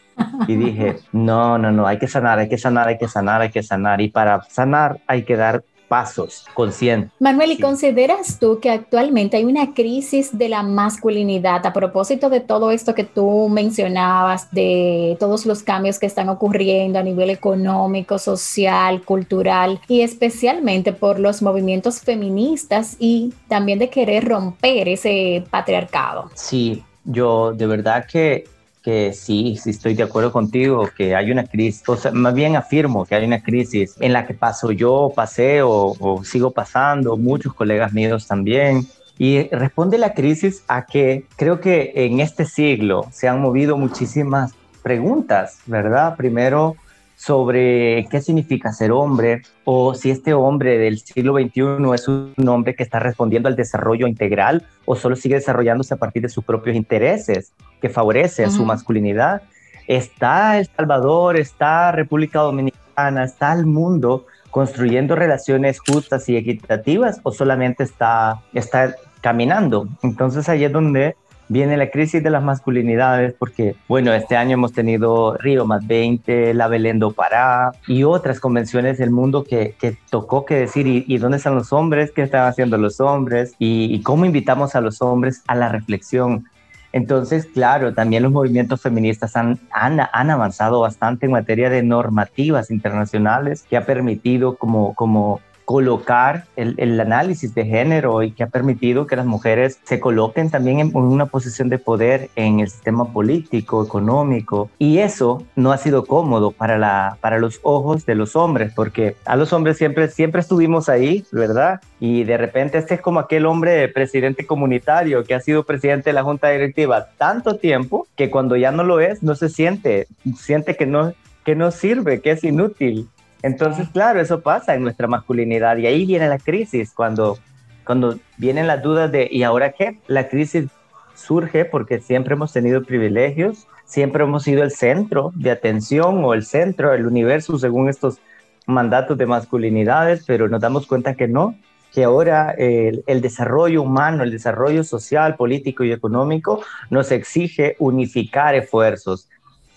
Y 0.48 0.56
dije, 0.56 0.96
no, 1.12 1.58
no, 1.58 1.70
no, 1.70 1.86
hay 1.86 1.98
que 1.98 2.08
sanar, 2.08 2.38
hay 2.38 2.48
que 2.48 2.58
sanar, 2.58 2.88
hay 2.88 2.98
que 2.98 3.08
sanar, 3.08 3.42
hay 3.42 3.50
que 3.50 3.62
sanar. 3.62 4.00
Y 4.00 4.08
para 4.08 4.42
sanar 4.42 5.00
hay 5.06 5.22
que 5.22 5.36
dar 5.36 5.62
pasos 5.88 6.44
conscientes. 6.54 7.10
Manuel, 7.18 7.52
¿y 7.52 7.58
consideras 7.58 8.38
tú 8.38 8.58
que 8.60 8.70
actualmente 8.70 9.36
hay 9.36 9.44
una 9.44 9.74
crisis 9.74 10.36
de 10.36 10.48
la 10.48 10.62
masculinidad 10.62 11.64
a 11.66 11.72
propósito 11.72 12.30
de 12.30 12.40
todo 12.40 12.70
esto 12.70 12.94
que 12.94 13.04
tú 13.04 13.48
mencionabas, 13.48 14.50
de 14.52 15.16
todos 15.20 15.46
los 15.46 15.62
cambios 15.62 15.98
que 15.98 16.06
están 16.06 16.28
ocurriendo 16.28 16.98
a 16.98 17.02
nivel 17.02 17.30
económico, 17.30 18.18
social, 18.18 19.02
cultural 19.02 19.80
y 19.88 20.00
especialmente 20.02 20.92
por 20.92 21.18
los 21.18 21.42
movimientos 21.42 22.00
feministas 22.00 22.96
y 22.98 23.32
también 23.48 23.78
de 23.78 23.90
querer 23.90 24.28
romper 24.28 24.88
ese 24.88 25.44
patriarcado? 25.50 26.30
Sí, 26.34 26.82
yo 27.04 27.52
de 27.52 27.66
verdad 27.66 28.06
que 28.06 28.44
que 28.86 29.12
sí, 29.12 29.58
sí 29.60 29.70
estoy 29.70 29.94
de 29.94 30.04
acuerdo 30.04 30.30
contigo, 30.30 30.88
que 30.96 31.16
hay 31.16 31.32
una 31.32 31.44
crisis, 31.44 31.82
más 32.12 32.32
bien 32.32 32.54
afirmo 32.54 33.04
que 33.04 33.16
hay 33.16 33.24
una 33.24 33.42
crisis 33.42 33.96
en 33.98 34.12
la 34.12 34.28
que 34.28 34.32
paso 34.32 34.70
yo, 34.70 35.12
pasé 35.12 35.60
o 35.60 36.22
sigo 36.22 36.52
pasando, 36.52 37.16
muchos 37.16 37.52
colegas 37.52 37.92
míos 37.92 38.28
también. 38.28 38.86
Y 39.18 39.48
responde 39.48 39.98
la 39.98 40.14
crisis 40.14 40.62
a 40.68 40.86
que 40.86 41.24
creo 41.34 41.60
que 41.60 41.94
en 41.96 42.20
este 42.20 42.44
siglo 42.44 43.08
se 43.10 43.26
han 43.26 43.40
movido 43.40 43.76
muchísimas 43.76 44.54
preguntas, 44.84 45.58
¿verdad? 45.66 46.14
Primero, 46.14 46.76
sobre 47.16 48.06
qué 48.10 48.20
significa 48.20 48.72
ser 48.72 48.92
hombre 48.92 49.42
o 49.64 49.94
si 49.94 50.10
este 50.10 50.34
hombre 50.34 50.78
del 50.78 50.98
siglo 50.98 51.34
XXI 51.34 51.94
es 51.94 52.08
un 52.08 52.34
hombre 52.46 52.74
que 52.74 52.82
está 52.82 53.00
respondiendo 53.00 53.48
al 53.48 53.56
desarrollo 53.56 54.06
integral 54.06 54.66
o 54.84 54.94
solo 54.94 55.16
sigue 55.16 55.36
desarrollándose 55.36 55.94
a 55.94 55.96
partir 55.96 56.22
de 56.22 56.28
sus 56.28 56.44
propios 56.44 56.76
intereses 56.76 57.52
que 57.80 57.88
favorece 57.88 58.48
su 58.50 58.64
masculinidad. 58.64 59.42
Está 59.88 60.58
El 60.58 60.66
Salvador, 60.66 61.36
está 61.36 61.90
República 61.90 62.40
Dominicana, 62.40 63.24
está 63.24 63.52
el 63.54 63.64
mundo 63.64 64.26
construyendo 64.50 65.16
relaciones 65.16 65.80
justas 65.80 66.28
y 66.28 66.36
equitativas 66.36 67.20
o 67.22 67.32
solamente 67.32 67.82
está, 67.82 68.42
está 68.52 68.94
caminando. 69.22 69.88
Entonces 70.02 70.48
ahí 70.48 70.64
es 70.64 70.72
donde 70.72 71.16
viene 71.48 71.76
la 71.76 71.90
crisis 71.90 72.22
de 72.22 72.30
las 72.30 72.42
masculinidades 72.42 73.34
porque, 73.38 73.76
bueno, 73.88 74.12
este 74.12 74.36
año 74.36 74.54
hemos 74.54 74.72
tenido 74.72 75.36
Río 75.36 75.64
más 75.64 75.86
20, 75.86 76.54
la 76.54 76.68
Belén 76.68 76.98
do 76.98 77.12
Pará 77.12 77.72
y 77.86 78.04
otras 78.04 78.40
convenciones 78.40 78.98
del 78.98 79.10
mundo 79.10 79.44
que, 79.44 79.74
que 79.78 79.96
tocó 80.10 80.44
que 80.44 80.54
decir, 80.56 80.86
¿y, 80.86 81.18
dónde 81.18 81.38
están 81.38 81.54
los 81.54 81.72
hombres? 81.72 82.10
¿Qué 82.10 82.22
están 82.22 82.46
haciendo 82.46 82.78
los 82.78 83.00
hombres? 83.00 83.54
Y, 83.58 83.94
y 83.94 84.02
cómo 84.02 84.24
invitamos 84.24 84.74
a 84.74 84.80
los 84.80 85.02
hombres 85.02 85.42
a 85.46 85.54
la 85.54 85.68
reflexión. 85.68 86.46
Entonces, 86.92 87.46
claro, 87.46 87.92
también 87.92 88.22
los 88.22 88.32
movimientos 88.32 88.80
feministas 88.80 89.36
han, 89.36 89.58
han, 89.70 90.00
han, 90.12 90.30
avanzado 90.30 90.80
bastante 90.80 91.26
en 91.26 91.32
materia 91.32 91.68
de 91.68 91.82
normativas 91.82 92.70
internacionales 92.70 93.66
que 93.68 93.76
ha 93.76 93.84
permitido 93.84 94.56
como, 94.56 94.94
como 94.94 95.40
colocar 95.66 96.44
el, 96.54 96.76
el, 96.78 96.98
análisis 97.00 97.52
de 97.52 97.66
género 97.66 98.22
y 98.22 98.30
que 98.30 98.44
ha 98.44 98.46
permitido 98.46 99.08
que 99.08 99.16
las 99.16 99.26
mujeres 99.26 99.80
se 99.82 99.98
coloquen 99.98 100.48
también 100.48 100.78
en, 100.78 100.94
una 100.94 101.26
posición 101.26 101.68
de 101.68 101.78
poder 101.78 102.30
en 102.36 102.60
el 102.60 102.70
sistema 102.70 103.12
político, 103.12 103.84
económico. 103.84 104.70
Y 104.78 104.98
eso 104.98 105.42
no 105.56 105.72
ha 105.72 105.78
sido 105.78 106.06
cómodo 106.06 106.52
para, 106.52 106.78
la, 106.78 107.18
para 107.20 107.40
los 107.40 107.58
ojos 107.64 108.06
de 108.06 108.14
los 108.14 108.36
hombres, 108.36 108.72
porque 108.76 109.16
a 109.24 109.34
los 109.34 109.52
hombres 109.52 109.76
siempre, 109.76 110.06
siempre 110.08 110.40
estuvimos 110.40 110.88
ahí, 110.88 111.24
¿verdad? 111.32 111.80
Y 111.98 112.22
de 112.22 112.36
repente 112.36 112.78
este 112.78 112.94
es 112.94 113.00
como 113.00 113.18
aquel 113.18 113.44
hombre 113.44 113.88
presidente 113.88 114.46
comunitario 114.46 115.24
que 115.24 115.34
ha 115.34 115.40
sido 115.40 115.64
presidente 115.64 116.10
de 116.10 116.14
la 116.14 116.22
junta 116.22 116.48
directiva 116.48 117.08
tanto 117.18 117.56
tiempo 117.56 118.06
que 118.14 118.30
cuando 118.30 118.54
ya 118.54 118.70
no 118.70 118.84
lo 118.84 119.00
es, 119.00 119.20
no 119.24 119.34
se 119.34 119.48
siente, 119.48 120.06
siente 120.38 120.76
que 120.76 120.86
no, 120.86 121.12
que 121.44 121.56
no 121.56 121.72
sirve, 121.72 122.20
que 122.20 122.30
es 122.30 122.44
inútil. 122.44 123.08
Entonces, 123.46 123.88
claro, 123.90 124.20
eso 124.20 124.40
pasa 124.40 124.74
en 124.74 124.82
nuestra 124.82 125.06
masculinidad 125.06 125.76
y 125.76 125.86
ahí 125.86 126.04
viene 126.04 126.26
la 126.26 126.38
crisis, 126.38 126.92
cuando, 126.92 127.38
cuando 127.84 128.18
vienen 128.38 128.66
las 128.66 128.82
dudas 128.82 129.12
de 129.12 129.28
¿y 129.30 129.44
ahora 129.44 129.70
qué? 129.70 130.00
La 130.08 130.26
crisis 130.28 130.66
surge 131.14 131.64
porque 131.64 132.00
siempre 132.00 132.34
hemos 132.34 132.52
tenido 132.52 132.82
privilegios, 132.82 133.68
siempre 133.84 134.24
hemos 134.24 134.42
sido 134.42 134.64
el 134.64 134.72
centro 134.72 135.30
de 135.36 135.52
atención 135.52 136.24
o 136.24 136.34
el 136.34 136.44
centro 136.44 136.90
del 136.90 137.06
universo 137.06 137.56
según 137.56 137.88
estos 137.88 138.18
mandatos 138.66 139.16
de 139.16 139.26
masculinidades, 139.26 140.24
pero 140.26 140.48
nos 140.48 140.60
damos 140.60 140.88
cuenta 140.88 141.14
que 141.14 141.28
no, 141.28 141.54
que 141.94 142.02
ahora 142.02 142.50
el, 142.50 143.04
el, 143.06 143.20
desarrollo 143.20 143.80
humano, 143.82 144.24
el 144.24 144.32
desarrollo 144.32 144.82
social, 144.82 145.36
político 145.36 145.84
y 145.84 145.92
económico 145.92 146.62
nos 146.90 147.12
exige 147.12 147.76
unificar 147.78 148.56
esfuerzos, 148.56 149.28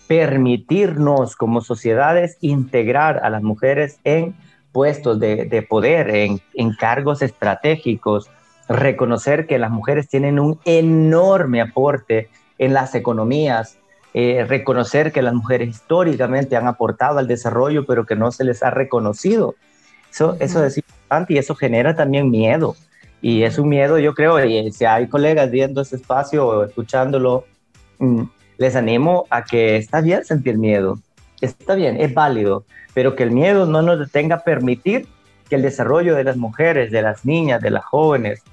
permitirnos 0.09 1.35
como 1.35 1.61
sociedades 1.61 2.39
integrar 2.41 3.19
a 3.23 3.29
las 3.29 3.43
mujeres 3.43 3.99
en 4.03 4.35
puestos 4.71 5.19
de, 5.19 5.67
poder, 5.69 6.09
en, 6.09 6.41
cargos 6.79 7.21
estratégicos, 7.21 8.27
reconocer 8.67 9.45
que 9.45 9.59
las 9.59 9.69
mujeres 9.69 10.09
tienen 10.09 10.39
un 10.39 10.59
enorme 10.65 11.61
aporte 11.61 12.27
en 12.57 12.73
las 12.73 12.95
economías, 12.95 13.77
eh, 14.15 14.47
reconocer 14.49 15.11
que 15.11 15.21
las 15.21 15.35
mujeres 15.35 15.69
históricamente 15.69 16.55
han 16.55 16.65
aportado 16.65 17.19
al 17.19 17.27
desarrollo, 17.27 17.85
pero 17.85 18.07
que 18.07 18.15
no 18.15 18.31
se 18.31 18.45
les 18.45 18.63
ha 18.63 18.71
reconocido. 18.71 19.53
Eso, 20.11 20.37
eso 20.39 20.65
es 20.65 20.77
importante 20.77 21.35
y 21.35 21.37
eso 21.37 21.53
genera 21.53 21.95
también 21.95 22.31
miedo. 22.31 22.75
Y 23.21 23.43
es 23.43 23.59
un 23.59 23.69
miedo, 23.69 23.99
yo 23.99 24.15
creo, 24.15 24.43
y 24.43 24.71
si 24.71 24.85
hay 24.85 25.07
colegas 25.07 25.51
viendo 25.51 25.81
este 25.81 25.97
espacio 25.97 26.47
o 26.47 26.63
escuchándolo, 26.63 27.45
mm, 27.99 28.23
les 28.59 28.75
animo 28.75 29.25
a 29.29 29.45
que 29.45 29.77
está 29.77 30.01
bien 30.01 30.23
sentir 30.23 30.57
miedo, 30.57 30.99
está 31.41 31.75
bien, 31.75 31.99
es 31.99 32.13
válido, 32.13 32.65
pero 32.93 33.15
que 33.15 33.23
el 33.23 33.31
miedo 33.31 33.65
no 33.65 33.81
nos 33.81 33.97
detenga 33.97 34.35
a 34.35 34.43
permitir 34.43 35.07
que 35.49 35.55
el 35.55 35.61
desarrollo 35.61 36.13
de 36.15 36.25
las 36.25 36.37
mujeres, 36.37 36.91
de 36.91 37.01
las 37.01 37.25
niñas, 37.25 37.61
de 37.61 37.71
las 37.71 37.85
jóvenes, 37.85 38.43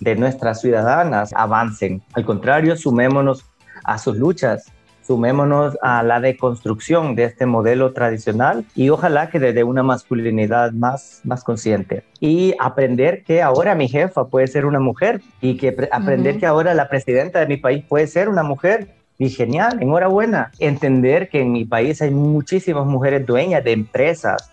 de 0.00 0.14
nuestras 0.14 0.60
ciudadanas 0.60 1.32
avancen. 1.34 2.00
Al 2.12 2.24
contrario, 2.24 2.76
sumémonos 2.76 3.44
a 3.84 3.98
sus 3.98 4.16
luchas, 4.16 4.70
sumémonos 5.04 5.76
a 5.82 6.02
la 6.04 6.20
deconstrucción 6.20 7.16
de 7.16 7.24
este 7.24 7.44
modelo 7.44 7.92
tradicional 7.92 8.64
y 8.74 8.90
ojalá 8.90 9.30
que 9.30 9.40
desde 9.40 9.64
una 9.64 9.82
masculinidad 9.82 10.72
más, 10.72 11.22
más 11.24 11.42
consciente. 11.42 12.04
Y 12.20 12.54
aprender 12.60 13.24
que 13.24 13.42
ahora 13.42 13.74
mi 13.74 13.88
jefa 13.88 14.26
puede 14.26 14.46
ser 14.46 14.64
una 14.64 14.80
mujer 14.80 15.22
y 15.40 15.56
que 15.56 15.74
aprender 15.90 16.38
que 16.38 16.46
ahora 16.46 16.72
la 16.74 16.88
presidenta 16.88 17.40
de 17.40 17.46
mi 17.46 17.56
país 17.56 17.84
puede 17.88 18.06
ser 18.06 18.28
una 18.28 18.44
mujer 18.44 18.95
y 19.18 19.30
genial, 19.30 19.78
enhorabuena. 19.80 20.52
Entender 20.58 21.28
que 21.28 21.40
en 21.40 21.52
mi 21.52 21.64
país 21.64 22.02
hay 22.02 22.10
muchísimas 22.10 22.86
mujeres 22.86 23.26
dueñas 23.26 23.64
de 23.64 23.72
empresas 23.72 24.50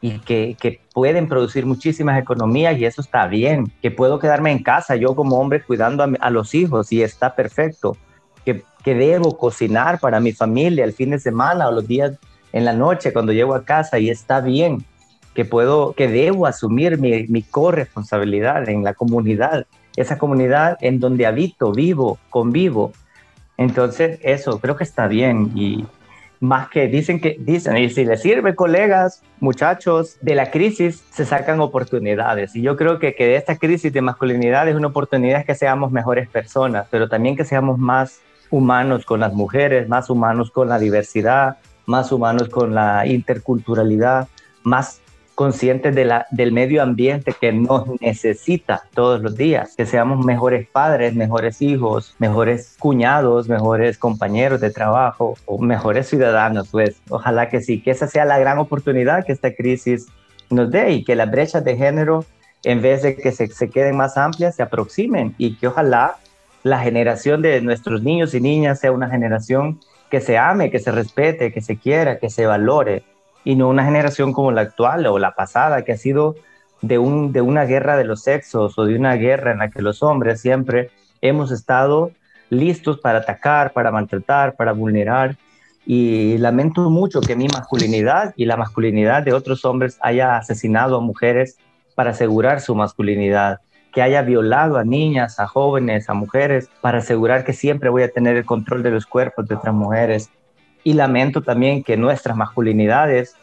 y 0.00 0.18
que, 0.20 0.56
que, 0.60 0.80
pueden 0.92 1.28
producir 1.28 1.66
muchísimas 1.66 2.20
economías 2.20 2.78
y 2.78 2.84
eso 2.84 3.00
está 3.00 3.26
bien. 3.26 3.72
Que 3.82 3.90
puedo 3.90 4.18
quedarme 4.18 4.52
en 4.52 4.62
casa 4.62 4.94
yo 4.94 5.16
como 5.16 5.38
hombre 5.38 5.62
cuidando 5.62 6.04
a, 6.04 6.08
a 6.20 6.30
los 6.30 6.54
hijos 6.54 6.92
y 6.92 7.02
está 7.02 7.34
perfecto. 7.34 7.96
Que, 8.44 8.62
que, 8.84 8.94
debo 8.94 9.36
cocinar 9.36 9.98
para 9.98 10.20
mi 10.20 10.32
familia 10.32 10.84
el 10.84 10.92
fin 10.92 11.10
de 11.10 11.18
semana 11.18 11.66
o 11.66 11.72
los 11.72 11.88
días 11.88 12.12
en 12.52 12.64
la 12.64 12.74
noche 12.74 13.12
cuando 13.12 13.32
llego 13.32 13.54
a 13.54 13.64
casa 13.64 13.98
y 13.98 14.10
está 14.10 14.40
bien. 14.40 14.84
Que 15.34 15.44
puedo, 15.44 15.94
que 15.94 16.06
debo 16.06 16.46
asumir 16.46 16.98
mi, 16.98 17.26
mi 17.26 17.42
corresponsabilidad 17.42 18.68
en 18.68 18.84
la 18.84 18.94
comunidad, 18.94 19.66
esa 19.96 20.18
comunidad 20.18 20.76
en 20.80 21.00
donde 21.00 21.26
habito, 21.26 21.72
vivo, 21.72 22.18
convivo 22.30 22.92
entonces, 23.56 24.18
eso 24.22 24.58
creo 24.60 24.76
que 24.76 24.84
está 24.84 25.06
bien 25.06 25.52
y 25.54 25.84
más 26.40 26.68
que 26.68 26.88
dicen 26.88 27.20
que 27.20 27.36
dicen, 27.38 27.76
y 27.76 27.88
si 27.90 28.04
les 28.04 28.20
sirve, 28.20 28.54
colegas, 28.54 29.22
muchachos, 29.40 30.18
de 30.20 30.34
la 30.34 30.50
crisis 30.50 31.02
se 31.10 31.24
sacan 31.24 31.60
oportunidades. 31.60 32.54
Y 32.54 32.62
yo 32.62 32.76
creo 32.76 32.98
que, 32.98 33.14
que 33.14 33.26
de 33.26 33.36
esta 33.36 33.56
crisis 33.56 33.92
de 33.92 34.02
masculinidad 34.02 34.68
es 34.68 34.74
una 34.74 34.88
oportunidad 34.88 35.44
que 35.46 35.54
seamos 35.54 35.90
mejores 35.90 36.28
personas, 36.28 36.86
pero 36.90 37.08
también 37.08 37.36
que 37.36 37.44
seamos 37.44 37.78
más 37.78 38.20
humanos 38.50 39.04
con 39.04 39.20
las 39.20 39.32
mujeres, 39.32 39.88
más 39.88 40.10
humanos 40.10 40.50
con 40.50 40.68
la 40.68 40.78
diversidad, 40.78 41.56
más 41.86 42.12
humanos 42.12 42.48
con 42.48 42.74
la 42.74 43.06
interculturalidad, 43.06 44.28
más 44.62 45.00
conscientes 45.34 45.94
del 45.94 46.52
medio 46.52 46.82
ambiente 46.82 47.34
que 47.38 47.52
nos 47.52 48.00
necesita 48.00 48.84
todos 48.94 49.20
los 49.20 49.36
días, 49.36 49.74
que 49.76 49.86
seamos 49.86 50.24
mejores 50.24 50.68
padres, 50.68 51.14
mejores 51.14 51.60
hijos, 51.60 52.14
mejores 52.18 52.76
cuñados, 52.78 53.48
mejores 53.48 53.98
compañeros 53.98 54.60
de 54.60 54.70
trabajo 54.70 55.36
o 55.46 55.58
mejores 55.58 56.08
ciudadanos, 56.08 56.68
pues. 56.70 56.96
Ojalá 57.10 57.48
que 57.48 57.60
sí, 57.60 57.80
que 57.80 57.90
esa 57.90 58.06
sea 58.06 58.24
la 58.24 58.38
gran 58.38 58.58
oportunidad 58.58 59.24
que 59.24 59.32
esta 59.32 59.54
crisis 59.54 60.06
nos 60.50 60.70
dé 60.70 60.92
y 60.92 61.04
que 61.04 61.16
las 61.16 61.30
brechas 61.30 61.64
de 61.64 61.76
género, 61.76 62.24
en 62.62 62.80
vez 62.80 63.02
de 63.02 63.16
que 63.16 63.32
se, 63.32 63.48
se 63.48 63.70
queden 63.70 63.96
más 63.96 64.16
amplias, 64.16 64.56
se 64.56 64.62
aproximen 64.62 65.34
y 65.38 65.56
que 65.56 65.66
ojalá 65.66 66.16
la 66.62 66.78
generación 66.78 67.42
de 67.42 67.60
nuestros 67.60 68.02
niños 68.02 68.34
y 68.34 68.40
niñas 68.40 68.80
sea 68.80 68.92
una 68.92 69.10
generación 69.10 69.80
que 70.10 70.20
se 70.20 70.38
ame, 70.38 70.70
que 70.70 70.78
se 70.78 70.92
respete, 70.92 71.52
que 71.52 71.60
se 71.60 71.76
quiera, 71.76 72.18
que 72.18 72.30
se 72.30 72.46
valore 72.46 73.02
y 73.44 73.56
no 73.56 73.68
una 73.68 73.84
generación 73.84 74.32
como 74.32 74.50
la 74.50 74.62
actual 74.62 75.06
o 75.06 75.18
la 75.18 75.34
pasada 75.34 75.84
que 75.84 75.92
ha 75.92 75.96
sido 75.96 76.34
de, 76.80 76.98
un, 76.98 77.32
de 77.32 77.40
una 77.40 77.64
guerra 77.64 77.96
de 77.96 78.04
los 78.04 78.22
sexos 78.22 78.78
o 78.78 78.84
de 78.84 78.96
una 78.96 79.14
guerra 79.14 79.52
en 79.52 79.58
la 79.58 79.70
que 79.70 79.82
los 79.82 80.02
hombres 80.02 80.40
siempre 80.40 80.90
hemos 81.20 81.50
estado 81.50 82.10
listos 82.50 82.98
para 82.98 83.18
atacar, 83.18 83.72
para 83.72 83.90
maltratar, 83.90 84.54
para 84.56 84.72
vulnerar. 84.72 85.36
Y 85.86 86.38
lamento 86.38 86.88
mucho 86.88 87.20
que 87.20 87.36
mi 87.36 87.46
masculinidad 87.48 88.32
y 88.36 88.46
la 88.46 88.56
masculinidad 88.56 89.22
de 89.22 89.34
otros 89.34 89.64
hombres 89.64 89.98
haya 90.00 90.36
asesinado 90.36 90.96
a 90.96 91.00
mujeres 91.00 91.58
para 91.94 92.10
asegurar 92.10 92.60
su 92.60 92.74
masculinidad, 92.74 93.60
que 93.92 94.02
haya 94.02 94.22
violado 94.22 94.78
a 94.78 94.84
niñas, 94.84 95.38
a 95.38 95.46
jóvenes, 95.46 96.08
a 96.08 96.14
mujeres, 96.14 96.70
para 96.80 96.98
asegurar 96.98 97.44
que 97.44 97.52
siempre 97.52 97.90
voy 97.90 98.02
a 98.02 98.10
tener 98.10 98.36
el 98.36 98.44
control 98.44 98.82
de 98.82 98.90
los 98.90 99.06
cuerpos 99.06 99.46
de 99.46 99.54
otras 99.54 99.74
mujeres. 99.74 100.30
Y 100.84 100.92
lamento 100.92 101.42
también 101.42 101.82
que 101.82 101.96
nuestras 101.96 102.36
masculinidades 102.36 103.34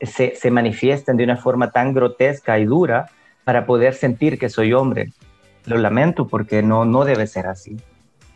se, 0.00 0.36
se 0.36 0.50
manifiesten 0.50 1.16
de 1.16 1.24
una 1.24 1.36
forma 1.36 1.70
tan 1.70 1.92
grotesca 1.92 2.58
y 2.58 2.66
dura 2.66 3.10
para 3.44 3.66
poder 3.66 3.94
sentir 3.94 4.38
que 4.38 4.48
soy 4.48 4.72
hombre. 4.72 5.12
Lo 5.64 5.78
lamento 5.78 6.26
porque 6.26 6.62
no, 6.62 6.84
no 6.84 7.04
debe 7.04 7.26
ser 7.26 7.46
así. 7.46 7.76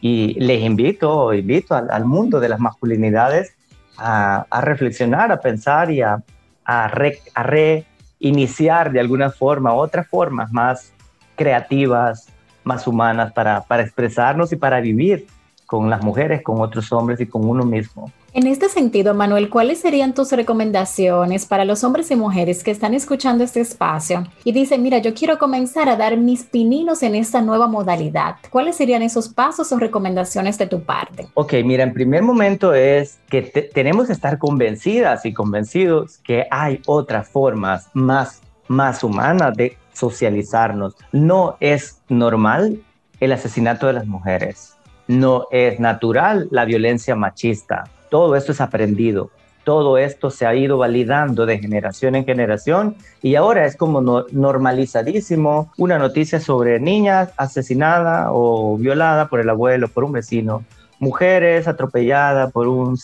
Y 0.01 0.35
les 0.35 0.63
invito, 0.63 1.33
invito 1.33 1.75
al, 1.75 2.05
mundo 2.05 2.41
de 2.41 2.49
las 2.49 2.61
masculinidades 2.61 3.55
a, 3.97 4.47
reflexionar, 4.63 5.33
a 5.33 5.41
pensar 5.41 5.91
y 5.91 6.03
a, 6.03 6.23
a, 6.65 6.89
reiniciar 6.89 8.93
de 8.93 9.01
alguna 9.01 9.31
forma 9.31 9.75
otras 9.75 10.07
formas 10.07 10.53
más 10.53 10.93
creativas, 11.35 12.29
más 12.63 12.87
humanas 12.87 13.33
para, 13.33 13.63
para 13.63 13.83
expresarnos 13.83 14.53
y 14.53 14.57
para 14.57 14.81
vivir 14.81 15.27
con 15.67 15.91
las 15.91 16.03
mujeres, 16.03 16.43
con 16.43 16.61
otros 16.61 16.93
hombres 16.93 17.21
y 17.21 17.27
con 17.27 17.49
uno 17.49 17.65
mismo. 17.65 18.13
En 18.37 18.47
este 18.47 18.69
sentido, 18.69 19.15
Manuel, 19.15 19.49
¿cuáles 19.49 19.81
serían 19.81 20.13
tus 20.13 20.31
recomendaciones 20.31 21.47
para 21.47 21.65
los 21.65 21.83
hombres 21.85 22.11
y 22.11 22.17
mujeres 22.17 22.63
que 22.63 22.71
están 22.71 22.93
escuchando 22.93 23.43
este 23.43 23.61
espacio 23.61 24.27
y 24.45 24.53
dicen, 24.53 24.83
mira, 24.83 24.99
yo 24.99 25.15
quiero 25.15 25.39
comenzar 25.39 25.89
a 25.89 25.97
dar 25.97 26.19
mis 26.19 26.43
pininos 26.43 27.03
en 27.03 27.15
esta 27.15 27.41
nueva 27.41 27.67
modalidad? 27.67 28.37
¿Cuáles 28.51 28.77
serían 28.77 29.01
esos 29.01 29.31
pasos 29.31 29.73
o 29.73 29.79
recomendaciones 29.79 30.59
de 30.59 30.67
tu 30.67 30.83
parte? 30.83 31.29
Ok, 31.33 31.55
mira, 31.65 31.83
en 31.83 31.95
primer 31.95 32.23
momento 32.23 32.75
es 32.75 33.19
que 33.31 33.41
tenemos 33.73 34.09
que 34.09 34.13
estar 34.13 34.37
convencidas 34.37 35.25
y 35.25 35.33
convencidos 35.33 36.19
que 36.19 36.47
hay 36.51 36.83
otras 36.85 37.31
formas 37.31 37.89
más, 37.95 38.43
más 38.69 39.03
humanas 39.03 39.57
de 39.57 39.79
socializarnos. 39.95 40.95
No 41.11 41.57
es 41.59 42.03
normal 42.11 42.83
el 43.19 43.33
asesinato 43.33 43.87
de 43.87 43.95
las 43.95 44.07
mujeres. 44.07 44.77
No 45.09 45.47
es 45.51 45.81
natural 45.81 46.49
la 46.51 46.67
violencia 46.67 47.17
machista 47.17 47.85
todo 48.17 48.35
esto 48.35 48.53
es 48.53 48.63
aprendido. 48.63 49.31
Todo 49.63 49.99
esto 49.99 50.31
se 50.31 50.47
ha 50.47 50.55
ido 50.55 50.79
validando 50.79 51.45
de 51.45 51.59
generación 51.59 52.15
en 52.15 52.25
generación 52.25 52.97
y 53.21 53.35
ahora 53.35 53.67
es 53.67 53.77
como 53.77 54.01
normalizadísimo 54.33 55.71
una 55.77 55.99
noticia 55.99 56.41
sobre 56.41 56.81
niñas 56.81 57.35
asesinadas 57.37 58.29
o 58.31 58.79
violadas 58.79 59.29
por 59.29 59.41
el 59.41 59.51
abuelo, 59.51 59.89
por 59.89 60.03
un 60.03 60.13
vecino, 60.13 60.65
mujeres 60.99 61.69
atropelladas 61.69 62.51
por 62.53 62.69
un, 62.69 62.99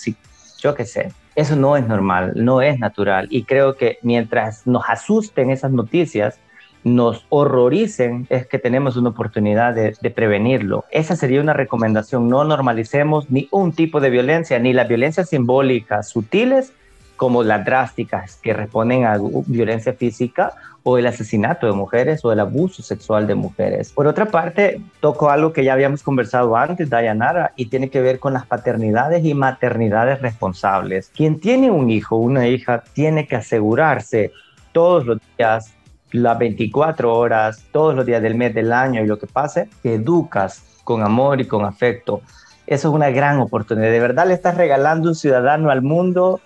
yo 0.61 0.75
qué 0.75 0.87
sé. 0.87 1.13
Eso 1.35 1.57
no 1.57 1.77
es 1.77 1.87
normal, 1.87 2.33
no 2.35 2.63
es 2.63 2.79
natural 2.79 3.27
y 3.29 3.45
creo 3.45 3.77
que 3.77 3.99
mientras 4.01 4.67
nos 4.67 4.85
asusten 4.89 5.51
esas 5.51 5.73
noticias, 5.73 6.39
nos 6.85 7.25
horroricen, 7.29 8.27
es 8.29 8.47
que 8.47 8.59
tenemos 8.59 8.97
una 8.97 9.11
oportunidad 9.11 9.75
de, 9.75 10.11
prevenirlo. 10.11 10.85
Esa 10.91 11.17
sería 11.17 11.41
una 11.41 11.53
recomendación. 11.53 12.29
No 12.29 12.45
normalicemos 12.45 13.31
ni 13.31 13.49
un 13.51 13.73
tipo 13.73 14.01
de 14.01 14.11
violencia, 14.11 14.59
ni 14.59 14.73
la 14.73 14.85
violencia 14.85 15.25
simbólica 15.25 16.03
sutiles 16.03 16.73
como 17.17 17.45
las 17.45 17.65
drásticas 17.65 18.37
que 18.43 18.53
responden 18.53 19.05
a 19.05 19.17
violencia 19.47 19.93
física 19.93 20.55
o 20.83 20.99
el 20.99 21.07
asesinato 21.07 21.67
de 21.67 21.73
mujeres 21.73 22.25
o 22.25 22.33
el 22.33 22.41
abuso 22.41 22.83
sexual 22.83 23.29
de 23.29 23.37
mujeres. 23.37 23.93
Por 23.93 24.09
otra 24.09 24.27
parte, 24.27 24.81
toco 24.99 25.31
algo 25.31 25.53
que 25.53 25.63
ya 25.63 25.75
habíamos 25.75 26.03
conversado 26.03 26.57
antes, 26.57 26.91
Dayanara, 26.91 27.53
y 27.55 27.67
tiene 27.67 27.91
que 27.91 28.01
ver 28.01 28.19
con 28.19 28.33
las 28.33 28.47
paternidades 28.47 29.25
y 29.25 29.35
maternidades 29.35 30.21
responsables. 30.21 31.13
Quien 31.15 31.39
tiene 31.39 31.71
un 31.71 31.91
hijo, 31.91 32.17
una 32.17 32.49
hija, 32.49 32.83
tiene 32.93 33.29
que 33.29 33.37
asegurarse 33.37 34.33
todos 34.73 35.07
los 35.07 35.19
días 35.39 35.73
las 36.13 36.39
24 36.39 37.15
horas, 37.15 37.65
todos 37.73 37.95
los 37.95 38.07
días 38.07 38.23
del 38.23 38.35
mes, 38.35 38.55
del 38.55 38.73
año 38.73 39.03
y 39.03 39.07
lo 39.07 39.19
que 39.19 39.27
pase, 39.27 39.69
te 39.83 39.95
educas 39.95 40.63
con 40.85 41.03
amor 41.03 41.41
y 41.41 41.47
con 41.47 41.65
afecto. 41.65 42.21
Eso 42.67 42.89
es 42.89 42.95
una 42.95 43.11
gran 43.11 43.41
oportunidad. 43.41 43.91
De 43.91 44.01
verdad 44.01 44.27
le 44.27 44.35
estás 44.35 44.57
regalando 44.57 45.09
un 45.09 45.15
ciudadano 45.15 45.71
al 45.71 45.83
mundo 45.83 46.41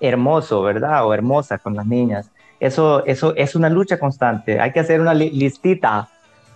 hermoso, 0.00 0.62
¿verdad? 0.62 1.06
O 1.06 1.14
hermosa 1.14 1.58
con 1.58 1.74
las 1.74 1.86
niñas. 1.86 2.30
Eso, 2.60 3.04
eso 3.06 3.34
es 3.36 3.54
una 3.54 3.68
lucha 3.68 3.98
constante. 3.98 4.60
Hay 4.60 4.72
que 4.72 4.80
hacer 4.80 5.00
una 5.00 5.14
listita, 5.14 6.08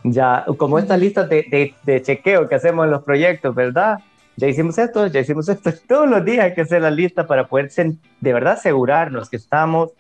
ya 0.05 0.45
como 0.57 0.79
estas 0.79 0.99
listas 0.99 1.29
de, 1.29 1.75
de, 1.83 2.03
chequeo 2.03 2.49
que 2.49 2.55
hacemos 2.55 2.85
en 2.85 2.91
los 2.91 3.03
proyectos, 3.03 3.55
¿verdad? 3.55 3.99
Ya 4.37 4.47
hicimos 4.47 4.79
esto, 4.79 5.07
ya 5.07 5.21
hicimos 5.21 5.49
esto. 5.49 5.71
Todos 5.89 6.09
los 6.09 6.25
días 6.25 6.45
hay 6.45 6.55
que 6.55 6.63
hacer 6.63 6.83
la 6.83 6.91
lista 6.91 7.27
para 7.27 7.47
poder 7.47 7.71
de 7.73 8.33
verdad 8.33 8.55
asegurarnos 8.55 9.29
que 9.29 9.37
estamos 9.37 9.91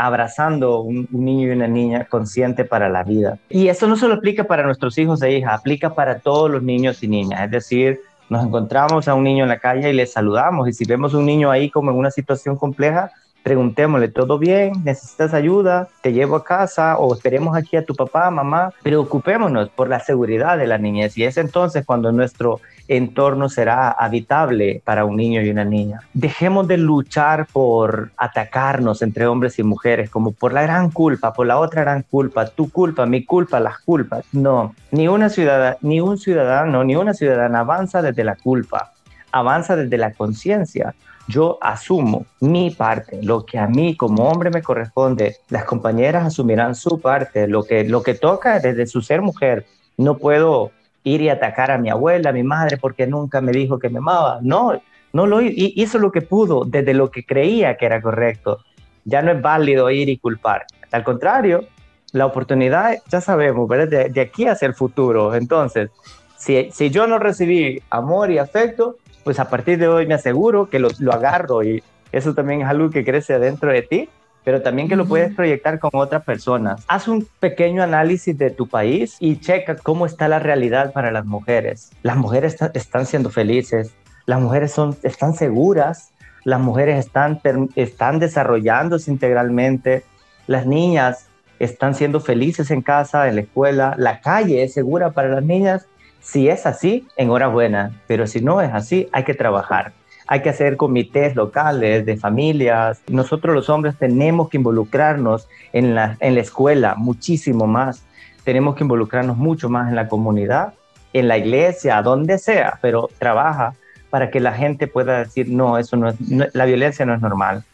abrazando 0.00 0.80
un, 0.80 1.06
niño 1.10 1.48
y 1.48 1.50
una 1.50 1.68
niña 1.68 2.06
consciente 2.06 2.64
para 2.64 2.88
la 2.88 3.04
vida. 3.04 3.38
Y 3.50 3.68
esto 3.68 3.86
no 3.86 3.96
solo 3.96 4.14
aplica 4.14 4.44
para 4.44 4.62
nuestros 4.62 4.96
hijos 4.96 5.20
e 5.22 5.32
hijas, 5.36 5.58
aplica 5.58 5.94
para 5.94 6.20
todos 6.20 6.50
los 6.50 6.62
niños 6.62 7.02
y 7.02 7.08
niñas. 7.08 7.44
Es 7.44 7.50
decir, 7.50 8.00
nos 8.30 8.42
encontramos 8.42 9.08
a 9.08 9.14
un 9.14 9.24
niño 9.24 9.44
en 9.44 9.50
la 9.50 9.58
calle 9.58 9.90
y 9.90 9.92
le 9.92 10.06
saludamos. 10.06 10.68
Y 10.68 10.72
si 10.72 10.86
vemos 10.86 11.12
un 11.12 11.26
niño 11.26 11.50
ahí 11.50 11.68
como 11.68 11.90
en 11.90 11.98
una 11.98 12.10
situación 12.10 12.56
compleja, 12.56 13.10
preguntémosle, 13.42 14.08
¿todo 14.08 14.38
bien? 14.38 14.72
¿Necesitas 14.84 15.34
ayuda? 15.34 15.88
¿Te 16.02 16.12
llevo 16.12 16.36
a 16.36 16.44
casa? 16.44 16.98
¿O 16.98 17.14
esperemos 17.14 17.56
aquí 17.56 17.76
a 17.76 17.84
tu 17.84 17.94
papá, 17.94 18.30
mamá? 18.30 18.72
Preocupémonos 18.82 19.68
por 19.70 19.88
la 19.88 20.00
seguridad 20.00 20.58
de 20.58 20.66
la 20.66 20.78
niñez 20.78 21.16
y 21.16 21.24
es 21.24 21.36
entonces 21.36 21.84
cuando 21.84 22.12
nuestro 22.12 22.60
entorno 22.88 23.48
será 23.48 23.90
habitable 23.90 24.82
para 24.84 25.04
un 25.04 25.16
niño 25.16 25.42
y 25.42 25.50
una 25.50 25.64
niña. 25.64 26.00
Dejemos 26.12 26.66
de 26.66 26.76
luchar 26.76 27.46
por 27.52 28.10
atacarnos 28.16 29.00
entre 29.02 29.26
hombres 29.26 29.58
y 29.58 29.62
mujeres 29.62 30.10
como 30.10 30.32
por 30.32 30.52
la 30.52 30.62
gran 30.62 30.90
culpa, 30.90 31.32
por 31.32 31.46
la 31.46 31.58
otra 31.58 31.82
gran 31.82 32.02
culpa, 32.02 32.46
tu 32.46 32.70
culpa, 32.70 33.06
mi 33.06 33.24
culpa, 33.24 33.60
las 33.60 33.78
culpas. 33.78 34.24
No, 34.32 34.74
ni 34.90 35.06
una 35.06 35.28
ciudadana, 35.28 35.76
ni 35.82 36.00
un 36.00 36.18
ciudadano, 36.18 36.82
ni 36.82 36.96
una 36.96 37.14
ciudadana 37.14 37.60
avanza 37.60 38.02
desde 38.02 38.24
la 38.24 38.34
culpa, 38.34 38.92
avanza 39.30 39.76
desde 39.76 39.96
la 39.96 40.12
conciencia 40.12 40.94
yo 41.28 41.58
asumo 41.60 42.26
mi 42.40 42.70
parte, 42.70 43.22
lo 43.22 43.44
que 43.44 43.58
a 43.58 43.66
mí 43.66 43.96
como 43.96 44.28
hombre 44.28 44.50
me 44.50 44.62
corresponde, 44.62 45.36
las 45.48 45.64
compañeras 45.64 46.26
asumirán 46.26 46.74
su 46.74 47.00
parte, 47.00 47.46
lo 47.46 47.62
que, 47.62 47.84
lo 47.84 48.02
que 48.02 48.14
toca 48.14 48.58
desde 48.58 48.86
su 48.86 49.00
ser 49.00 49.22
mujer. 49.22 49.66
No 49.96 50.16
puedo 50.16 50.72
ir 51.04 51.20
y 51.20 51.28
atacar 51.28 51.70
a 51.70 51.78
mi 51.78 51.90
abuela, 51.90 52.30
a 52.30 52.32
mi 52.32 52.42
madre, 52.42 52.76
porque 52.76 53.06
nunca 53.06 53.40
me 53.40 53.52
dijo 53.52 53.78
que 53.78 53.88
me 53.88 53.98
amaba. 53.98 54.40
No, 54.42 54.80
no 55.12 55.26
lo 55.26 55.40
hizo 55.40 55.98
lo 55.98 56.12
que 56.12 56.22
pudo 56.22 56.64
desde 56.64 56.94
lo 56.94 57.10
que 57.10 57.24
creía 57.24 57.76
que 57.76 57.86
era 57.86 58.02
correcto. 58.02 58.60
Ya 59.04 59.22
no 59.22 59.32
es 59.32 59.40
válido 59.40 59.90
ir 59.90 60.08
y 60.08 60.18
culpar. 60.18 60.66
Al 60.90 61.04
contrario, 61.04 61.64
la 62.12 62.26
oportunidad, 62.26 62.98
ya 63.08 63.20
sabemos, 63.20 63.68
¿verdad? 63.68 64.10
De, 64.10 64.20
aquí 64.20 64.46
hacia 64.46 64.66
el 64.66 64.74
futuro. 64.74 65.34
Entonces, 65.34 65.90
si, 66.36 66.70
si 66.72 66.90
yo 66.90 67.06
no 67.06 67.18
recibí 67.18 67.82
amor 67.90 68.30
y 68.30 68.38
afecto, 68.38 68.96
pues 69.24 69.38
a 69.38 69.48
partir 69.48 69.78
de 69.78 69.88
hoy 69.88 70.06
me 70.06 70.14
aseguro 70.14 70.68
que 70.68 70.78
lo, 70.78 70.88
lo 70.98 71.12
agarro 71.12 71.62
y 71.62 71.82
eso 72.12 72.34
también 72.34 72.62
es 72.62 72.68
algo 72.68 72.90
que 72.90 73.04
crece 73.04 73.38
dentro 73.38 73.70
de 73.70 73.82
ti, 73.82 74.08
pero 74.44 74.62
también 74.62 74.88
que 74.88 74.96
lo 74.96 75.06
puedes 75.06 75.34
proyectar 75.34 75.78
con 75.78 75.90
otras 75.94 76.24
personas. 76.24 76.84
Haz 76.88 77.08
un 77.08 77.26
pequeño 77.38 77.82
análisis 77.82 78.36
de 78.36 78.50
tu 78.50 78.68
país 78.68 79.16
y 79.20 79.36
checa 79.36 79.76
cómo 79.76 80.06
está 80.06 80.28
la 80.28 80.38
realidad 80.38 80.92
para 80.92 81.10
las 81.10 81.26
mujeres. 81.26 81.90
Las 82.02 82.16
mujeres 82.16 82.56
están 82.74 83.06
siendo 83.06 83.30
felices, 83.30 83.94
las 84.26 84.40
mujeres 84.40 84.72
son, 84.72 84.96
están 85.02 85.34
seguras, 85.34 86.12
las 86.44 86.60
mujeres 86.60 87.04
están, 87.04 87.40
están 87.76 88.18
desarrollándose 88.18 89.10
integralmente, 89.10 90.04
las 90.46 90.66
niñas 90.66 91.26
están 91.58 91.94
siendo 91.94 92.20
felices 92.20 92.70
en 92.70 92.80
casa, 92.80 93.28
en 93.28 93.36
la 93.36 93.42
escuela, 93.42 93.94
la 93.98 94.20
calle 94.20 94.62
es 94.62 94.72
segura 94.72 95.10
para 95.10 95.28
las 95.28 95.44
niñas 95.44 95.86
si 96.20 96.48
es 96.48 96.66
así, 96.66 97.06
enhorabuena, 97.16 97.92
pero 98.06 98.26
si 98.26 98.40
no 98.40 98.60
es 98.60 98.72
así, 98.72 99.08
hay 99.12 99.24
que 99.24 99.34
trabajar. 99.34 99.92
Hay 100.26 100.42
que 100.42 100.50
hacer 100.50 100.76
comités 100.76 101.34
locales 101.34 102.06
de 102.06 102.16
familias. 102.16 103.02
Nosotros 103.08 103.54
los 103.54 103.68
hombres 103.68 103.96
tenemos 103.98 104.48
que 104.48 104.58
involucrarnos 104.58 105.48
en 105.72 105.94
la, 105.94 106.16
en 106.20 106.36
la 106.36 106.40
escuela 106.40 106.94
muchísimo 106.94 107.66
más. 107.66 108.04
Tenemos 108.44 108.76
que 108.76 108.84
involucrarnos 108.84 109.36
mucho 109.36 109.68
más 109.68 109.88
en 109.88 109.96
la 109.96 110.08
comunidad, 110.08 110.74
en 111.12 111.26
la 111.26 111.36
iglesia, 111.36 112.00
donde 112.02 112.38
sea, 112.38 112.78
pero 112.80 113.10
trabaja 113.18 113.74
para 114.08 114.30
que 114.30 114.40
la 114.40 114.52
gente 114.52 114.86
pueda 114.86 115.18
decir, 115.18 115.48
no, 115.48 115.78
eso 115.78 115.96
no 115.96 116.08
es, 116.08 116.16
la 116.52 116.64
violencia 116.64 117.04
no 117.06 117.14
es 117.14 117.20
normal, 117.20 117.64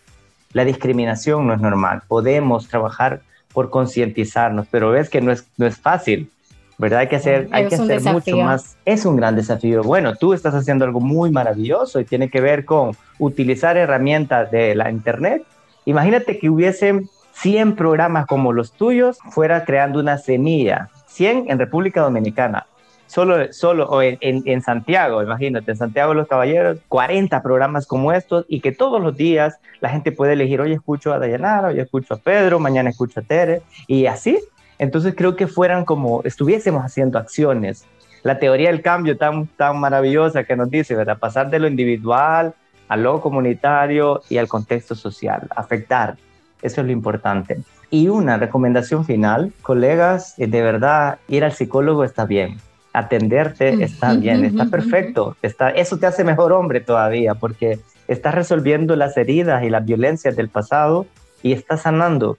la 0.52 0.64
discriminación 0.64 1.46
no 1.46 1.54
es 1.54 1.60
normal. 1.60 2.02
Podemos 2.08 2.68
trabajar 2.68 3.20
por 3.52 3.70
concientizarnos, 3.70 4.66
pero 4.70 4.90
ves 4.90 5.08
que 5.08 5.20
no 5.20 5.32
es, 5.32 5.46
no 5.56 5.66
es 5.66 5.78
fácil 5.78 6.30
¿verdad? 6.78 7.00
Hay 7.00 7.08
que 7.08 7.16
hacer, 7.16 7.48
hay 7.50 7.68
que 7.68 7.76
hacer 7.76 8.02
mucho 8.02 8.36
más. 8.38 8.76
Es 8.84 9.04
un 9.06 9.16
gran 9.16 9.36
desafío. 9.36 9.82
Bueno, 9.82 10.16
tú 10.16 10.32
estás 10.32 10.54
haciendo 10.54 10.84
algo 10.84 11.00
muy 11.00 11.30
maravilloso 11.30 12.00
y 12.00 12.04
tiene 12.04 12.28
que 12.28 12.40
ver 12.40 12.64
con 12.64 12.96
utilizar 13.18 13.76
herramientas 13.76 14.50
de 14.50 14.74
la 14.74 14.90
Internet. 14.90 15.44
Imagínate 15.84 16.38
que 16.38 16.50
hubiesen 16.50 17.08
100 17.34 17.76
programas 17.76 18.26
como 18.26 18.52
los 18.52 18.72
tuyos, 18.72 19.18
fuera 19.30 19.64
creando 19.64 20.00
una 20.00 20.18
semilla, 20.18 20.88
100 21.06 21.50
en 21.50 21.58
República 21.58 22.00
Dominicana, 22.00 22.66
solo, 23.06 23.52
solo 23.52 23.86
o 23.88 24.02
en, 24.02 24.18
en, 24.20 24.62
Santiago, 24.62 25.22
imagínate, 25.22 25.70
en 25.70 25.76
Santiago 25.76 26.10
de 26.10 26.16
los 26.16 26.28
Caballeros, 26.28 26.78
40 26.88 27.42
programas 27.42 27.86
como 27.86 28.12
estos 28.12 28.46
y 28.48 28.60
que 28.60 28.72
todos 28.72 29.02
los 29.02 29.16
días 29.16 29.58
la 29.80 29.90
gente 29.90 30.12
puede 30.12 30.32
elegir, 30.32 30.60
hoy 30.60 30.72
escucho 30.72 31.12
a 31.12 31.18
Dayanara, 31.18 31.68
hoy 31.68 31.78
escucho 31.78 32.14
a 32.14 32.16
Pedro, 32.16 32.58
mañana 32.58 32.90
escucho 32.90 33.20
a 33.20 33.22
Tere 33.22 33.62
y 33.86 34.06
así. 34.06 34.38
Entonces 34.78 35.14
creo 35.16 35.36
que 35.36 35.46
fueran 35.46 35.84
como 35.84 36.22
estuviésemos 36.24 36.82
haciendo 36.82 37.18
acciones. 37.18 37.84
La 38.22 38.38
teoría 38.38 38.70
del 38.70 38.82
cambio 38.82 39.16
tan, 39.16 39.46
tan 39.46 39.78
maravillosa 39.78 40.44
que 40.44 40.56
nos 40.56 40.70
dice, 40.70 40.94
¿verdad? 40.94 41.18
Pasar 41.18 41.50
de 41.50 41.58
lo 41.58 41.68
individual 41.68 42.54
a 42.88 42.96
lo 42.96 43.20
comunitario 43.20 44.22
y 44.28 44.38
al 44.38 44.48
contexto 44.48 44.94
social, 44.94 45.48
afectar. 45.54 46.16
Eso 46.62 46.80
es 46.80 46.86
lo 46.86 46.92
importante. 46.92 47.58
Y 47.90 48.08
una 48.08 48.36
recomendación 48.36 49.04
final, 49.04 49.52
colegas, 49.62 50.34
eh, 50.38 50.46
de 50.46 50.62
verdad, 50.62 51.18
ir 51.28 51.44
al 51.44 51.52
psicólogo 51.52 52.04
está 52.04 52.24
bien, 52.24 52.58
atenderte 52.92 53.84
está 53.84 54.14
bien, 54.14 54.44
está 54.44 54.66
perfecto, 54.66 55.36
está, 55.42 55.70
eso 55.70 55.98
te 55.98 56.06
hace 56.06 56.24
mejor 56.24 56.52
hombre 56.52 56.80
todavía, 56.80 57.34
porque 57.34 57.78
estás 58.08 58.34
resolviendo 58.34 58.96
las 58.96 59.16
heridas 59.16 59.62
y 59.62 59.70
las 59.70 59.84
violencias 59.84 60.34
del 60.34 60.48
pasado 60.48 61.06
y 61.42 61.52
estás 61.52 61.82
sanando. 61.82 62.38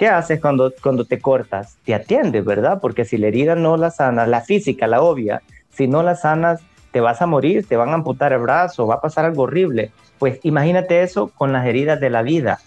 ¿Qué 0.00 0.08
haces 0.08 0.40
cuando, 0.40 0.72
cuando 0.82 1.04
te 1.04 1.18
cortas? 1.18 1.76
Te 1.84 1.92
atiendes, 1.92 2.42
¿verdad? 2.42 2.78
Porque 2.80 3.04
si 3.04 3.18
la 3.18 3.26
herida 3.26 3.54
no 3.54 3.76
la 3.76 3.90
sanas, 3.90 4.28
la 4.28 4.40
física, 4.40 4.86
la 4.86 5.02
obvia, 5.02 5.42
si 5.74 5.88
no 5.88 6.02
la 6.02 6.16
sanas, 6.16 6.62
te 6.90 7.02
vas 7.02 7.20
a 7.20 7.26
morir, 7.26 7.66
te 7.66 7.76
van 7.76 7.90
a 7.90 7.96
amputar 7.96 8.32
el 8.32 8.38
brazo, 8.38 8.86
va 8.86 8.94
a 8.94 9.00
pasar 9.02 9.26
algo 9.26 9.42
horrible. 9.42 9.90
Pues 10.18 10.40
imagínate 10.42 11.02
eso 11.02 11.30
con 11.36 11.52
las 11.52 11.66
heridas 11.66 12.00
de 12.00 12.08
la 12.08 12.22
vida, 12.22 12.60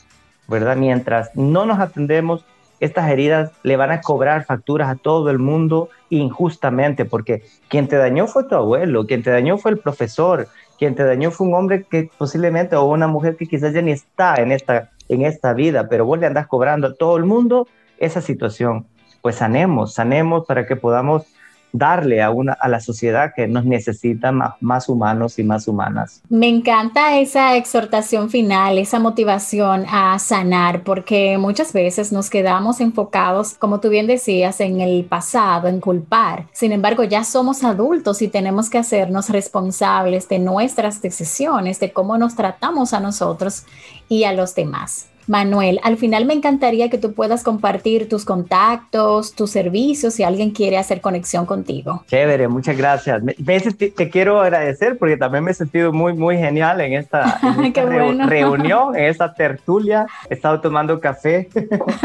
¿verdad? 0.47 0.75
Mientras 0.75 1.35
no 1.35 1.65
nos 1.65 1.79
atendemos, 1.79 2.45
estas 2.79 3.09
heridas 3.09 3.49
le 3.63 3.77
van 3.77 3.89
a 3.89 4.01
cobrar 4.01 4.45
facturas 4.45 4.87
a 4.89 4.95
todo 4.95 5.31
el 5.31 5.39
mundo 5.39 5.89
injustamente, 6.11 7.03
porque 7.03 7.41
quien 7.67 7.87
te 7.87 7.95
dañó 7.95 8.27
fue 8.27 8.43
tu 8.43 8.53
abuelo, 8.53 9.07
quien 9.07 9.23
te 9.23 9.31
dañó 9.31 9.57
fue 9.57 9.71
el 9.71 9.79
profesor, 9.79 10.49
quien 10.77 10.93
te 10.93 11.03
dañó 11.03 11.31
fue 11.31 11.47
un 11.47 11.55
hombre 11.55 11.83
que 11.89 12.11
posiblemente 12.15 12.75
o 12.75 12.83
una 12.83 13.07
mujer 13.07 13.37
que 13.37 13.47
quizás 13.47 13.73
ya 13.73 13.81
ni 13.81 13.91
está 13.91 14.35
en 14.35 14.51
esta, 14.51 14.91
en 15.09 15.23
esta 15.23 15.53
vida, 15.53 15.87
pero 15.89 16.05
vos 16.05 16.19
le 16.19 16.25
andás 16.25 16.47
cobrando 16.47 16.87
a 16.87 16.93
todo 16.95 17.17
el 17.17 17.25
mundo 17.25 17.67
esa 17.97 18.21
situación. 18.21 18.87
Pues 19.21 19.35
sanemos, 19.35 19.93
sanemos 19.93 20.45
para 20.45 20.65
que 20.65 20.75
podamos 20.75 21.23
darle 21.73 22.21
a, 22.21 22.29
una, 22.29 22.53
a 22.53 22.69
la 22.69 22.79
sociedad 22.79 23.33
que 23.35 23.47
nos 23.47 23.65
necesita 23.65 24.31
más, 24.31 24.87
humanos 24.87 25.39
y 25.39 25.43
más 25.43 25.67
humanas. 25.67 26.21
Me 26.29 26.47
encanta 26.47 27.17
esa 27.17 27.57
exhortación 27.57 28.29
final, 28.29 28.77
esa 28.77 28.99
motivación 28.99 29.85
a 29.89 30.17
sanar, 30.19 30.83
porque 30.83 31.37
muchas 31.39 31.73
veces 31.73 32.11
nos 32.11 32.29
quedamos 32.29 32.79
enfocados, 32.79 33.55
como 33.55 33.79
tú 33.79 33.89
bien 33.89 34.07
decías, 34.07 34.61
en 34.61 34.81
el 34.81 35.03
pasado, 35.05 35.67
en 35.67 35.81
culpar. 35.81 36.45
Sin 36.53 36.71
embargo, 36.71 37.03
ya 37.03 37.23
somos 37.23 37.63
adultos 37.63 38.21
y 38.21 38.27
tenemos 38.27 38.69
que 38.69 38.77
hacernos 38.77 39.29
responsables 39.29 40.29
de 40.29 40.37
nuestras 40.39 41.01
decisiones, 41.01 41.79
de 41.79 41.91
cómo 41.91 42.17
nos 42.19 42.35
tratamos 42.35 42.93
a 42.93 42.99
nosotros 42.99 43.65
y 44.07 44.25
a 44.25 44.33
los 44.33 44.53
demás. 44.53 45.07
Manuel, 45.27 45.79
al 45.83 45.97
final 45.97 46.25
me 46.25 46.33
encantaría 46.33 46.89
que 46.89 46.97
tú 46.97 47.13
puedas 47.13 47.43
compartir 47.43 48.09
tus 48.09 48.25
contactos, 48.25 49.33
tus 49.33 49.51
servicios, 49.51 50.13
si 50.13 50.23
alguien 50.23 50.51
quiere 50.51 50.77
hacer 50.77 51.01
conexión 51.01 51.45
contigo. 51.45 52.03
Chévere, 52.07 52.47
muchas 52.47 52.77
gracias. 52.77 53.21
te 53.95 54.09
quiero 54.09 54.41
agradecer 54.41 54.97
porque 54.97 55.17
también 55.17 55.43
me 55.43 55.51
he 55.51 55.53
sentido 55.53 55.93
muy, 55.93 56.13
muy 56.13 56.37
genial 56.37 56.81
en 56.81 56.93
esta, 56.93 57.39
reunión, 58.27 58.95
en 58.95 59.05
esta 59.05 59.33
tertulia. 59.33 60.07
He 60.29 60.33
estado 60.33 60.61
tomando 60.61 60.99
café. 60.99 61.49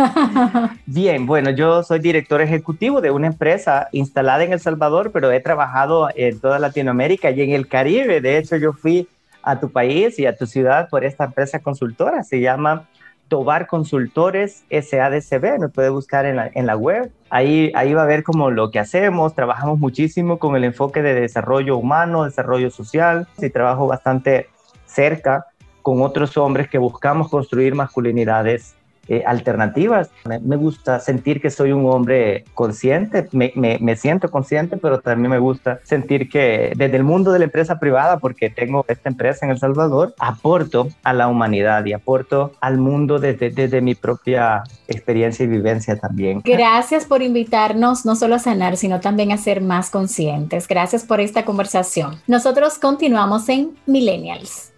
Bien, 0.87 1.27
bueno, 1.27 1.51
yo 1.51 1.83
soy 1.83 1.99
director 1.99 2.41
ejecutivo 2.41 3.01
de 3.01 3.11
una 3.11 3.29
empresa 3.29 3.89
instalada 3.93 4.45
en 4.45 4.53
El 4.53 4.61
Salvador, 4.61 5.11
pero 5.13 5.31
he 5.31 5.41
trabajado 5.41 6.09
en 6.15 6.41
toda 6.41 6.59
Latinoamérica 6.59 7.31
y 7.31 7.43
en 7.43 7.51
el 7.51 7.69
Caribe. 7.69 8.21
De 8.21 8.39
hecho, 8.39 8.57
yo 8.57 8.73
fui 8.73 9.09
a 9.43 9.59
tu 9.59 9.71
país 9.71 10.19
y 10.19 10.27
a 10.27 10.37
tu 10.37 10.47
ciudad 10.47 10.89
por 10.89 11.05
esta 11.05 11.25
empresa 11.25 11.61
consultora. 11.61 12.23
Se 12.23 12.41
llama 12.41 12.87
Tobar 13.29 13.67
Consultores 13.67 14.65
SADCB, 14.71 15.59
nos 15.59 15.73
puede 15.73 15.91
buscar 15.91 16.27
en 16.27 16.37
la, 16.37 16.51
en 16.55 16.67
la 16.67 16.77
web. 16.77 17.13
Ahí, 17.31 17.71
ahí 17.75 17.93
va 17.93 18.03
a 18.03 18.07
ver 18.07 18.23
como 18.23 18.51
lo 18.51 18.71
que 18.71 18.79
hacemos, 18.79 19.35
trabajamos 19.35 19.79
muchísimo 19.79 20.39
con 20.39 20.57
el 20.57 20.65
enfoque 20.65 21.03
de 21.03 21.15
desarrollo 21.15 21.77
humano, 21.77 22.25
desarrollo 22.25 22.71
social, 22.71 23.29
y 23.39 23.51
trabajo 23.51 23.87
bastante 23.87 24.49
cerca 24.87 25.47
con 25.83 26.03
otros 26.03 26.37
hombres 26.37 26.69
que 26.69 26.79
buscamos 26.79 27.29
construir 27.29 27.75
masculinidades 27.75 28.78
eh, 29.09 29.23
alternativas. 29.27 30.11
Me, 30.25 30.57
gusta 30.57 31.01
sentir 31.01 31.41
que 31.41 31.51
soy 31.51 31.73
un 31.73 31.87
hombre 31.87 32.45
consciente, 32.55 33.29
me, 33.33 33.97
siento 33.97 34.31
consciente, 34.31 34.77
pero 34.77 35.01
también 35.01 35.31
me 35.31 35.39
gusta 35.39 35.81
sentir 35.85 36.29
que 36.29 36.73
desde 36.77 36.97
el 36.97 37.05
mundo 37.05 37.33
de 37.33 37.39
la 37.39 37.47
empresa 37.47 37.79
privada, 37.79 38.19
porque 38.19 38.51
tengo 38.51 38.85
esta 38.89 39.09
empresa 39.09 39.47
en 39.47 39.53
El 39.53 39.59
Salvador, 39.59 40.15
aporto 40.19 40.89
a 41.05 41.13
la 41.13 41.29
humanidad 41.29 41.85
y 41.87 41.93
aporto 41.93 42.53
al 42.61 42.79
mundo 42.79 43.19
desde, 43.19 43.51
desde 43.51 43.81
mi 43.81 43.95
propia 43.95 44.65
experiencia 44.89 45.45
y 45.45 45.49
vivencia 45.49 45.97
también. 45.97 46.43
Gracias 46.45 47.05
por 47.05 47.23
invitarnos 47.23 48.05
no 48.05 48.17
solo 48.17 48.35
a 48.35 48.39
sanar, 48.39 48.77
sino 48.77 49.01
también 49.01 49.33
a 49.33 49.37
ser 49.37 49.61
más 49.61 49.91
conscientes. 49.91 50.69
Gracias 50.69 51.05
por 51.05 51.21
esta 51.21 51.45
conversación. 51.45 52.17
Nosotros 52.27 52.79
continuamos 52.79 53.49
en 53.49 53.77
Millennials. 53.87 54.73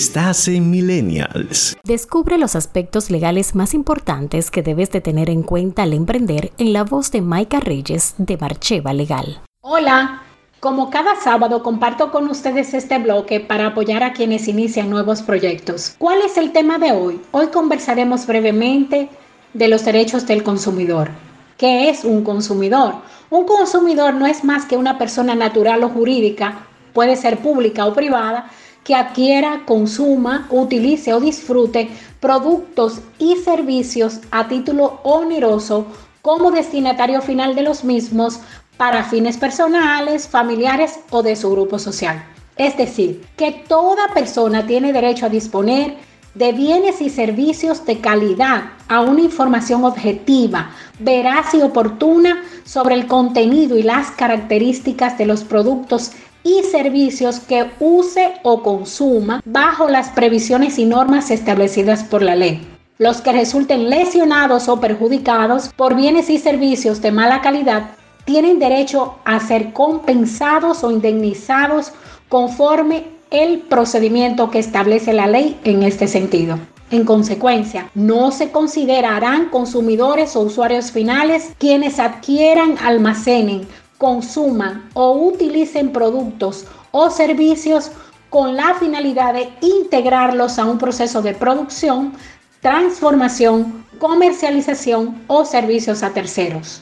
Estás 0.00 0.48
en 0.48 0.70
Millennials. 0.70 1.76
Descubre 1.84 2.38
los 2.38 2.56
aspectos 2.56 3.10
legales 3.10 3.54
más 3.54 3.74
importantes 3.74 4.50
que 4.50 4.62
debes 4.62 4.90
de 4.90 5.02
tener 5.02 5.28
en 5.28 5.42
cuenta 5.42 5.82
al 5.82 5.92
emprender 5.92 6.52
en 6.56 6.72
la 6.72 6.84
voz 6.84 7.10
de 7.10 7.20
Maika 7.20 7.60
Reyes 7.60 8.14
de 8.16 8.38
Marcheva 8.38 8.94
Legal. 8.94 9.42
Hola, 9.60 10.22
como 10.58 10.88
cada 10.88 11.16
sábado 11.16 11.62
comparto 11.62 12.10
con 12.10 12.30
ustedes 12.30 12.72
este 12.72 12.96
bloque 12.98 13.40
para 13.40 13.66
apoyar 13.66 14.02
a 14.02 14.14
quienes 14.14 14.48
inician 14.48 14.88
nuevos 14.88 15.20
proyectos. 15.20 15.96
¿Cuál 15.98 16.22
es 16.22 16.38
el 16.38 16.52
tema 16.52 16.78
de 16.78 16.92
hoy? 16.92 17.20
Hoy 17.32 17.48
conversaremos 17.48 18.26
brevemente 18.26 19.10
de 19.52 19.68
los 19.68 19.84
derechos 19.84 20.26
del 20.26 20.42
consumidor. 20.42 21.10
¿Qué 21.58 21.90
es 21.90 22.06
un 22.06 22.24
consumidor? 22.24 22.94
Un 23.28 23.44
consumidor 23.44 24.14
no 24.14 24.26
es 24.26 24.44
más 24.44 24.64
que 24.64 24.78
una 24.78 24.96
persona 24.96 25.34
natural 25.34 25.84
o 25.84 25.90
jurídica, 25.90 26.66
puede 26.94 27.16
ser 27.16 27.36
pública 27.36 27.84
o 27.84 27.92
privada, 27.92 28.50
que 28.84 28.94
adquiera, 28.94 29.62
consuma, 29.66 30.46
utilice 30.50 31.12
o 31.12 31.20
disfrute 31.20 31.90
productos 32.20 33.00
y 33.18 33.36
servicios 33.36 34.20
a 34.30 34.48
título 34.48 35.00
oneroso 35.02 35.86
como 36.22 36.50
destinatario 36.50 37.22
final 37.22 37.54
de 37.54 37.62
los 37.62 37.84
mismos 37.84 38.40
para 38.76 39.04
fines 39.04 39.36
personales, 39.36 40.28
familiares 40.28 41.00
o 41.10 41.22
de 41.22 41.36
su 41.36 41.50
grupo 41.50 41.78
social. 41.78 42.24
Es 42.56 42.76
decir, 42.76 43.24
que 43.36 43.52
toda 43.52 44.08
persona 44.14 44.66
tiene 44.66 44.92
derecho 44.92 45.26
a 45.26 45.30
disponer 45.30 45.96
de 46.34 46.52
bienes 46.52 47.00
y 47.00 47.10
servicios 47.10 47.84
de 47.86 48.00
calidad, 48.00 48.72
a 48.88 49.00
una 49.00 49.20
información 49.20 49.84
objetiva, 49.84 50.70
veraz 50.98 51.54
y 51.54 51.62
oportuna 51.62 52.42
sobre 52.64 52.94
el 52.94 53.06
contenido 53.06 53.76
y 53.76 53.82
las 53.82 54.10
características 54.12 55.18
de 55.18 55.26
los 55.26 55.42
productos 55.44 56.12
y 56.42 56.62
servicios 56.62 57.40
que 57.40 57.70
use 57.80 58.34
o 58.42 58.62
consuma 58.62 59.42
bajo 59.44 59.88
las 59.88 60.08
previsiones 60.10 60.78
y 60.78 60.84
normas 60.84 61.30
establecidas 61.30 62.04
por 62.04 62.22
la 62.22 62.36
ley. 62.36 62.66
Los 62.98 63.20
que 63.20 63.32
resulten 63.32 63.88
lesionados 63.88 64.68
o 64.68 64.78
perjudicados 64.78 65.70
por 65.74 65.94
bienes 65.94 66.28
y 66.30 66.38
servicios 66.38 67.00
de 67.00 67.12
mala 67.12 67.40
calidad 67.40 67.90
tienen 68.24 68.58
derecho 68.58 69.16
a 69.24 69.40
ser 69.40 69.72
compensados 69.72 70.84
o 70.84 70.90
indemnizados 70.90 71.92
conforme 72.28 73.04
el 73.30 73.60
procedimiento 73.60 74.50
que 74.50 74.58
establece 74.58 75.12
la 75.12 75.26
ley 75.26 75.58
en 75.64 75.82
este 75.82 76.08
sentido. 76.08 76.58
En 76.90 77.04
consecuencia, 77.04 77.88
no 77.94 78.32
se 78.32 78.50
considerarán 78.50 79.48
consumidores 79.50 80.34
o 80.34 80.40
usuarios 80.40 80.90
finales 80.90 81.52
quienes 81.58 82.00
adquieran, 82.00 82.78
almacenen, 82.82 83.68
consuman 84.00 84.88
o 84.94 85.12
utilicen 85.12 85.92
productos 85.92 86.64
o 86.90 87.10
servicios 87.10 87.90
con 88.30 88.56
la 88.56 88.74
finalidad 88.76 89.34
de 89.34 89.50
integrarlos 89.60 90.58
a 90.58 90.64
un 90.64 90.78
proceso 90.78 91.20
de 91.20 91.34
producción, 91.34 92.14
transformación, 92.62 93.84
comercialización 93.98 95.22
o 95.26 95.44
servicios 95.44 96.02
a 96.02 96.14
terceros. 96.14 96.80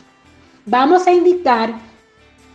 Vamos 0.65 1.09
a 1.09 1.13
indicar 1.13 1.75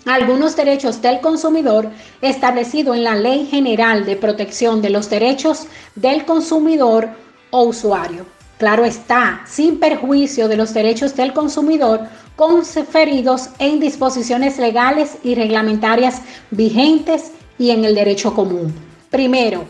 algunos 0.06 0.56
derechos 0.56 1.02
del 1.02 1.20
consumidor 1.20 1.90
establecido 2.22 2.96
en 2.96 3.04
la 3.04 3.16
Ley 3.16 3.46
General 3.48 4.06
de 4.06 4.16
Protección 4.16 4.82
de 4.82 4.92
los 4.92 5.10
Derechos 5.10 5.68
del 5.96 6.24
Consumidor 6.24 7.10
o 7.52 7.64
Usuario. 7.64 8.26
Claro 8.64 8.86
está, 8.86 9.42
sin 9.46 9.78
perjuicio 9.78 10.48
de 10.48 10.56
los 10.56 10.74
derechos 10.74 11.18
del 11.18 11.34
consumidor 11.34 12.00
conferidos 12.38 13.50
en 13.60 13.82
disposiciones 13.82 14.58
legales 14.58 15.18
y 15.22 15.36
reglamentarias 15.36 16.22
vigentes 16.50 17.34
y 17.60 17.72
en 17.72 17.84
el 17.84 17.94
derecho 17.94 18.34
común. 18.34 18.74
Primero, 19.10 19.66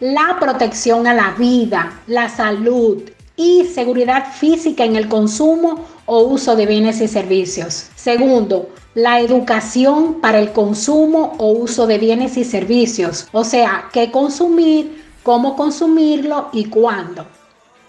la 0.00 0.38
protección 0.40 1.06
a 1.06 1.14
la 1.14 1.36
vida, 1.38 2.00
la 2.08 2.28
salud, 2.28 3.04
y 3.36 3.64
seguridad 3.66 4.32
física 4.32 4.84
en 4.84 4.96
el 4.96 5.08
consumo 5.08 5.84
o 6.06 6.24
uso 6.24 6.56
de 6.56 6.66
bienes 6.66 7.00
y 7.00 7.06
servicios. 7.06 7.90
Segundo, 7.94 8.70
la 8.96 9.20
educación 9.20 10.20
para 10.20 10.40
el 10.40 10.50
consumo 10.50 11.36
o 11.38 11.52
uso 11.52 11.86
de 11.86 11.98
bienes 11.98 12.36
y 12.36 12.42
servicios, 12.42 13.28
o 13.30 13.44
sea, 13.44 13.84
qué 13.92 14.10
consumir, 14.10 15.00
cómo 15.22 15.54
consumirlo 15.54 16.48
y 16.52 16.64
cuándo. 16.64 17.24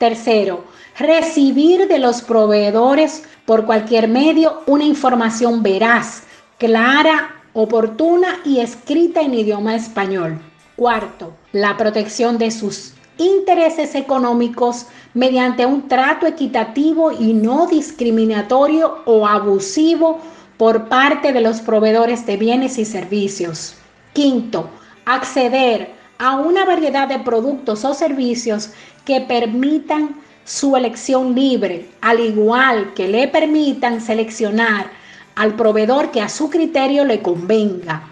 Tercero, 0.03 0.65
recibir 0.99 1.87
de 1.87 1.97
los 1.97 2.23
proveedores 2.23 3.23
por 3.45 3.65
cualquier 3.65 4.09
medio 4.09 4.61
una 4.65 4.83
información 4.83 5.63
veraz, 5.63 6.23
clara, 6.57 7.41
oportuna 7.53 8.41
y 8.43 8.59
escrita 8.59 9.21
en 9.21 9.33
idioma 9.33 9.75
español. 9.75 10.41
Cuarto, 10.75 11.31
la 11.53 11.77
protección 11.77 12.37
de 12.37 12.51
sus 12.51 12.95
intereses 13.17 13.95
económicos 13.95 14.87
mediante 15.13 15.65
un 15.65 15.87
trato 15.87 16.27
equitativo 16.27 17.13
y 17.13 17.31
no 17.31 17.67
discriminatorio 17.67 19.03
o 19.05 19.25
abusivo 19.25 20.19
por 20.57 20.89
parte 20.89 21.31
de 21.31 21.39
los 21.39 21.61
proveedores 21.61 22.25
de 22.25 22.35
bienes 22.35 22.77
y 22.77 22.83
servicios. 22.83 23.77
Quinto, 24.11 24.69
acceder 25.05 26.02
a 26.17 26.35
una 26.35 26.65
variedad 26.65 27.07
de 27.07 27.19
productos 27.19 27.83
o 27.85 27.93
servicios 27.93 28.71
que 29.05 29.21
permitan 29.21 30.15
su 30.45 30.75
elección 30.75 31.35
libre, 31.35 31.89
al 32.01 32.19
igual 32.19 32.93
que 32.93 33.07
le 33.07 33.27
permitan 33.27 34.01
seleccionar 34.01 34.91
al 35.35 35.55
proveedor 35.55 36.11
que 36.11 36.21
a 36.21 36.29
su 36.29 36.49
criterio 36.49 37.05
le 37.05 37.21
convenga. 37.21 38.03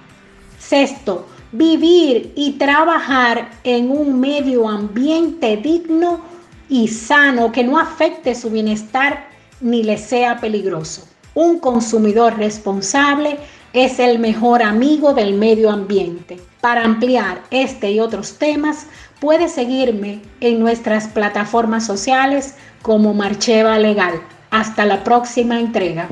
Sexto, 0.58 1.28
vivir 1.52 2.32
y 2.36 2.54
trabajar 2.54 3.52
en 3.64 3.91
un 3.91 4.20
medio 4.20 4.68
ambiente 4.68 5.58
digno 5.58 6.22
y 6.70 6.88
sano 6.88 7.52
que 7.52 7.64
no 7.64 7.78
afecte 7.78 8.34
su 8.34 8.49
bienestar 8.49 9.28
ni 9.60 9.84
le 9.84 9.97
sea 9.97 10.39
peligroso. 10.39 11.08
Un 11.34 11.60
consumidor 11.60 12.38
responsable 12.38 13.38
es 13.74 13.99
el 13.99 14.20
mejor 14.20 14.64
amigo 14.64 15.14
del 15.14 15.34
medio 15.34 15.70
ambiente. 15.70 16.39
Para 16.62 16.86
ampliar 16.86 17.41
este 17.49 17.91
y 17.91 17.99
otros 17.99 18.38
temas, 18.38 18.86
puede 19.20 19.49
seguirme 19.49 20.22
en 20.41 20.59
nuestras 20.59 21.07
plataformas 21.07 21.88
sociales 21.88 22.53
como 22.84 23.16
Marcheva 23.16 23.80
Legal. 23.80 24.22
Hasta 24.51 24.86
la 24.86 25.03
próxima 25.03 25.59
entrega. 25.59 26.07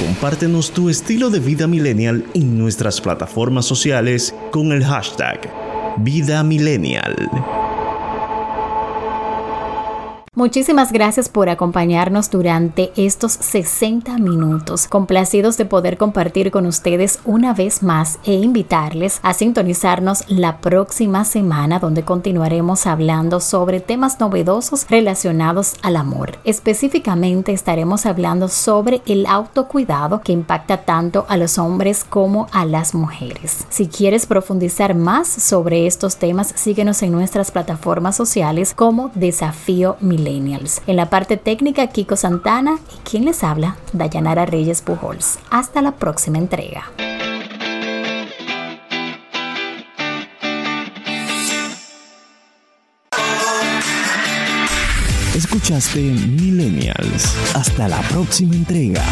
Compártenos 0.00 0.72
tu 0.72 0.88
estilo 0.88 1.30
de 1.30 1.38
vida 1.38 1.68
millennial 1.68 2.24
en 2.34 2.58
nuestras 2.58 3.00
plataformas 3.00 3.66
sociales 3.66 4.34
con 4.50 4.72
el 4.72 4.84
hashtag 4.84 5.48
Vida 5.98 6.42
Millennial. 6.42 7.14
Muchísimas 10.34 10.92
gracias 10.92 11.28
por 11.28 11.50
acompañarnos 11.50 12.30
durante 12.30 12.90
estos 12.96 13.32
60 13.32 14.16
minutos. 14.16 14.88
Complacidos 14.88 15.58
de 15.58 15.66
poder 15.66 15.98
compartir 15.98 16.50
con 16.50 16.64
ustedes 16.64 17.18
una 17.26 17.52
vez 17.52 17.82
más 17.82 18.18
e 18.24 18.32
invitarles 18.32 19.20
a 19.22 19.34
sintonizarnos 19.34 20.24
la 20.28 20.62
próxima 20.62 21.26
semana 21.26 21.80
donde 21.80 22.04
continuaremos 22.04 22.86
hablando 22.86 23.40
sobre 23.40 23.80
temas 23.80 24.20
novedosos 24.20 24.86
relacionados 24.88 25.74
al 25.82 25.96
amor. 25.96 26.38
Específicamente 26.44 27.52
estaremos 27.52 28.06
hablando 28.06 28.48
sobre 28.48 29.02
el 29.04 29.26
autocuidado 29.26 30.22
que 30.22 30.32
impacta 30.32 30.78
tanto 30.78 31.26
a 31.28 31.36
los 31.36 31.58
hombres 31.58 32.04
como 32.08 32.46
a 32.52 32.64
las 32.64 32.94
mujeres. 32.94 33.66
Si 33.68 33.86
quieres 33.86 34.24
profundizar 34.24 34.94
más 34.94 35.28
sobre 35.28 35.86
estos 35.86 36.16
temas, 36.16 36.54
síguenos 36.56 37.02
en 37.02 37.12
nuestras 37.12 37.50
plataformas 37.50 38.16
sociales 38.16 38.72
como 38.74 39.10
Desafío 39.14 39.98
En 40.86 40.96
la 40.96 41.10
parte 41.10 41.36
técnica, 41.36 41.86
Kiko 41.88 42.16
Santana 42.16 42.78
y 42.94 43.08
quien 43.08 43.24
les 43.24 43.42
habla, 43.42 43.76
Dayanara 43.92 44.46
Reyes 44.46 44.80
Pujols. 44.80 45.38
Hasta 45.50 45.82
la 45.82 45.92
próxima 45.92 46.38
entrega. 46.38 46.84
Escuchaste 55.34 56.00
Millennials. 56.00 57.34
Hasta 57.54 57.88
la 57.88 58.00
próxima 58.02 58.54
entrega. 58.54 59.02